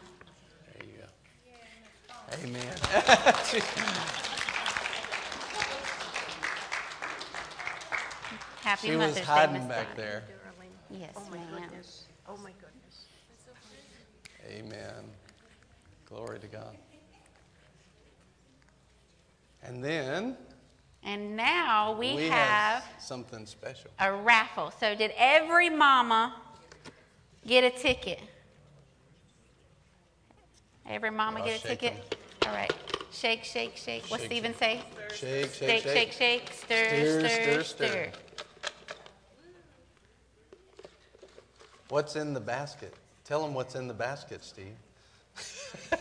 There 0.77 0.87
you 0.87 0.93
go. 0.99 2.47
Amen. 2.47 2.75
Happy 8.61 8.87
she 8.87 8.95
Mother's 8.95 9.09
was 9.15 9.17
Day, 9.17 9.23
hiding 9.23 9.53
Miss 9.53 9.65
back 9.67 9.95
Bonnie. 9.95 10.07
there. 10.07 10.23
Yes, 10.91 11.13
oh, 11.15 11.29
ma'am. 11.31 11.71
Oh 12.27 12.37
my 12.37 12.51
goodness. 12.51 13.05
Amen. 14.47 15.03
Glory 16.05 16.39
to 16.39 16.47
God. 16.47 16.75
And 19.63 19.83
then 19.83 20.37
And 21.03 21.35
now 21.37 21.93
we, 21.97 22.15
we 22.15 22.27
have 22.27 22.83
something 22.99 23.45
special. 23.45 23.89
a 23.99 24.11
raffle. 24.11 24.71
So, 24.79 24.95
did 24.95 25.11
every 25.17 25.69
mama 25.69 26.35
get 27.47 27.63
a 27.63 27.69
ticket? 27.69 28.19
Every 30.87 31.09
mama 31.11 31.39
I'll 31.39 31.45
get 31.45 31.57
a 31.57 31.67
shake 31.67 31.79
ticket? 31.79 32.15
All 32.45 32.53
right. 32.53 32.73
Shake, 33.11 33.43
shake, 33.43 33.75
shake. 33.77 34.03
What's 34.09 34.23
Shake, 34.23 34.31
Stephen 34.31 34.53
shake. 34.53 34.59
say? 34.59 34.81
Shake, 35.15 35.53
shake, 35.53 35.83
Shake, 35.83 35.83
shake, 35.83 36.11
shake. 36.11 36.53
Stir, 36.53 36.85
Stir, 36.89 37.19
stir, 37.19 37.29
stir, 37.29 37.63
stir. 37.63 37.87
stir. 37.87 38.11
What's 41.89 42.15
in 42.15 42.33
the 42.33 42.39
basket? 42.39 42.93
Tell 43.25 43.41
them 43.41 43.53
what's 43.53 43.75
in 43.75 43.87
the 43.87 43.93
basket, 43.93 44.43
Steve. 44.43 44.75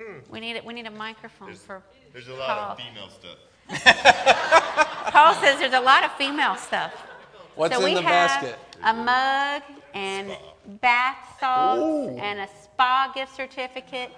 Hmm. 0.00 0.32
We 0.32 0.40
need 0.40 0.56
it. 0.56 0.64
We 0.64 0.72
need 0.72 0.86
a 0.86 0.90
microphone 0.90 1.54
for 1.54 1.82
There's 2.12 2.28
a 2.28 2.34
lot 2.34 2.48
Paul. 2.48 2.70
of 2.72 2.78
female 2.78 3.08
stuff. 3.10 3.36
Paul 5.12 5.34
says 5.34 5.58
there's 5.58 5.74
a 5.74 5.80
lot 5.80 6.04
of 6.04 6.12
female 6.12 6.56
stuff. 6.56 6.92
What's 7.54 7.74
so 7.74 7.80
in 7.80 7.84
we 7.86 7.94
the 7.94 8.02
have 8.02 8.40
basket? 8.42 8.58
a 8.82 8.94
mug 8.94 9.62
and 9.94 10.36
bath 10.80 11.36
salts 11.38 12.18
and 12.18 12.40
a 12.40 12.48
spa 12.62 13.12
gift 13.14 13.34
certificate 13.36 14.10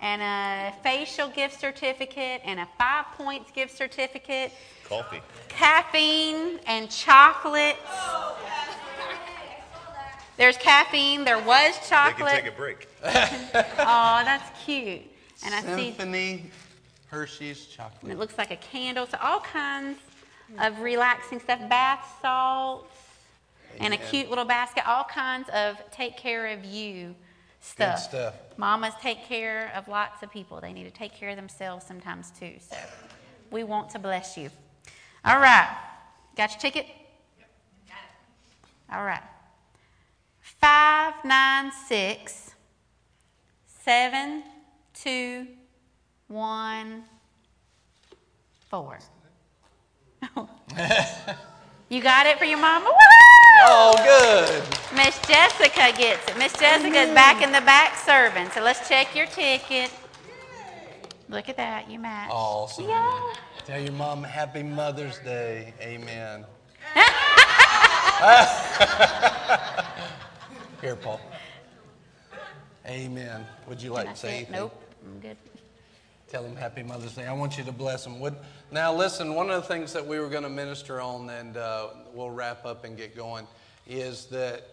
and 0.00 0.20
a 0.22 0.74
facial 0.82 1.28
gift 1.28 1.60
certificate 1.60 2.40
and 2.44 2.58
a 2.60 2.68
five 2.78 3.04
points 3.16 3.50
gift 3.52 3.76
certificate, 3.76 4.52
Coffee. 4.88 5.20
caffeine 5.48 6.58
and 6.66 6.90
chocolate. 6.90 7.76
There's 10.36 10.56
caffeine. 10.56 11.24
There 11.24 11.38
was 11.38 11.46
They 11.74 11.80
can 11.80 11.88
chocolate. 11.88 12.32
take 12.44 12.52
a 12.52 12.56
break. 12.56 12.88
Oh, 13.80 14.22
that's 14.24 14.50
cute. 14.64 15.02
And 15.44 15.54
I 15.54 15.60
see 15.76 15.92
Symphony 15.92 16.50
Hershey's 17.08 17.64
And 17.64 17.70
chocolate. 17.70 18.12
it 18.12 18.18
looks 18.18 18.36
like 18.38 18.50
a 18.50 18.56
candle. 18.56 19.06
So 19.06 19.18
all 19.22 19.40
kinds 19.40 19.98
of 20.58 20.80
relaxing 20.80 21.40
stuff, 21.40 21.60
bath 21.68 22.18
salts, 22.20 22.94
and 23.80 23.94
a 23.94 23.96
Amen. 23.96 24.08
cute 24.10 24.28
little 24.28 24.44
basket. 24.44 24.86
All 24.88 25.04
kinds 25.04 25.48
of 25.50 25.76
take 25.90 26.16
care 26.16 26.46
of 26.48 26.64
you 26.64 27.14
stuff. 27.60 28.00
stuff. 28.00 28.34
Mamas 28.56 28.94
take 29.00 29.24
care 29.24 29.70
of 29.76 29.86
lots 29.88 30.22
of 30.22 30.30
people. 30.32 30.60
They 30.60 30.72
need 30.72 30.84
to 30.84 30.90
take 30.90 31.14
care 31.14 31.30
of 31.30 31.36
themselves 31.36 31.86
sometimes 31.86 32.30
too. 32.30 32.54
So 32.60 32.76
we 33.50 33.62
want 33.64 33.90
to 33.90 33.98
bless 33.98 34.36
you. 34.36 34.50
All 35.24 35.38
right. 35.38 35.68
Got 36.36 36.50
your 36.52 36.60
ticket? 36.60 36.86
Yep. 37.38 37.48
Got 37.88 37.96
it. 37.96 38.96
All 38.98 39.04
right. 39.04 39.22
Five 40.40 41.14
nine 41.24 41.70
six 41.86 42.52
seven 43.84 44.42
two 45.02 45.46
one 46.26 47.04
four. 48.68 48.98
you 51.88 52.02
got 52.02 52.26
it 52.26 52.38
for 52.38 52.44
your 52.44 52.58
mama? 52.58 52.90
Oh, 52.90 52.90
Woo! 52.90 53.64
Oh, 53.66 53.94
good. 54.04 54.62
Miss 54.96 55.18
Jessica 55.26 55.92
gets 55.96 56.28
it. 56.28 56.36
Miss 56.36 56.52
Jessica's 56.54 57.14
back 57.14 57.40
in 57.42 57.52
the 57.52 57.60
back 57.60 57.96
serving. 57.96 58.50
So 58.50 58.60
let's 58.62 58.88
check 58.88 59.14
your 59.14 59.26
ticket. 59.26 59.92
Look 61.28 61.48
at 61.48 61.56
that. 61.56 61.88
You 61.90 61.98
match. 62.00 62.30
Awesome. 62.32 62.88
Yeah. 62.88 63.34
Tell 63.64 63.80
your 63.80 63.92
mom 63.92 64.22
Happy 64.24 64.62
Mother's 64.62 65.18
Day. 65.18 65.74
Amen. 65.80 66.44
Here, 70.80 70.96
Paul. 70.96 71.20
Amen. 72.86 73.44
Would 73.68 73.82
you 73.82 73.92
like 73.92 74.08
to 74.10 74.16
say 74.16 74.36
anything? 74.36 74.52
Nope. 74.52 74.87
I'm 75.08 75.20
good. 75.20 75.36
Tell 76.28 76.42
them 76.42 76.54
Happy 76.54 76.82
Mother's 76.82 77.14
Day. 77.14 77.24
I 77.24 77.32
want 77.32 77.56
you 77.56 77.64
to 77.64 77.72
bless 77.72 78.04
them. 78.04 78.20
Would, 78.20 78.34
now, 78.70 78.94
listen, 78.94 79.34
one 79.34 79.48
of 79.48 79.62
the 79.62 79.66
things 79.66 79.94
that 79.94 80.06
we 80.06 80.20
were 80.20 80.28
going 80.28 80.42
to 80.42 80.50
minister 80.50 81.00
on, 81.00 81.30
and 81.30 81.56
uh, 81.56 81.88
we'll 82.12 82.30
wrap 82.30 82.66
up 82.66 82.84
and 82.84 82.94
get 82.94 83.16
going, 83.16 83.46
is 83.88 84.26
that 84.26 84.64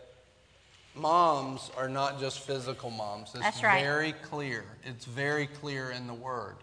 moms 0.93 1.71
are 1.77 1.88
not 1.88 2.19
just 2.19 2.39
physical 2.39 2.91
moms. 2.91 3.29
It's 3.33 3.43
That's 3.43 3.63
right. 3.63 3.81
very 3.81 4.11
clear. 4.11 4.65
It's 4.83 5.05
very 5.05 5.47
clear 5.47 5.91
in 5.91 6.05
the 6.05 6.13
Word 6.13 6.57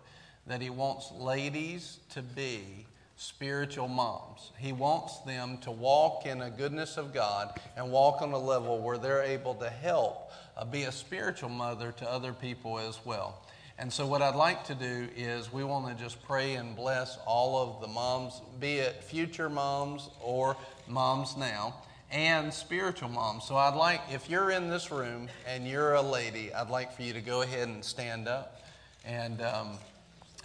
that 0.46 0.60
He 0.60 0.68
wants 0.68 1.10
ladies 1.12 1.98
to 2.10 2.20
be 2.20 2.84
spiritual 3.16 3.88
moms. 3.88 4.50
He 4.58 4.72
wants 4.72 5.18
them 5.20 5.56
to 5.58 5.70
walk 5.70 6.26
in 6.26 6.42
a 6.42 6.50
goodness 6.50 6.98
of 6.98 7.14
God 7.14 7.58
and 7.76 7.90
walk 7.90 8.20
on 8.20 8.32
a 8.32 8.38
level 8.38 8.80
where 8.82 8.98
they're 8.98 9.22
able 9.22 9.54
to 9.54 9.70
help 9.70 10.30
uh, 10.58 10.64
be 10.66 10.82
a 10.82 10.92
spiritual 10.92 11.48
mother 11.48 11.92
to 11.92 12.10
other 12.10 12.34
people 12.34 12.78
as 12.78 12.98
well. 13.06 13.38
And 13.78 13.92
so, 13.92 14.06
what 14.06 14.22
I'd 14.22 14.34
like 14.36 14.64
to 14.64 14.74
do 14.74 15.08
is 15.16 15.52
we 15.52 15.64
want 15.64 15.88
to 15.96 16.02
just 16.02 16.22
pray 16.24 16.54
and 16.54 16.76
bless 16.76 17.18
all 17.26 17.58
of 17.62 17.80
the 17.80 17.88
moms, 17.88 18.40
be 18.60 18.74
it 18.74 19.02
future 19.02 19.48
moms 19.48 20.08
or 20.20 20.56
moms 20.86 21.36
now, 21.36 21.74
and 22.10 22.52
spiritual 22.52 23.08
moms. 23.08 23.44
So, 23.44 23.56
I'd 23.56 23.74
like, 23.74 24.00
if 24.10 24.28
you're 24.30 24.50
in 24.50 24.68
this 24.70 24.90
room 24.92 25.28
and 25.46 25.66
you're 25.66 25.94
a 25.94 26.02
lady, 26.02 26.52
I'd 26.52 26.70
like 26.70 26.92
for 26.94 27.02
you 27.02 27.12
to 27.14 27.20
go 27.20 27.42
ahead 27.42 27.66
and 27.68 27.84
stand 27.84 28.28
up. 28.28 28.62
And 29.04 29.40
um, 29.42 29.70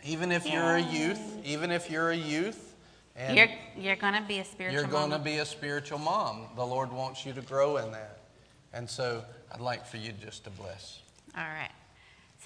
even 0.03 0.32
if 0.32 0.47
you're 0.47 0.75
a 0.75 0.82
youth, 0.82 1.21
even 1.45 1.69
if 1.71 1.91
you're 1.91 2.09
a 2.11 2.15
youth, 2.15 2.63
and 3.15 3.36
You're 3.36 3.49
you're 3.75 3.95
gonna 3.95 4.23
be 4.28 4.39
a 4.39 4.45
spiritual 4.45 4.84
mom. 4.84 4.91
you're 4.91 4.99
going 4.99 5.11
to 5.11 5.19
be 5.19 5.38
a 5.39 5.45
spiritual 5.45 5.97
mom. 5.97 6.43
The 6.55 6.65
Lord 6.65 6.91
wants 6.91 7.25
you 7.25 7.34
to 7.34 7.41
grow 7.41 7.78
in 7.78 7.91
that. 7.91 8.19
And 8.73 8.88
so 8.88 9.23
I'd 9.51 9.59
like 9.59 9.88
for 9.88 9.97
you 9.97 10.11
just 10.11 10.43
to 10.43 10.51
bless. 10.51 10.99
All 11.36 11.43
right. 11.43 11.71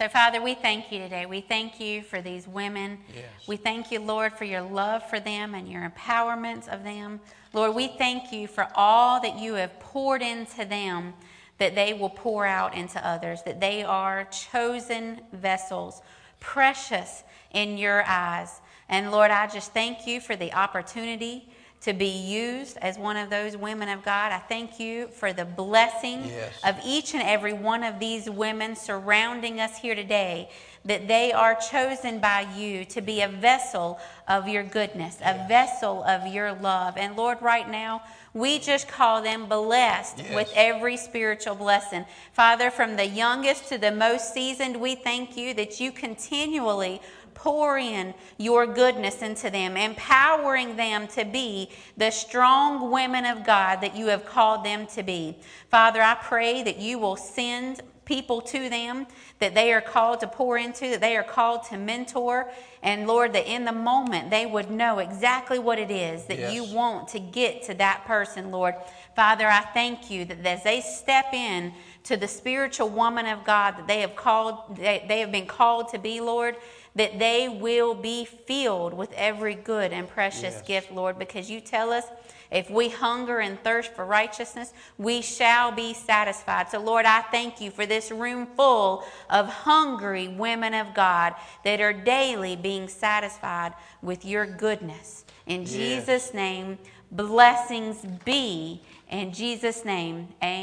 So, 0.01 0.07
Father, 0.09 0.41
we 0.41 0.55
thank 0.55 0.91
you 0.91 0.97
today. 0.97 1.27
We 1.27 1.41
thank 1.41 1.79
you 1.79 2.01
for 2.01 2.23
these 2.23 2.47
women. 2.47 2.97
Yes. 3.13 3.25
We 3.47 3.55
thank 3.55 3.91
you, 3.91 3.99
Lord, 3.99 4.33
for 4.33 4.45
your 4.45 4.63
love 4.63 5.07
for 5.07 5.19
them 5.19 5.53
and 5.53 5.71
your 5.71 5.87
empowerment 5.87 6.67
of 6.69 6.83
them. 6.83 7.19
Lord, 7.53 7.75
we 7.75 7.87
thank 7.87 8.31
you 8.33 8.47
for 8.47 8.67
all 8.73 9.21
that 9.21 9.37
you 9.37 9.53
have 9.53 9.79
poured 9.79 10.23
into 10.23 10.65
them 10.65 11.13
that 11.59 11.75
they 11.75 11.93
will 11.93 12.09
pour 12.09 12.47
out 12.47 12.73
into 12.73 13.07
others, 13.07 13.43
that 13.43 13.61
they 13.61 13.83
are 13.83 14.25
chosen 14.31 15.21
vessels, 15.33 16.01
precious 16.39 17.21
in 17.51 17.77
your 17.77 18.03
eyes. 18.07 18.59
And 18.89 19.11
Lord, 19.11 19.29
I 19.29 19.45
just 19.45 19.71
thank 19.71 20.07
you 20.07 20.19
for 20.19 20.35
the 20.35 20.51
opportunity 20.53 21.50
to 21.81 21.93
be 21.93 22.05
used 22.05 22.77
as 22.77 22.97
one 22.97 23.17
of 23.17 23.29
those 23.29 23.57
women 23.57 23.89
of 23.89 24.03
God. 24.03 24.31
I 24.31 24.37
thank 24.37 24.79
you 24.79 25.07
for 25.07 25.33
the 25.33 25.45
blessing 25.45 26.25
Yes. 26.25 26.53
of 26.63 26.75
each 26.85 27.13
and 27.13 27.23
every 27.23 27.53
one 27.53 27.83
of 27.83 27.99
these 27.99 28.29
women 28.29 28.75
surrounding 28.75 29.59
us 29.59 29.77
here 29.79 29.95
today, 29.95 30.49
that 30.85 31.07
they 31.07 31.31
are 31.31 31.55
chosen 31.55 32.19
by 32.19 32.41
you 32.55 32.85
to 32.85 33.01
be 33.01 33.21
a 33.21 33.27
vessel 33.27 33.99
of 34.27 34.47
your 34.47 34.63
goodness, 34.63 35.17
a 35.23 35.47
vessel 35.47 36.03
of 36.03 36.27
your 36.27 36.53
love. 36.53 36.97
And 36.97 37.15
Lord, 37.15 37.41
right 37.41 37.69
now, 37.69 38.03
we 38.33 38.59
just 38.59 38.87
call 38.87 39.21
them 39.21 39.47
blessed 39.47 40.19
Yes. 40.19 40.33
with 40.33 40.51
every 40.55 40.97
spiritual 40.97 41.55
blessing. 41.55 42.05
Father, 42.31 42.71
from 42.71 42.95
the 42.95 43.05
youngest 43.07 43.67
to 43.69 43.77
the 43.77 43.91
most 43.91 44.33
seasoned, 44.33 44.77
we 44.77 44.95
thank 44.95 45.35
you 45.35 45.53
that 45.55 45.79
you 45.79 45.91
continually 45.91 47.01
pour 47.41 47.75
in 47.79 48.13
your 48.37 48.67
goodness 48.67 49.23
into 49.23 49.49
them, 49.49 49.75
empowering 49.75 50.75
them 50.75 51.07
to 51.07 51.25
be 51.25 51.69
the 51.97 52.11
strong 52.11 52.91
women 52.91 53.25
of 53.25 53.43
God 53.43 53.81
that 53.81 53.95
you 53.95 54.07
have 54.07 54.25
called 54.27 54.63
them 54.63 54.85
to 54.87 55.01
be. 55.01 55.35
Father, 55.69 56.03
I 56.03 56.15
pray 56.21 56.61
that 56.61 56.77
you 56.77 56.99
will 56.99 57.15
send 57.15 57.81
people 58.05 58.41
to 58.41 58.69
them 58.69 59.07
that 59.39 59.55
they 59.55 59.73
are 59.73 59.81
called 59.81 60.19
to 60.19 60.27
pour 60.27 60.57
into, 60.57 60.89
that 60.89 61.01
they 61.01 61.17
are 61.17 61.23
called 61.23 61.63
to 61.63 61.77
mentor. 61.77 62.51
And 62.83 63.07
Lord, 63.07 63.33
that 63.33 63.51
in 63.51 63.65
the 63.65 63.71
moment 63.71 64.29
they 64.29 64.45
would 64.45 64.69
know 64.69 64.99
exactly 64.99 65.57
what 65.57 65.79
it 65.79 65.89
is 65.89 66.25
that 66.25 66.53
you 66.53 66.63
want 66.63 67.07
to 67.09 67.19
get 67.19 67.63
to 67.63 67.73
that 67.75 68.03
person, 68.05 68.51
Lord. 68.51 68.75
Father, 69.15 69.47
I 69.47 69.61
thank 69.61 70.11
you 70.11 70.25
that 70.25 70.45
as 70.45 70.63
they 70.63 70.81
step 70.81 71.33
in 71.33 71.73
to 72.03 72.17
the 72.17 72.27
spiritual 72.27 72.89
woman 72.89 73.25
of 73.25 73.43
God 73.43 73.77
that 73.77 73.87
they 73.87 74.01
have 74.01 74.15
called, 74.15 74.75
they, 74.75 75.05
they 75.07 75.19
have 75.19 75.31
been 75.31 75.45
called 75.47 75.89
to 75.89 75.99
be, 75.99 76.19
Lord, 76.19 76.55
that 76.95 77.19
they 77.19 77.47
will 77.47 77.93
be 77.95 78.25
filled 78.25 78.93
with 78.93 79.11
every 79.13 79.55
good 79.55 79.93
and 79.93 80.09
precious 80.09 80.55
Yes. 80.55 80.61
gift, 80.63 80.91
Lord, 80.91 81.17
because 81.17 81.49
you 81.49 81.61
tell 81.61 81.91
us 81.91 82.05
if 82.51 82.69
we 82.69 82.89
hunger 82.89 83.39
and 83.39 83.61
thirst 83.63 83.93
for 83.93 84.03
righteousness, 84.05 84.73
we 84.97 85.21
shall 85.21 85.71
be 85.71 85.93
satisfied. 85.93 86.69
So, 86.69 86.79
Lord, 86.79 87.05
I 87.05 87.21
thank 87.21 87.61
you 87.61 87.71
for 87.71 87.85
this 87.85 88.11
room 88.11 88.45
full 88.57 89.05
of 89.29 89.47
hungry 89.47 90.27
women 90.27 90.73
of 90.73 90.93
God 90.93 91.33
that 91.63 91.79
are 91.79 91.93
daily 91.93 92.57
being 92.57 92.89
satisfied 92.89 93.73
with 94.01 94.25
your 94.25 94.45
goodness. 94.45 95.23
In 95.47 95.61
Yes. 95.61 95.71
Jesus' 95.71 96.33
name, 96.33 96.77
blessings 97.09 98.05
be. 98.25 98.81
In 99.09 99.31
Jesus' 99.31 99.85
name, 99.85 100.27
amen. 100.43 100.61